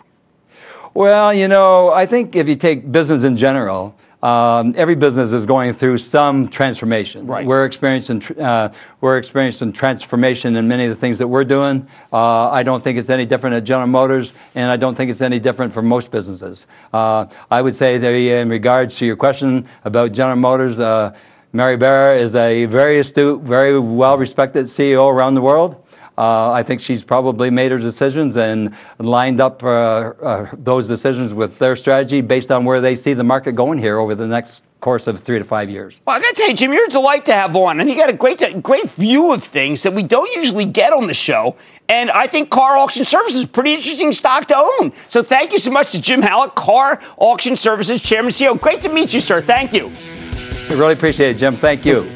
Well, 0.94 1.32
you 1.32 1.46
know, 1.46 1.92
I 1.92 2.06
think 2.06 2.34
if 2.34 2.48
you 2.48 2.56
take 2.56 2.90
business 2.90 3.22
in 3.22 3.36
general, 3.36 3.94
um, 4.22 4.74
every 4.76 4.96
business 4.96 5.32
is 5.32 5.46
going 5.46 5.72
through 5.74 5.98
some 5.98 6.48
transformation. 6.48 7.26
Right. 7.26 7.46
We're 7.46 7.64
experiencing 7.64 8.22
uh, 8.38 8.72
we're 9.00 9.16
experiencing 9.16 9.72
transformation 9.72 10.56
in 10.56 10.66
many 10.66 10.84
of 10.84 10.90
the 10.90 10.96
things 10.96 11.18
that 11.18 11.28
we're 11.28 11.44
doing. 11.44 11.86
Uh, 12.12 12.50
I 12.50 12.64
don't 12.64 12.82
think 12.82 12.98
it's 12.98 13.10
any 13.10 13.26
different 13.26 13.54
at 13.54 13.64
General 13.64 13.86
Motors, 13.86 14.32
and 14.56 14.70
I 14.70 14.76
don't 14.76 14.96
think 14.96 15.10
it's 15.10 15.20
any 15.20 15.38
different 15.38 15.72
for 15.72 15.82
most 15.82 16.10
businesses. 16.10 16.66
Uh, 16.92 17.26
I 17.50 17.62
would 17.62 17.76
say 17.76 17.98
that 17.98 18.12
in 18.12 18.48
regards 18.48 18.96
to 18.96 19.06
your 19.06 19.16
question 19.16 19.68
about 19.84 20.12
General 20.12 20.36
Motors. 20.36 20.80
Uh, 20.80 21.14
Mary 21.50 21.78
Barra 21.78 22.18
is 22.18 22.34
a 22.34 22.66
very 22.66 22.98
astute, 22.98 23.40
very 23.40 23.78
well 23.80 24.18
respected 24.18 24.66
CEO 24.66 25.10
around 25.10 25.34
the 25.34 25.40
world. 25.40 25.82
Uh, 26.18 26.50
I 26.50 26.64
think 26.64 26.80
she's 26.80 27.04
probably 27.04 27.48
made 27.48 27.70
her 27.70 27.78
decisions 27.78 28.36
and 28.36 28.74
lined 28.98 29.40
up 29.40 29.62
uh, 29.62 29.68
uh, 29.68 30.50
those 30.52 30.88
decisions 30.88 31.32
with 31.32 31.60
their 31.60 31.76
strategy 31.76 32.22
based 32.22 32.50
on 32.50 32.64
where 32.64 32.80
they 32.80 32.96
see 32.96 33.14
the 33.14 33.22
market 33.22 33.52
going 33.52 33.78
here 33.78 34.00
over 34.00 34.16
the 34.16 34.26
next 34.26 34.62
course 34.80 35.06
of 35.06 35.20
three 35.20 35.38
to 35.38 35.44
five 35.44 35.70
years. 35.70 36.00
Well, 36.04 36.16
I 36.16 36.20
got 36.20 36.30
to 36.30 36.34
tell 36.34 36.48
you, 36.48 36.54
Jim, 36.54 36.72
you're 36.72 36.86
a 36.86 36.90
delight 36.90 37.24
to 37.26 37.32
have 37.32 37.54
on, 37.54 37.78
and 37.78 37.88
you 37.88 37.94
got 37.94 38.10
a 38.10 38.12
great, 38.12 38.42
great 38.64 38.90
view 38.90 39.32
of 39.32 39.44
things 39.44 39.84
that 39.84 39.94
we 39.94 40.02
don't 40.02 40.30
usually 40.34 40.64
get 40.64 40.92
on 40.92 41.06
the 41.06 41.14
show. 41.14 41.56
And 41.88 42.10
I 42.10 42.26
think 42.26 42.50
KAR 42.50 42.76
Auction 42.76 43.04
Services 43.04 43.38
is 43.38 43.44
a 43.44 43.48
pretty 43.48 43.74
interesting 43.74 44.10
stock 44.10 44.46
to 44.46 44.56
own. 44.56 44.92
So 45.06 45.22
thank 45.22 45.52
you 45.52 45.60
so 45.60 45.70
much 45.70 45.92
to 45.92 46.00
Jim 46.00 46.20
Hallett, 46.20 46.56
KAR 46.56 47.00
Auction 47.18 47.54
Services 47.54 48.02
Chairman 48.02 48.32
CEO. 48.32 48.60
Great 48.60 48.82
to 48.82 48.88
meet 48.88 49.14
you, 49.14 49.20
sir. 49.20 49.40
Thank 49.40 49.72
you. 49.72 49.92
I 49.96 50.74
really 50.74 50.94
appreciate 50.94 51.36
it, 51.36 51.38
Jim. 51.38 51.56
Thank 51.56 51.86
you. 51.86 52.10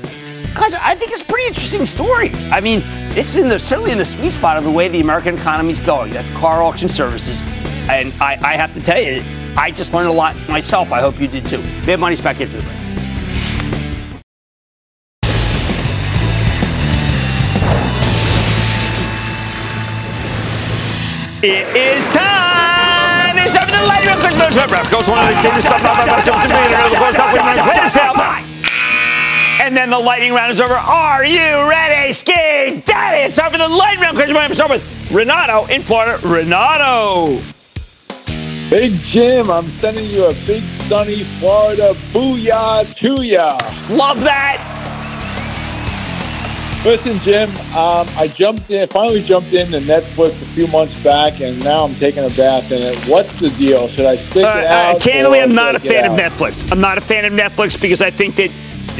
Because 0.53 0.75
I 0.75 0.95
think 0.95 1.13
it's 1.13 1.23
a 1.23 1.25
pretty 1.25 1.47
interesting 1.49 1.87
story. 1.87 2.31
I 2.51 2.61
mean, 2.61 2.83
it's 3.17 3.37
in 3.37 3.49
the 3.49 3.59
certainly 3.59 3.91
in 3.91 3.99
the 3.99 4.05
sweet 4.05 4.35
spot 4.35 4.59
of 4.59 4.65
the 4.65 4.71
way 4.71 4.87
the 4.89 5.01
American 5.01 5.35
economy 5.35 5.73
is 5.73 5.81
going. 5.81 6.13
That's 6.13 6.29
KAR 6.31 6.63
Auction 6.63 6.91
Services, 6.91 7.41
and 7.89 8.13
I, 8.21 8.39
I 8.43 8.57
have 8.57 8.75
to 8.75 8.81
tell 8.81 9.01
you, 9.01 9.23
I 9.57 9.71
just 9.71 9.95
learned 9.95 10.09
a 10.09 10.13
lot 10.13 10.37
myself. 10.51 10.93
I 10.93 11.01
hope 11.01 11.19
you 11.19 11.27
did 11.27 11.47
too. 11.47 11.63
Mad 11.87 12.01
Money's 12.01 12.21
back 12.21 12.41
into 12.41 12.59
the 12.59 12.63
break. 12.63 12.77
It 21.45 21.67
is 21.75 22.07
time. 22.09 23.39
It's 23.39 23.55
time 23.55 23.67
for 23.67 23.73
the 23.75 23.83
lightning 23.87 24.15
round. 24.71 24.91
Goes 24.91 25.09
one 25.09 25.19
of 25.19 25.25
the 25.27 25.41
same 27.91 28.52
and 29.63 29.77
then 29.77 29.91
the 29.91 29.99
lightning 29.99 30.33
round 30.35 30.51
is 30.51 30.61
over. 30.61 30.75
Are 30.75 31.25
you 31.25 31.39
ready, 31.39 32.13
Ski 32.13 32.83
Daddy? 32.85 33.27
It's 33.27 33.37
time 33.37 33.53
for 33.53 33.59
the 33.59 33.69
lightning 33.69 34.03
round. 34.03 34.17
Question 34.17 34.37
I'm 34.37 34.55
start 34.55 34.71
with 34.71 35.13
Renato 35.13 35.67
in 35.67 35.83
Florida. 35.83 36.19
Renato. 36.27 37.41
Big 38.69 38.93
Jim, 39.03 39.51
I'm 39.51 39.69
sending 39.79 40.07
you 40.07 40.25
a 40.25 40.35
big 40.47 40.63
sunny 40.89 41.21
Florida 41.39 41.93
booyah 42.13 42.93
to 42.97 43.23
ya. 43.23 43.57
Love 43.89 44.21
that. 44.23 44.69
Listen, 46.85 47.17
Jim, 47.19 47.49
um, 47.77 48.09
I 48.17 48.27
jumped 48.35 48.69
in, 48.69 48.89
finally 48.89 49.23
jumped 49.23 49.53
in 49.53 49.71
to 49.71 49.79
Netflix 49.79 50.31
a 50.43 50.47
few 50.47 50.67
months 50.67 51.01
back, 51.05 51.41
and 51.41 51.63
now 51.63 51.85
I'm 51.85 51.95
taking 51.95 52.25
a 52.25 52.31
bath 52.31 52.73
in 52.73 52.83
it. 52.83 52.97
What's 53.05 53.39
the 53.39 53.51
deal? 53.51 53.87
Should 53.87 54.07
I 54.07 54.17
stick 54.17 54.45
uh, 54.45 54.59
it 54.59 54.65
out? 54.65 54.97
Uh, 54.97 54.99
candidly, 54.99 55.41
I'm 55.41 55.55
not 55.55 55.77
a 55.77 55.79
fan 55.79 56.11
of 56.11 56.19
Netflix. 56.19 56.69
I'm 56.73 56.81
not 56.81 56.99
a 56.99 57.01
fan 57.01 57.25
of 57.25 57.33
Netflix 57.33 57.81
because 57.81 58.03
I 58.03 58.11
think 58.11 58.35
that 58.35 58.51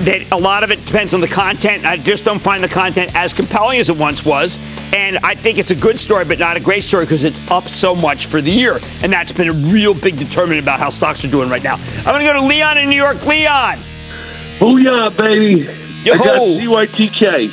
that 0.05 0.31
a 0.33 0.37
lot 0.37 0.65
of 0.65 0.71
it 0.71 0.85
depends 0.85 1.15
on 1.15 1.21
the 1.21 1.29
content. 1.29 1.85
I 1.85 1.97
just 1.97 2.25
don't 2.25 2.39
find 2.39 2.63
the 2.63 2.69
content 2.69 3.15
as 3.15 3.33
compelling 3.33 3.79
as 3.79 3.89
it 3.89 3.97
once 3.97 4.25
was. 4.25 4.59
And 4.95 5.19
I 5.19 5.35
think 5.35 5.59
it's 5.59 5.71
a 5.71 5.77
good 5.77 5.99
story, 5.99 6.25
but 6.25 6.39
not 6.39 6.57
a 6.57 6.61
great 6.61 6.85
story 6.85 7.05
because 7.05 7.25
it's 7.25 7.41
up 7.51 7.69
so 7.69 7.95
much 7.95 8.27
for 8.27 8.41
the 8.41 8.51
year. 8.51 8.79
And 9.03 9.13
that's 9.13 9.33
been 9.33 9.49
a 9.49 9.53
real 9.53 9.95
big 9.95 10.19
determinant 10.19 10.65
about 10.65 10.79
how 10.81 10.91
stocks 10.91 11.25
are 11.25 11.29
doing 11.29 11.49
right 11.49 11.63
now. 11.63 11.75
I'm 11.99 12.05
going 12.05 12.21
to 12.21 12.27
go 12.27 12.35
to 12.35 12.47
Leon 12.47 12.79
in 12.79 12.89
New 12.89 12.97
York. 12.97 13.25
Leon. 13.27 13.77
Booyah, 14.59 15.17
baby. 15.17 15.69
Yo. 16.05 16.15
I 16.15 16.19
got 16.19 16.41
CYTK. 16.41 17.49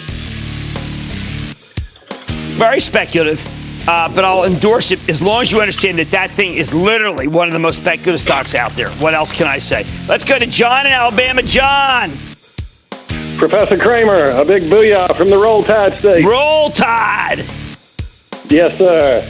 Very 2.58 2.80
speculative. 2.80 3.59
Uh, 3.88 4.14
but 4.14 4.26
I'll 4.26 4.44
endorse 4.44 4.92
it 4.92 5.00
as 5.10 5.22
long 5.22 5.42
as 5.42 5.52
you 5.52 5.62
understand 5.62 5.98
that 6.00 6.12
that 6.12 6.32
thing 6.32 6.56
is 6.56 6.74
literally 6.74 7.28
one 7.28 7.48
of 7.48 7.54
the 7.54 7.60
most 7.60 7.78
speculative 7.78 8.22
stocks 8.22 8.54
out 8.54 8.72
there. 8.74 8.90
What 8.92 9.14
else 9.14 9.32
can 9.32 9.48
I 9.48 9.58
say? 9.60 9.86
Let's 10.08 10.24
go 10.24 10.38
to 10.38 10.46
John 10.46 10.86
in 10.86 10.92
Alabama. 10.92 11.42
John. 11.42 12.12
Professor 13.38 13.78
Cramer, 13.78 14.32
a 14.32 14.44
big 14.44 14.64
booyah 14.64 15.16
from 15.16 15.30
the 15.30 15.38
Roll 15.38 15.64
Tide 15.64 15.98
State. 15.98 16.26
Roll 16.26 16.70
Tide! 16.72 17.46
Yes, 18.50 18.78
sir. 18.78 19.22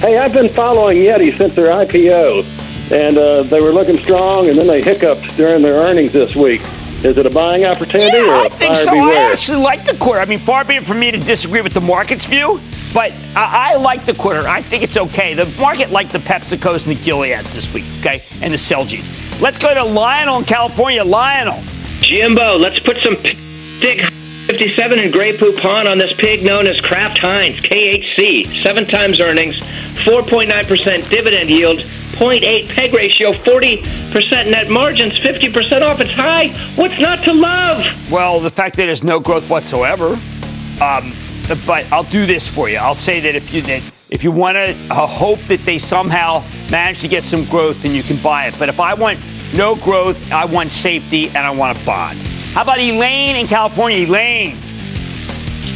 Hey, 0.00 0.16
I've 0.16 0.32
been 0.32 0.48
following 0.48 0.96
Yeti 0.96 1.36
since 1.36 1.54
their 1.54 1.66
IPO, 1.66 2.90
and 2.90 3.18
uh, 3.18 3.42
they 3.42 3.60
were 3.60 3.70
looking 3.70 3.98
strong, 3.98 4.48
and 4.48 4.56
then 4.56 4.66
they 4.66 4.80
hiccuped 4.80 5.36
during 5.36 5.60
their 5.60 5.74
earnings 5.74 6.12
this 6.12 6.34
week. 6.34 6.62
Is 7.04 7.18
it 7.18 7.26
a 7.26 7.30
buying 7.30 7.64
opportunity 7.64 8.16
yeah, 8.16 8.40
or 8.40 8.40
I 8.42 8.48
think 8.48 8.76
so. 8.76 8.92
Beware? 8.92 9.28
I 9.28 9.32
actually 9.32 9.62
like 9.62 9.84
the 9.84 9.96
quarter. 9.98 10.20
I 10.20 10.24
mean, 10.24 10.38
far 10.38 10.64
be 10.64 10.76
it 10.76 10.84
from 10.84 11.00
me 11.00 11.10
to 11.10 11.18
disagree 11.18 11.60
with 11.60 11.74
the 11.74 11.80
market's 11.80 12.24
view, 12.26 12.60
but 12.92 13.12
I, 13.36 13.72
I 13.72 13.76
like 13.76 14.04
the 14.04 14.14
quarter. 14.14 14.46
I 14.48 14.62
think 14.62 14.82
it's 14.82 14.96
okay. 14.96 15.34
The 15.34 15.46
market 15.60 15.90
liked 15.90 16.12
the 16.12 16.18
PepsiCos 16.18 16.86
and 16.86 16.96
the 16.96 17.02
Gileads 17.04 17.54
this 17.54 17.72
week, 17.72 17.84
okay, 18.00 18.22
and 18.42 18.52
the 18.52 18.58
Celgenes. 18.58 19.40
Let's 19.40 19.58
go 19.58 19.72
to 19.72 19.84
Lionel 19.84 20.38
in 20.38 20.44
California. 20.44 21.04
Lionel. 21.04 21.62
Jimbo, 22.00 22.56
let's 22.56 22.78
put 22.78 22.96
some 22.98 23.16
Stick 23.16 24.02
57 24.46 24.98
and 24.98 25.12
Grey 25.12 25.36
Poupon 25.36 25.90
on 25.90 25.96
this 25.98 26.12
pig 26.14 26.44
known 26.44 26.66
as 26.66 26.80
Kraft 26.80 27.18
Heinz, 27.18 27.60
KHC. 27.60 28.62
Seven 28.62 28.84
times 28.84 29.20
earnings, 29.20 29.56
4.9% 30.04 31.08
dividend 31.08 31.48
yield, 31.48 31.78
0.8 31.78 32.68
peg 32.68 32.92
ratio, 32.92 33.32
40% 33.32 34.50
net 34.50 34.68
margins, 34.68 35.18
50% 35.18 35.82
off 35.82 36.00
its 36.00 36.10
high. 36.10 36.48
What's 36.74 36.98
not 37.00 37.20
to 37.24 37.32
love? 37.32 38.10
Well, 38.10 38.40
the 38.40 38.50
fact 38.50 38.76
that 38.76 38.86
there's 38.86 39.04
no 39.04 39.20
growth 39.20 39.48
whatsoever. 39.48 40.18
Um, 40.82 41.14
but 41.66 41.90
I'll 41.92 42.04
do 42.04 42.26
this 42.26 42.46
for 42.46 42.68
you. 42.68 42.78
I'll 42.78 42.94
say 42.94 43.20
that 43.20 43.34
if 43.34 43.52
you 43.52 43.62
that 43.62 43.82
if 44.10 44.24
you 44.24 44.32
want 44.32 44.56
to 44.56 44.76
uh, 44.90 45.06
hope 45.06 45.38
that 45.48 45.60
they 45.60 45.78
somehow 45.78 46.42
manage 46.70 46.98
to 47.00 47.08
get 47.08 47.24
some 47.24 47.44
growth, 47.44 47.82
then 47.82 47.92
you 47.92 48.02
can 48.02 48.16
buy 48.18 48.46
it. 48.46 48.58
But 48.58 48.68
if 48.68 48.80
I 48.80 48.94
want 48.94 49.18
no 49.54 49.76
growth, 49.76 50.32
I 50.32 50.44
want 50.44 50.70
safety 50.70 51.28
and 51.28 51.38
I 51.38 51.50
want 51.50 51.80
a 51.80 51.86
bond. 51.86 52.18
How 52.52 52.62
about 52.62 52.78
Elaine 52.78 53.36
in 53.36 53.46
California? 53.46 54.06
Elaine. 54.06 54.56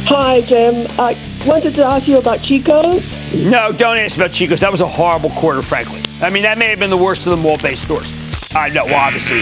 Hi, 0.07 0.41
Jim. 0.41 0.85
I 0.99 1.17
wanted 1.47 1.73
to 1.75 1.85
ask 1.85 2.07
you 2.07 2.17
about 2.17 2.41
Chico's. 2.41 3.33
No, 3.33 3.71
don't 3.71 3.97
ask 3.97 4.17
about 4.17 4.31
Chico's. 4.31 4.59
That 4.59 4.71
was 4.71 4.81
a 4.81 4.87
horrible 4.87 5.29
quarter, 5.31 5.61
frankly. 5.61 6.01
I 6.21 6.29
mean, 6.29 6.43
that 6.43 6.57
may 6.57 6.69
have 6.69 6.79
been 6.79 6.89
the 6.89 6.97
worst 6.97 7.25
of 7.25 7.31
the 7.31 7.37
mall-based 7.37 7.83
stores. 7.83 8.11
I 8.55 8.69
know, 8.69 8.85
well, 8.85 8.95
obviously, 8.95 9.41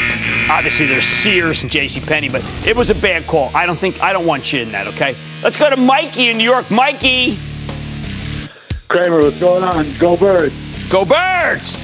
obviously 0.50 0.88
there's 0.88 1.06
Sears 1.06 1.62
and 1.62 1.72
J.C. 1.72 2.00
Penney, 2.02 2.30
but 2.30 2.44
it 2.66 2.76
was 2.76 2.90
a 2.90 2.96
bad 2.96 3.28
call. 3.28 3.52
I 3.54 3.66
don't 3.66 3.78
think 3.78 4.02
I 4.02 4.12
don't 4.12 4.26
want 4.26 4.52
you 4.52 4.62
in 4.62 4.72
that. 4.72 4.88
Okay, 4.88 5.16
let's 5.44 5.58
go 5.58 5.70
to 5.70 5.78
Mikey 5.78 6.30
in 6.30 6.38
New 6.38 6.44
York. 6.44 6.72
Mikey. 6.72 7.38
Cramer, 8.88 9.22
what's 9.22 9.40
going 9.40 9.64
on? 9.64 9.86
Go 9.98 10.16
Birds. 10.16 10.56
Go 10.90 11.06
Birds. 11.06 11.76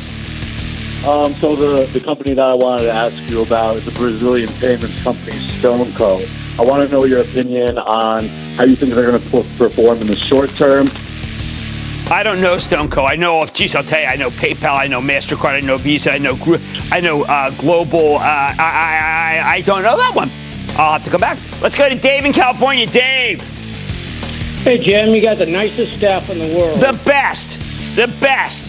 Um, 1.07 1.33
so 1.33 1.55
the, 1.55 1.85
the 1.93 1.99
company 1.99 2.33
that 2.33 2.45
I 2.45 2.53
wanted 2.53 2.83
to 2.83 2.91
ask 2.91 3.15
you 3.29 3.41
about 3.41 3.77
is 3.77 3.87
a 3.87 3.91
Brazilian 3.91 4.49
payments 4.53 5.03
company, 5.03 5.37
StoneCo. 5.37 6.59
I 6.59 6.63
want 6.63 6.85
to 6.85 6.93
know 6.93 7.05
your 7.05 7.21
opinion 7.21 7.77
on 7.77 8.27
how 8.57 8.63
you 8.63 8.75
think 8.75 8.93
they're 8.93 9.09
going 9.09 9.21
to 9.21 9.29
perform 9.57 9.99
in 9.99 10.07
the 10.07 10.17
short 10.17 10.49
term. 10.51 10.87
I 12.11 12.21
don't 12.23 12.41
know 12.41 12.55
StoneCo. 12.55 13.07
I 13.07 13.15
know, 13.15 13.45
geez, 13.45 13.75
I'll 13.75 13.83
tell 13.83 14.01
you, 14.01 14.07
I 14.07 14.15
know 14.15 14.29
PayPal, 14.29 14.77
I 14.77 14.87
know 14.87 14.99
Mastercard, 14.99 15.53
I 15.53 15.61
know 15.61 15.77
Visa, 15.77 16.11
I 16.11 16.17
know, 16.17 16.37
I 16.91 16.99
know 16.99 17.23
uh, 17.23 17.51
Global. 17.51 18.15
Uh, 18.15 18.19
I, 18.19 18.55
I, 18.59 19.47
I, 19.47 19.53
I 19.53 19.61
don't 19.61 19.83
know 19.83 19.95
that 19.95 20.13
one. 20.15 20.29
I'll 20.79 20.93
have 20.93 21.03
to 21.03 21.09
come 21.09 21.19
back. 21.19 21.37
Let's 21.61 21.75
go 21.75 21.89
to 21.89 21.95
Dave 21.95 22.23
in 22.23 22.31
California. 22.31 22.85
Dave. 22.85 23.41
Hey, 24.63 24.77
Jim, 24.81 25.13
you 25.13 25.21
got 25.21 25.37
the 25.37 25.45
nicest 25.45 25.97
staff 25.97 26.29
in 26.29 26.39
the 26.39 26.57
world. 26.57 26.79
The 26.79 26.97
best. 27.03 27.59
The 27.97 28.07
best. 28.21 28.63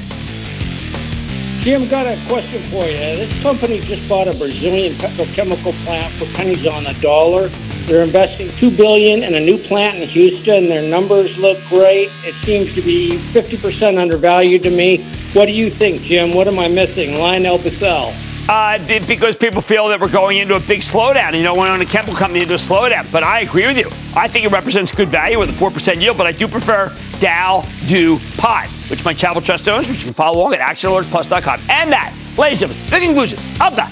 Jim, 1.62 1.88
got 1.88 2.06
a 2.06 2.18
question 2.26 2.60
for 2.62 2.84
you. 2.84 2.98
This 2.98 3.42
company 3.44 3.78
just 3.78 4.08
bought 4.08 4.26
a 4.26 4.32
Brazilian 4.32 4.94
petrochemical 4.94 5.72
plant 5.84 6.12
for 6.14 6.24
pennies 6.34 6.66
on 6.66 6.82
the 6.82 6.94
dollar. 6.94 7.46
They're 7.86 8.02
investing 8.02 8.48
$2 8.48 8.76
billion 8.76 9.22
in 9.22 9.34
a 9.34 9.40
new 9.40 9.58
plant 9.58 9.98
in 9.98 10.08
Houston. 10.08 10.68
Their 10.68 10.82
numbers 10.82 11.38
look 11.38 11.58
great. 11.68 12.08
It 12.24 12.34
seems 12.44 12.74
to 12.74 12.80
be 12.80 13.18
50% 13.32 14.00
undervalued 14.00 14.64
to 14.64 14.70
me. 14.70 15.04
What 15.32 15.46
do 15.46 15.52
you 15.52 15.70
think, 15.70 16.02
Jim? 16.02 16.34
What 16.34 16.48
am 16.48 16.58
I 16.58 16.66
missing? 16.66 17.10
LyondellBasell. 17.10 18.29
Uh, 18.50 18.84
because 19.06 19.36
people 19.36 19.62
feel 19.62 19.86
that 19.86 20.00
we're 20.00 20.08
going 20.08 20.38
into 20.38 20.56
a 20.56 20.60
big 20.60 20.80
slowdown. 20.80 21.36
You 21.36 21.44
know, 21.44 21.54
when 21.54 21.70
on 21.70 21.80
a 21.80 21.86
chemical 21.86 22.16
company 22.16 22.42
into 22.42 22.54
a 22.54 22.56
slowdown. 22.56 23.06
But 23.12 23.22
I 23.22 23.42
agree 23.42 23.64
with 23.68 23.76
you. 23.76 23.86
I 24.16 24.26
think 24.26 24.44
it 24.44 24.50
represents 24.50 24.90
good 24.90 25.08
value 25.08 25.38
with 25.38 25.50
a 25.50 25.52
4% 25.52 26.00
yield, 26.00 26.18
but 26.18 26.26
I 26.26 26.32
do 26.32 26.48
prefer 26.48 26.92
Dow 27.20 27.64
Do 27.86 28.18
Pot, 28.38 28.66
which 28.90 29.04
my 29.04 29.14
Charitable 29.14 29.42
Trust 29.42 29.68
owns, 29.68 29.88
which 29.88 29.98
you 29.98 30.06
can 30.06 30.14
follow 30.14 30.40
along 30.40 30.54
at 30.54 30.58
actionalertsplus.com. 30.58 31.60
And 31.68 31.92
that, 31.92 32.12
ladies 32.36 32.60
and 32.62 32.72
gentlemen, 32.72 32.90
the 32.90 33.06
conclusion 33.06 33.38
of 33.60 33.76
the 33.76 33.86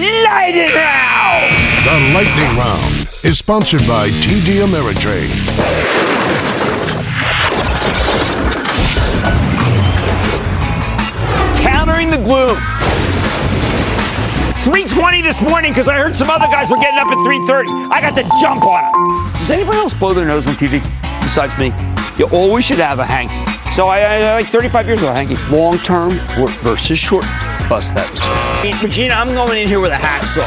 Lightning 0.00 0.72
Round. 0.72 1.52
The 1.84 2.14
Lightning 2.14 2.56
Round 2.56 2.94
is 3.26 3.36
sponsored 3.36 3.86
by 3.86 4.08
TD 4.08 4.64
Ameritrade. 4.64 5.28
Countering 11.62 12.08
the 12.08 12.16
gloom. 12.16 12.56
320 14.68 15.22
this 15.22 15.40
morning 15.40 15.72
because 15.72 15.88
I 15.88 15.96
heard 15.96 16.14
some 16.14 16.28
other 16.28 16.44
guys 16.44 16.68
were 16.68 16.76
getting 16.76 16.98
up 16.98 17.06
at 17.06 17.16
330. 17.24 17.70
I 17.88 18.02
got 18.02 18.14
the 18.14 18.28
jump 18.38 18.66
on 18.68 18.84
them. 18.84 19.32
Does 19.40 19.50
anybody 19.50 19.78
else 19.78 19.94
blow 19.94 20.12
their 20.12 20.26
nose 20.26 20.46
on 20.46 20.52
TV 20.56 20.84
besides 21.22 21.56
me? 21.56 21.72
You 22.18 22.28
always 22.36 22.66
should 22.66 22.78
have 22.78 22.98
a 22.98 23.04
hanky. 23.06 23.32
So 23.72 23.88
I, 23.88 24.00
I 24.00 24.34
like 24.34 24.48
35 24.48 24.86
years 24.86 24.98
ago, 25.00 25.10
hanky. 25.10 25.36
Long 25.50 25.78
term 25.78 26.10
versus 26.60 26.98
short. 26.98 27.24
Bust 27.66 27.94
that. 27.94 28.12
Regina, 28.82 29.14
I'm 29.14 29.28
going 29.28 29.58
in 29.58 29.68
here 29.68 29.80
with 29.80 29.90
a 29.90 29.96
hacksaw. 29.96 30.44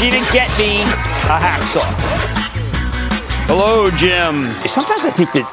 didn't 0.00 0.24
get 0.32 0.48
me 0.56 0.80
a 1.28 1.36
hacksaw. 1.36 1.84
Hello, 3.44 3.90
Jim. 3.90 4.46
Sometimes 4.64 5.04
I 5.04 5.10
think 5.10 5.32
that 5.32 5.44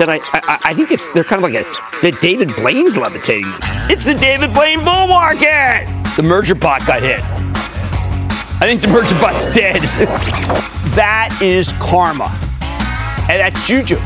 that 0.00 0.10
I, 0.10 0.16
I, 0.32 0.70
I 0.70 0.74
think 0.74 0.90
it's 0.90 1.06
they're 1.14 1.22
kind 1.22 1.44
of 1.44 1.48
like 1.48 1.64
a 2.02 2.20
David 2.20 2.52
Blaine's 2.56 2.96
levitating. 2.96 3.52
It's 3.88 4.04
the 4.04 4.14
David 4.14 4.52
Blaine 4.52 4.84
bull 4.84 5.06
market. 5.06 5.95
The 6.16 6.22
merger 6.22 6.54
bot 6.54 6.86
got 6.86 7.02
hit. 7.02 7.20
I 7.22 8.60
think 8.62 8.80
the 8.80 8.88
merger 8.88 9.14
bot's 9.20 9.54
dead. 9.54 9.82
that 10.96 11.38
is 11.42 11.74
karma, 11.74 12.32
and 13.28 13.38
that's 13.38 13.66
juju. 13.66 13.96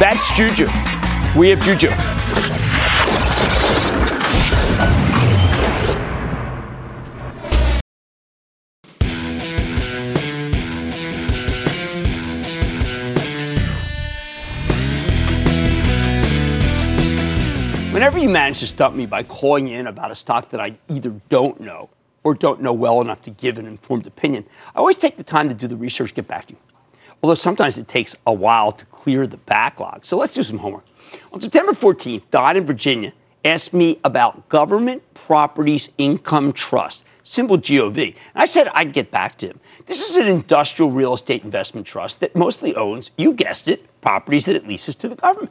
That's 0.00 0.36
juju. 0.36 0.66
We 1.38 1.50
have 1.50 1.62
juju. 1.62 1.90
You 18.22 18.28
manage 18.28 18.60
to 18.60 18.68
stump 18.68 18.94
me 18.94 19.04
by 19.04 19.24
calling 19.24 19.66
in 19.66 19.88
about 19.88 20.12
a 20.12 20.14
stock 20.14 20.50
that 20.50 20.60
I 20.60 20.76
either 20.88 21.10
don't 21.28 21.60
know 21.60 21.90
or 22.22 22.34
don't 22.34 22.62
know 22.62 22.72
well 22.72 23.00
enough 23.00 23.20
to 23.22 23.30
give 23.30 23.58
an 23.58 23.66
informed 23.66 24.06
opinion, 24.06 24.46
I 24.76 24.78
always 24.78 24.96
take 24.96 25.16
the 25.16 25.24
time 25.24 25.48
to 25.48 25.54
do 25.54 25.66
the 25.66 25.76
research, 25.76 26.14
get 26.14 26.28
back 26.28 26.46
to 26.46 26.52
you. 26.52 26.58
Although 27.20 27.34
sometimes 27.34 27.78
it 27.78 27.88
takes 27.88 28.14
a 28.24 28.32
while 28.32 28.70
to 28.70 28.86
clear 28.86 29.26
the 29.26 29.38
backlog. 29.38 30.04
So 30.04 30.16
let's 30.16 30.34
do 30.34 30.44
some 30.44 30.58
homework. 30.58 30.84
On 31.32 31.40
September 31.40 31.72
14th, 31.72 32.22
Don 32.30 32.56
in 32.56 32.64
Virginia 32.64 33.12
asked 33.44 33.74
me 33.74 33.98
about 34.04 34.48
Government 34.48 35.02
Properties 35.14 35.90
Income 35.98 36.52
Trust, 36.52 37.04
symbol 37.24 37.58
GOV. 37.58 37.98
And 37.98 38.14
I 38.36 38.46
said 38.46 38.68
I'd 38.72 38.92
get 38.92 39.10
back 39.10 39.36
to 39.38 39.48
him. 39.48 39.58
This 39.86 40.08
is 40.08 40.16
an 40.16 40.28
industrial 40.28 40.92
real 40.92 41.14
estate 41.14 41.42
investment 41.42 41.88
trust 41.88 42.20
that 42.20 42.36
mostly 42.36 42.72
owns, 42.76 43.10
you 43.18 43.32
guessed 43.32 43.66
it, 43.66 44.00
properties 44.00 44.46
that 44.46 44.54
it 44.54 44.68
leases 44.68 44.94
to 44.96 45.08
the 45.08 45.16
government. 45.16 45.50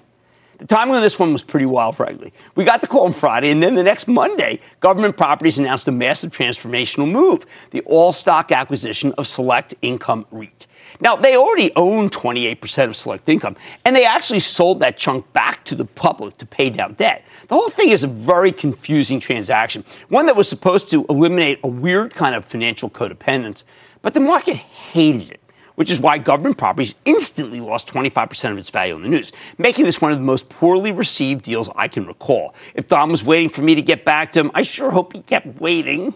The 0.62 0.68
timing 0.68 0.93
on 0.93 1.01
this 1.01 1.18
one 1.18 1.34
was 1.34 1.41
pretty 1.41 1.66
wild, 1.66 1.97
frankly. 1.97 2.32
We 2.53 2.66
got 2.66 2.82
the 2.82 2.88
call 2.88 3.05
on 3.05 3.14
Friday, 3.14 3.49
and 3.49 3.64
then 3.64 3.74
the 3.74 3.82
next 3.82 4.07
Monday, 4.07 4.59
Government 4.80 5.18
Properties 5.18 5.57
announced 5.57 5.88
a 5.88 5.91
massive 5.91 6.30
transformational 6.30 7.12
move 7.12 7.47
the 7.72 7.82
all 7.82 8.14
stock 8.14 8.51
acquisition 8.51 9.12
of 9.14 9.26
Select 9.26 9.74
Income 9.82 10.28
REIT. 10.30 10.68
Now, 10.99 11.16
they 11.16 11.36
already 11.36 11.72
own 11.76 12.12
28% 12.12 12.89
of 12.89 12.95
Select 12.95 13.28
Income, 13.28 13.55
and 13.86 13.95
they 13.95 14.05
actually 14.05 14.39
sold 14.39 14.82
that 14.82 14.97
chunk 14.97 15.34
back 15.34 15.66
to 15.66 15.74
the 15.74 15.86
public 15.86 16.38
to 16.38 16.45
pay 16.45 16.70
down 16.70 16.93
debt. 16.93 17.26
The 17.47 17.55
whole 17.55 17.70
thing 17.72 17.89
is 17.89 18.03
a 18.03 18.07
very 18.07 18.51
confusing 18.51 19.20
transaction, 19.20 19.84
one 20.09 20.28
that 20.28 20.36
was 20.36 20.47
supposed 20.47 20.91
to 20.91 21.07
eliminate 21.09 21.59
a 21.64 21.68
weird 21.68 22.14
kind 22.14 22.36
of 22.36 22.45
financial 22.45 22.88
codependence, 22.88 23.64
but 24.03 24.14
the 24.14 24.20
market 24.20 24.57
hated 24.57 25.32
it 25.32 25.41
which 25.76 25.92
is 25.92 26.00
why 26.00 26.18
government 26.18 26.58
properties 26.58 26.96
instantly 27.06 27.60
lost 27.60 27.88
25% 27.88 28.52
of 28.52 28.58
its 28.58 28.70
value 28.70 28.96
in 28.96 29.02
the 29.02 29.10
news, 29.10 29.32
making 29.58 29.86
this 29.86 30.02
one 30.02 30.12
of 30.12 30.18
the 30.18 30.24
most 30.24 30.50
poorly 30.50 30.92
received 30.92 31.44
deals 31.44 31.70
I 31.76 31.88
can 31.88 32.06
recall. 32.06 32.54
If 32.76 32.88
Don 32.88 33.12
was 33.12 33.24
waiting 33.24 33.50
for 33.50 33.62
me 33.62 33.76
to 33.76 33.82
get 33.82 34.06
back 34.06 34.32
to 34.34 34.40
him, 34.40 34.52
I 34.54 34.62
sure 34.64 34.92
hope 34.92 35.14
he 35.14 35.22
kept 35.22 35.60
waiting. 35.60 36.14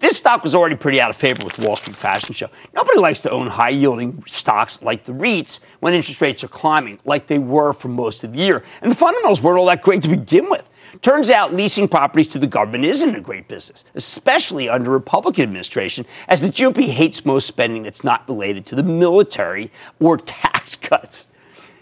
This 0.00 0.16
stock 0.16 0.44
was 0.44 0.54
already 0.54 0.76
pretty 0.76 1.00
out 1.00 1.10
of 1.10 1.16
favor 1.16 1.44
with 1.44 1.58
Wall 1.58 1.74
Street 1.74 1.96
Fashion 1.96 2.32
Show. 2.32 2.48
Nobody 2.74 3.00
likes 3.00 3.18
to 3.20 3.30
own 3.30 3.48
high 3.48 3.70
yielding 3.70 4.22
stocks 4.26 4.80
like 4.80 5.04
the 5.04 5.12
REITs 5.12 5.58
when 5.80 5.92
interest 5.92 6.20
rates 6.20 6.44
are 6.44 6.48
climbing, 6.48 7.00
like 7.04 7.26
they 7.26 7.38
were 7.38 7.72
for 7.72 7.88
most 7.88 8.22
of 8.22 8.32
the 8.32 8.38
year. 8.38 8.62
And 8.80 8.90
the 8.92 8.96
fundamentals 8.96 9.42
weren't 9.42 9.58
all 9.58 9.66
that 9.66 9.82
great 9.82 10.02
to 10.02 10.08
begin 10.08 10.48
with. 10.48 10.68
Turns 11.02 11.30
out 11.30 11.54
leasing 11.54 11.88
properties 11.88 12.28
to 12.28 12.38
the 12.38 12.46
government 12.46 12.84
isn't 12.84 13.14
a 13.14 13.20
great 13.20 13.48
business, 13.48 13.84
especially 13.94 14.68
under 14.68 14.90
Republican 14.90 15.42
administration, 15.42 16.06
as 16.28 16.40
the 16.40 16.48
GOP 16.48 16.86
hates 16.86 17.24
most 17.24 17.46
spending 17.46 17.82
that's 17.82 18.04
not 18.04 18.26
related 18.28 18.66
to 18.66 18.74
the 18.74 18.82
military 18.82 19.70
or 20.00 20.16
tax 20.16 20.76
cuts. 20.76 21.26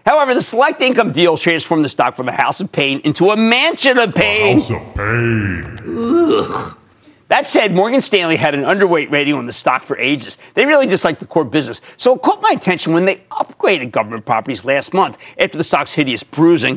However, 0.06 0.34
the 0.34 0.42
select 0.42 0.80
income 0.80 1.12
deal 1.12 1.36
transformed 1.36 1.84
the 1.84 1.88
stock 1.88 2.16
from 2.16 2.28
a 2.28 2.32
house 2.32 2.60
of 2.60 2.70
pain 2.70 3.00
into 3.04 3.30
a 3.30 3.36
mansion 3.36 3.98
of 3.98 4.14
pain. 4.14 4.58
House 4.58 4.70
of 4.70 4.94
pain. 4.94 5.78
Ugh. 5.84 6.78
That 7.28 7.46
said, 7.46 7.74
Morgan 7.74 8.00
Stanley 8.00 8.36
had 8.36 8.54
an 8.54 8.62
underweight 8.62 9.10
rating 9.10 9.34
on 9.34 9.46
the 9.46 9.52
stock 9.52 9.82
for 9.82 9.98
ages. 9.98 10.38
They 10.54 10.64
really 10.64 10.86
dislike 10.86 11.18
the 11.18 11.26
core 11.26 11.44
business. 11.44 11.80
So 11.96 12.14
it 12.14 12.22
caught 12.22 12.40
my 12.40 12.52
attention 12.54 12.92
when 12.92 13.04
they 13.04 13.16
upgraded 13.30 13.90
government 13.90 14.24
properties 14.24 14.64
last 14.64 14.94
month 14.94 15.18
after 15.38 15.58
the 15.58 15.64
stock's 15.64 15.92
hideous 15.92 16.22
bruising. 16.22 16.76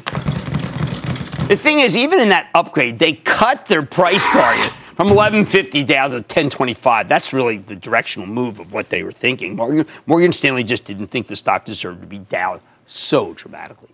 The 1.49 1.57
thing 1.57 1.79
is, 1.79 1.95
even 1.95 2.19
in 2.19 2.29
that 2.29 2.49
upgrade, 2.55 2.99
they 2.99 3.13
cut 3.13 3.67
their 3.67 3.83
price 3.83 4.27
target 4.29 4.71
from 4.95 5.07
1150 5.07 5.83
down 5.83 6.09
to 6.09 6.17
1025. 6.17 7.07
That's 7.07 7.31
really 7.31 7.57
the 7.57 7.75
directional 7.75 8.27
move 8.27 8.59
of 8.59 8.73
what 8.73 8.89
they 8.89 9.03
were 9.03 9.11
thinking. 9.11 9.55
Morgan, 9.55 9.85
Morgan 10.07 10.31
Stanley 10.31 10.63
just 10.63 10.85
didn't 10.85 11.07
think 11.07 11.27
the 11.27 11.35
stock 11.35 11.65
deserved 11.65 12.01
to 12.01 12.07
be 12.07 12.19
down 12.19 12.59
so 12.85 13.33
dramatically. 13.33 13.89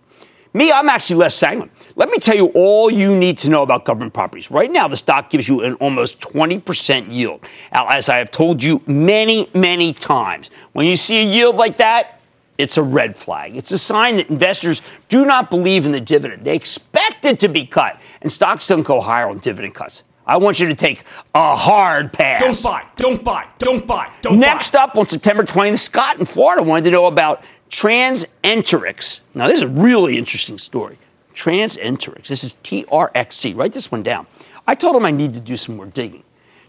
Me, 0.56 0.72
I'm 0.72 0.88
actually 0.88 1.16
less 1.16 1.34
sanguine. 1.34 1.70
Let 1.96 2.08
me 2.08 2.16
tell 2.16 2.34
you 2.34 2.46
all 2.54 2.90
you 2.90 3.14
need 3.14 3.36
to 3.38 3.50
know 3.50 3.60
about 3.60 3.84
government 3.84 4.14
properties. 4.14 4.50
Right 4.50 4.70
now, 4.70 4.88
the 4.88 4.96
stock 4.96 5.28
gives 5.28 5.46
you 5.46 5.60
an 5.60 5.74
almost 5.74 6.18
20% 6.20 7.12
yield. 7.12 7.44
Now, 7.74 7.88
as 7.88 8.08
I 8.08 8.16
have 8.16 8.30
told 8.30 8.64
you 8.64 8.80
many, 8.86 9.50
many 9.52 9.92
times, 9.92 10.50
when 10.72 10.86
you 10.86 10.96
see 10.96 11.20
a 11.20 11.30
yield 11.30 11.56
like 11.56 11.76
that, 11.76 12.22
it's 12.56 12.78
a 12.78 12.82
red 12.82 13.14
flag. 13.14 13.54
It's 13.54 13.70
a 13.72 13.76
sign 13.76 14.16
that 14.16 14.30
investors 14.30 14.80
do 15.10 15.26
not 15.26 15.50
believe 15.50 15.84
in 15.84 15.92
the 15.92 16.00
dividend. 16.00 16.46
They 16.46 16.56
expect 16.56 17.26
it 17.26 17.38
to 17.40 17.48
be 17.48 17.66
cut, 17.66 18.00
and 18.22 18.32
stocks 18.32 18.66
don't 18.66 18.82
go 18.82 19.02
higher 19.02 19.28
on 19.28 19.40
dividend 19.40 19.74
cuts. 19.74 20.04
I 20.26 20.38
want 20.38 20.58
you 20.58 20.68
to 20.68 20.74
take 20.74 21.04
a 21.34 21.54
hard 21.54 22.14
pass. 22.14 22.40
Don't 22.40 22.62
buy, 22.62 22.86
don't 22.96 23.22
buy, 23.22 23.46
don't 23.58 23.86
buy, 23.86 24.10
don't 24.22 24.38
Next 24.38 24.72
buy. 24.72 24.78
Next 24.80 24.90
up 24.90 24.96
on 24.96 25.08
September 25.08 25.44
20th, 25.44 25.78
Scott 25.78 26.18
in 26.18 26.24
Florida 26.24 26.62
wanted 26.62 26.84
to 26.84 26.90
know 26.92 27.06
about 27.06 27.44
Transenterix. 27.70 29.20
Now, 29.34 29.48
this 29.48 29.56
is 29.56 29.62
a 29.62 29.68
really 29.68 30.16
interesting 30.18 30.58
story. 30.58 30.98
Transenterix. 31.34 32.28
This 32.28 32.44
is 32.44 32.54
TRXC. 32.64 33.56
Write 33.56 33.72
this 33.72 33.90
one 33.90 34.02
down. 34.02 34.26
I 34.66 34.74
told 34.74 34.96
him 34.96 35.04
I 35.04 35.10
need 35.10 35.34
to 35.34 35.40
do 35.40 35.56
some 35.56 35.76
more 35.76 35.86
digging. 35.86 36.24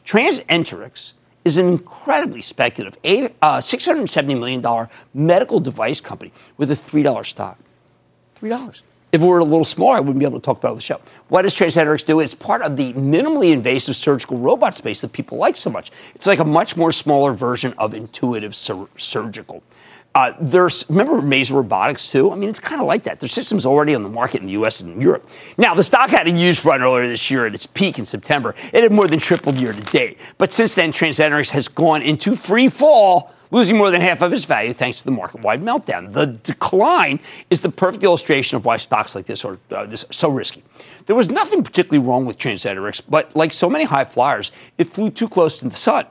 Transenterix 0.06 1.14
is 1.46 1.58
an 1.58 1.68
incredibly 1.68 2.42
speculative 2.42 3.00
eight, 3.04 3.34
uh, 3.42 3.58
$670 3.58 4.38
million 4.38 4.90
medical 5.14 5.60
device 5.60 6.02
company 6.02 6.32
with 6.58 6.72
a 6.72 6.76
$3 6.76 7.26
stock. 7.26 7.58
$3. 8.42 8.82
If 9.14 9.22
it 9.22 9.26
were 9.26 9.40
a 9.40 9.44
little 9.46 9.64
smaller, 9.64 9.96
I 9.96 10.00
wouldn't 10.02 10.20
be 10.20 10.26
able 10.26 10.40
to 10.40 10.46
talk 10.46 10.58
about 10.58 10.70
it 10.70 10.72
on 10.72 10.78
the 10.78 10.82
show. 10.82 11.00
What 11.30 11.44
does 11.44 11.56
Transenterix 11.56 12.06
do? 12.06 12.20
It's 12.20 12.36
part 12.36 12.62
of 12.62 12.76
the 12.76 12.92
minimally 12.94 13.54
invasive 13.54 13.96
surgical 13.96 14.38
robot 14.38 14.76
space 14.76 15.00
that 15.02 15.14
people 15.14 15.38
like 15.38 15.56
so 15.56 15.70
much. 15.70 15.92
It's 16.14 16.28
like 16.28 16.40
a 16.40 16.46
much 16.46 16.76
more 16.76 16.92
smaller 16.92 17.32
version 17.32 17.74
of 17.78 17.94
intuitive 17.94 18.54
sur- 18.54 18.90
surgical. 18.98 19.64
Uh, 20.18 20.34
there's 20.42 20.84
remember 20.90 21.22
Mazor 21.22 21.54
Robotics 21.54 22.08
too. 22.08 22.32
I 22.32 22.36
mean, 22.36 22.50
it's 22.50 22.60
kind 22.60 22.82
of 22.82 22.88
like 22.88 23.04
that. 23.04 23.20
Their 23.20 23.30
system's 23.30 23.68
already 23.68 23.94
on 23.94 24.02
the 24.02 24.10
market 24.10 24.42
in 24.42 24.48
the 24.48 24.54
U.S. 24.54 24.82
and 24.82 25.00
Europe. 25.00 25.30
Now, 25.60 25.76
the 25.76 25.84
stock 25.84 26.10
had 26.10 26.28
a 26.28 26.32
huge 26.32 26.66
run 26.66 26.82
earlier 26.82 27.08
this 27.08 27.30
year 27.30 27.46
at 27.46 27.54
its 27.54 27.68
peak 27.68 28.00
in 28.00 28.06
September. 28.08 28.56
It 28.74 28.82
had 28.82 28.92
more 28.92 29.08
than 29.08 29.20
tripled 29.20 29.62
year 29.62 29.74
to 29.74 29.92
date. 29.92 30.18
But 30.40 30.52
since 30.52 30.74
then, 30.74 30.92
Transenterix 30.92 31.52
has 31.52 31.68
gone 31.68 32.02
into 32.02 32.36
free 32.36 32.68
fall, 32.68 33.32
losing 33.52 33.78
more 33.78 33.92
than 33.92 34.02
half 34.02 34.24
of 34.24 34.34
its 34.34 34.44
value 34.44 34.74
thanks 34.74 34.98
to 34.98 35.04
the 35.06 35.12
market-wide 35.12 35.62
meltdown. 35.62 36.12
The 36.12 36.26
decline 36.26 37.20
is 37.52 37.60
the 37.60 37.70
perfect 37.70 38.04
illustration 38.04 38.56
of 38.56 38.66
why 38.66 38.78
stocks 38.78 39.14
like 39.14 39.28
this 39.28 39.46
are 39.46 39.60
uh, 39.70 39.86
this 39.86 40.04
so 40.10 40.32
risky. 40.32 40.64
There 41.06 41.16
was 41.16 41.30
nothing 41.30 41.64
particularly 41.64 42.04
wrong 42.04 42.26
with 42.26 42.40
Transenterix, 42.40 43.04
but 43.08 43.36
like 43.36 43.54
so 43.54 43.70
many 43.70 43.84
high 43.84 44.06
flyers, 44.06 44.52
it 44.80 44.92
flew 44.92 45.12
too 45.12 45.30
close 45.30 45.60
to 45.60 45.70
the 45.70 45.76
sun. 45.76 46.08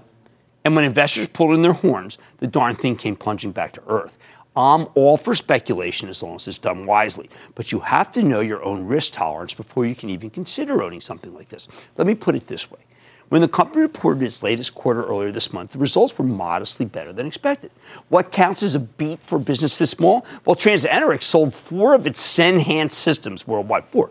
And 0.66 0.74
when 0.74 0.84
investors 0.84 1.28
pulled 1.28 1.54
in 1.54 1.62
their 1.62 1.74
horns, 1.74 2.18
the 2.38 2.48
darn 2.48 2.74
thing 2.74 2.96
came 2.96 3.14
plunging 3.14 3.52
back 3.52 3.70
to 3.74 3.82
earth. 3.86 4.18
I'm 4.56 4.88
all 4.96 5.16
for 5.16 5.36
speculation 5.36 6.08
as 6.08 6.24
long 6.24 6.34
as 6.34 6.48
it's 6.48 6.58
done 6.58 6.86
wisely, 6.86 7.30
but 7.54 7.70
you 7.70 7.78
have 7.78 8.10
to 8.10 8.22
know 8.24 8.40
your 8.40 8.64
own 8.64 8.84
risk 8.84 9.12
tolerance 9.12 9.54
before 9.54 9.86
you 9.86 9.94
can 9.94 10.10
even 10.10 10.28
consider 10.28 10.82
owning 10.82 11.00
something 11.00 11.32
like 11.36 11.50
this. 11.50 11.68
Let 11.96 12.08
me 12.08 12.16
put 12.16 12.34
it 12.34 12.48
this 12.48 12.68
way. 12.68 12.80
When 13.28 13.42
the 13.42 13.48
company 13.48 13.82
reported 13.82 14.24
its 14.24 14.42
latest 14.42 14.74
quarter 14.74 15.04
earlier 15.04 15.30
this 15.30 15.52
month, 15.52 15.70
the 15.70 15.78
results 15.78 16.18
were 16.18 16.24
modestly 16.24 16.84
better 16.84 17.12
than 17.12 17.28
expected. 17.28 17.70
What 18.08 18.32
counts 18.32 18.64
as 18.64 18.74
a 18.74 18.80
beat 18.80 19.20
for 19.20 19.38
business 19.38 19.78
this 19.78 19.90
small? 19.90 20.26
Well, 20.44 20.56
Transenterix 20.56 21.22
sold 21.22 21.54
four 21.54 21.94
of 21.94 22.08
its 22.08 22.20
Senhance 22.20 22.90
systems 22.90 23.46
worldwide. 23.46 23.84
Four. 23.84 24.10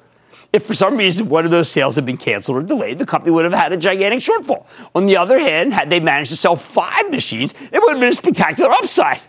If 0.56 0.66
for 0.66 0.74
some 0.74 0.96
reason 0.96 1.28
one 1.28 1.44
of 1.44 1.52
those 1.52 1.70
sales 1.70 1.96
had 1.96 2.06
been 2.06 2.16
canceled 2.16 2.58
or 2.58 2.62
delayed, 2.62 2.98
the 2.98 3.06
company 3.06 3.30
would 3.30 3.44
have 3.44 3.54
had 3.54 3.74
a 3.74 3.78
gigantic 3.78 4.22
shortfall. 4.22 4.66
On 4.96 5.06
the 5.06 5.18
other 5.18 5.38
hand, 5.38 5.74
had 5.74 5.90
they 5.90 6.00
managed 6.00 6.30
to 6.30 6.38
sell 6.38 6.56
five 6.56 7.12
machines, 7.12 7.54
it 7.74 7.78
would 7.78 7.90
have 7.90 8.00
been 8.00 8.08
a 8.08 8.14
spectacular 8.14 8.72
upside. 8.72 9.20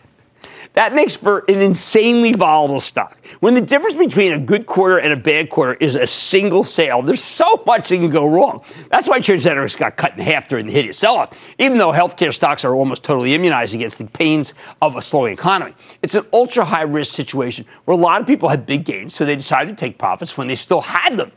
That 0.77 0.95
makes 0.95 1.16
for 1.16 1.43
an 1.49 1.62
insanely 1.62 2.35
volatile 2.35 2.81
stock. 2.81 3.16
When 3.41 3.55
the 3.55 3.62
difference 3.62 3.97
between 3.97 4.35
a 4.35 4.39
good 4.39 4.66
quarter 4.66 4.99
and 4.99 5.11
a 5.11 5.16
bad 5.16 5.49
quarter 5.49 5.72
is 5.72 5.95
a 5.95 6.07
single 6.07 6.62
sale, 6.62 7.01
there's 7.01 7.24
so 7.24 7.62
much 7.66 7.89
that 7.89 7.97
can 7.97 8.11
go 8.11 8.27
wrong. 8.27 8.62
That's 8.91 9.09
why 9.09 9.20
Transenterix 9.20 9.79
got 9.79 9.97
cut 9.97 10.12
in 10.12 10.18
half 10.22 10.49
during 10.49 10.66
the 10.66 10.72
hideous 10.72 10.99
sell-off, 10.99 11.41
even 11.59 11.79
though 11.79 11.93
healthcare 11.93 12.33
stocks 12.33 12.62
are 12.62 12.74
almost 12.74 13.03
totally 13.03 13.35
immunized 13.35 13.74
against 13.74 13.97
the 13.97 14.05
pains 14.05 14.53
of 14.83 14.97
a 14.97 15.01
slowing 15.01 15.33
economy. 15.33 15.74
It's 16.03 16.14
an 16.14 16.27
ultra-high 16.35 16.83
risk 16.83 17.14
situation 17.14 17.64
where 17.87 17.97
a 17.97 18.01
lot 18.01 18.20
of 18.20 18.27
people 18.27 18.51
had 18.51 18.66
big 18.66 18.85
gains, 18.85 19.14
so 19.14 19.24
they 19.24 19.35
decided 19.35 19.79
to 19.79 19.83
take 19.83 19.97
profits 19.97 20.37
when 20.37 20.47
they 20.47 20.55
still 20.55 20.83
had 20.83 21.16
them, 21.16 21.33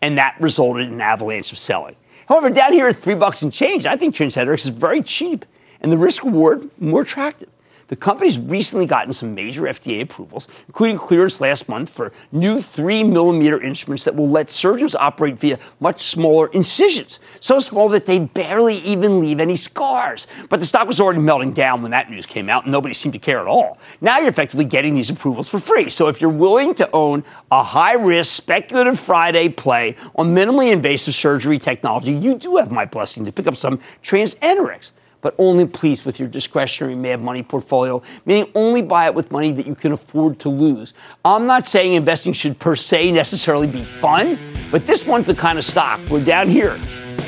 and 0.00 0.16
that 0.16 0.34
resulted 0.40 0.86
in 0.86 0.94
an 0.94 1.00
avalanche 1.02 1.52
of 1.52 1.58
selling. 1.58 1.94
However, 2.26 2.48
down 2.48 2.72
here 2.72 2.88
at 2.88 2.96
three 2.96 3.16
bucks 3.16 3.42
and 3.42 3.52
change, 3.52 3.84
I 3.84 3.96
think 3.96 4.14
Transenterix 4.14 4.60
is 4.60 4.68
very 4.68 5.02
cheap. 5.02 5.44
and 5.80 5.92
the 5.92 5.98
risk 5.98 6.24
reward 6.24 6.70
more 6.80 7.02
attractive. 7.02 7.48
The 7.88 7.96
company's 7.96 8.38
recently 8.38 8.84
gotten 8.84 9.14
some 9.14 9.34
major 9.34 9.62
FDA 9.62 10.02
approvals, 10.02 10.46
including 10.66 10.98
clearance 10.98 11.40
last 11.40 11.70
month 11.70 11.88
for 11.88 12.12
new 12.32 12.60
3 12.60 13.02
millimeter 13.04 13.60
instruments 13.60 14.04
that 14.04 14.14
will 14.14 14.28
let 14.28 14.50
surgeons 14.50 14.94
operate 14.94 15.38
via 15.38 15.58
much 15.80 16.00
smaller 16.00 16.48
incisions, 16.48 17.18
so 17.40 17.58
small 17.60 17.88
that 17.88 18.04
they 18.04 18.18
barely 18.18 18.76
even 18.78 19.20
leave 19.20 19.40
any 19.40 19.56
scars. 19.56 20.26
But 20.50 20.60
the 20.60 20.66
stock 20.66 20.86
was 20.86 21.00
already 21.00 21.20
melting 21.20 21.52
down 21.52 21.80
when 21.80 21.90
that 21.92 22.10
news 22.10 22.26
came 22.26 22.50
out, 22.50 22.64
and 22.64 22.72
nobody 22.72 22.92
seemed 22.92 23.14
to 23.14 23.18
care 23.18 23.40
at 23.40 23.46
all. 23.46 23.78
Now 24.02 24.18
you're 24.18 24.28
effectively 24.28 24.66
getting 24.66 24.94
these 24.94 25.08
approvals 25.08 25.48
for 25.48 25.58
free. 25.58 25.88
So 25.88 26.08
if 26.08 26.20
you're 26.20 26.30
willing 26.30 26.74
to 26.74 26.90
own 26.92 27.24
a 27.50 27.62
high 27.62 27.94
risk, 27.94 28.34
speculative 28.34 29.00
Friday 29.00 29.48
play 29.48 29.96
on 30.14 30.34
minimally 30.34 30.72
invasive 30.72 31.14
surgery 31.14 31.58
technology, 31.58 32.12
you 32.12 32.34
do 32.34 32.56
have 32.56 32.70
my 32.70 32.84
blessing 32.84 33.24
to 33.24 33.32
pick 33.32 33.46
up 33.46 33.56
some 33.56 33.80
TransEnterix 34.02 34.92
but 35.20 35.34
only 35.38 35.66
please 35.66 36.04
with 36.04 36.18
your 36.18 36.28
discretionary 36.28 36.94
mad 36.94 37.20
money 37.22 37.42
portfolio, 37.42 38.02
meaning 38.26 38.50
only 38.54 38.82
buy 38.82 39.06
it 39.06 39.14
with 39.14 39.30
money 39.30 39.52
that 39.52 39.66
you 39.66 39.74
can 39.74 39.92
afford 39.92 40.38
to 40.40 40.48
lose. 40.48 40.94
I'm 41.24 41.46
not 41.46 41.66
saying 41.66 41.94
investing 41.94 42.32
should 42.32 42.58
per 42.58 42.76
se 42.76 43.12
necessarily 43.12 43.66
be 43.66 43.84
fun, 44.00 44.38
but 44.70 44.86
this 44.86 45.06
one's 45.06 45.26
the 45.26 45.34
kind 45.34 45.58
of 45.58 45.64
stock 45.64 46.00
where 46.08 46.24
down 46.24 46.48
here, 46.48 46.78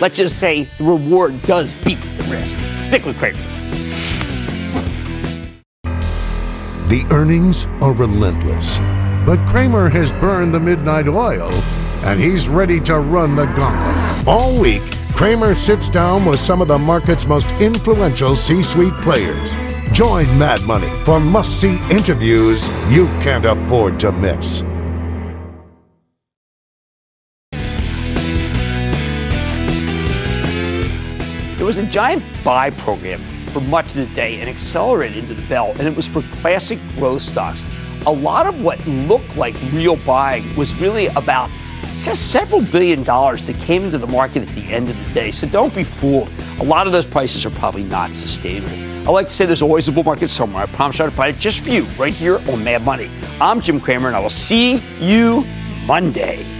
let's 0.00 0.16
just 0.16 0.38
say 0.38 0.64
the 0.78 0.84
reward 0.84 1.40
does 1.42 1.72
beat 1.84 1.98
the 2.16 2.24
risk. 2.30 2.56
Stick 2.82 3.04
with 3.04 3.18
Cramer. 3.18 3.38
The 6.88 7.06
earnings 7.10 7.66
are 7.80 7.94
relentless, 7.94 8.80
but 9.24 9.38
Cramer 9.48 9.88
has 9.88 10.12
burned 10.14 10.52
the 10.52 10.60
midnight 10.60 11.06
oil 11.06 11.48
and 12.02 12.18
he's 12.18 12.48
ready 12.48 12.80
to 12.80 12.98
run 12.98 13.34
the 13.34 13.44
gauntlet. 13.44 14.26
All 14.26 14.58
week, 14.58 14.82
Cramer 15.20 15.54
sits 15.54 15.90
down 15.90 16.24
with 16.24 16.40
some 16.40 16.62
of 16.62 16.68
the 16.68 16.78
market's 16.78 17.26
most 17.26 17.50
influential 17.60 18.34
C 18.34 18.62
suite 18.62 18.94
players. 19.02 19.54
Join 19.92 20.26
Mad 20.38 20.62
Money 20.62 20.88
for 21.04 21.20
must 21.20 21.60
see 21.60 21.78
interviews 21.90 22.70
you 22.88 23.04
can't 23.20 23.44
afford 23.44 24.00
to 24.00 24.12
miss. 24.12 24.62
There 31.58 31.66
was 31.66 31.76
a 31.76 31.84
giant 31.84 32.24
buy 32.42 32.70
program 32.70 33.20
for 33.48 33.60
much 33.60 33.88
of 33.88 33.96
the 33.96 34.14
day 34.14 34.40
and 34.40 34.48
accelerated 34.48 35.18
into 35.18 35.34
the 35.34 35.46
bell, 35.48 35.74
and 35.78 35.82
it 35.82 35.94
was 35.94 36.08
for 36.08 36.22
classic 36.40 36.78
growth 36.94 37.20
stocks. 37.20 37.62
A 38.06 38.10
lot 38.10 38.46
of 38.46 38.62
what 38.62 38.86
looked 38.86 39.36
like 39.36 39.54
real 39.70 39.96
buying 39.96 40.56
was 40.56 40.74
really 40.76 41.08
about 41.08 41.50
just 42.02 42.30
several 42.30 42.62
billion 42.62 43.02
dollars 43.02 43.42
that 43.42 43.56
came 43.58 43.84
into 43.84 43.98
the 43.98 44.06
market 44.06 44.48
at 44.48 44.54
the 44.54 44.62
end 44.72 44.88
of 44.88 45.06
the 45.06 45.12
day. 45.12 45.30
So 45.30 45.46
don't 45.46 45.74
be 45.74 45.84
fooled. 45.84 46.30
A 46.58 46.64
lot 46.64 46.86
of 46.86 46.92
those 46.92 47.06
prices 47.06 47.44
are 47.46 47.50
probably 47.50 47.84
not 47.84 48.14
sustainable. 48.14 48.74
I 49.08 49.12
like 49.12 49.28
to 49.28 49.32
say 49.32 49.46
there's 49.46 49.62
always 49.62 49.88
a 49.88 49.92
bull 49.92 50.04
market 50.04 50.28
somewhere. 50.28 50.62
I 50.62 50.66
promise 50.66 51.00
I'll 51.00 51.10
find 51.10 51.34
it 51.34 51.40
just 51.40 51.64
for 51.64 51.70
you 51.70 51.84
right 51.98 52.12
here 52.12 52.36
on 52.50 52.62
Mad 52.62 52.84
Money. 52.84 53.10
I'm 53.40 53.60
Jim 53.60 53.80
Cramer, 53.80 54.08
and 54.08 54.16
I 54.16 54.20
will 54.20 54.30
see 54.30 54.82
you 55.00 55.44
Monday. 55.86 56.59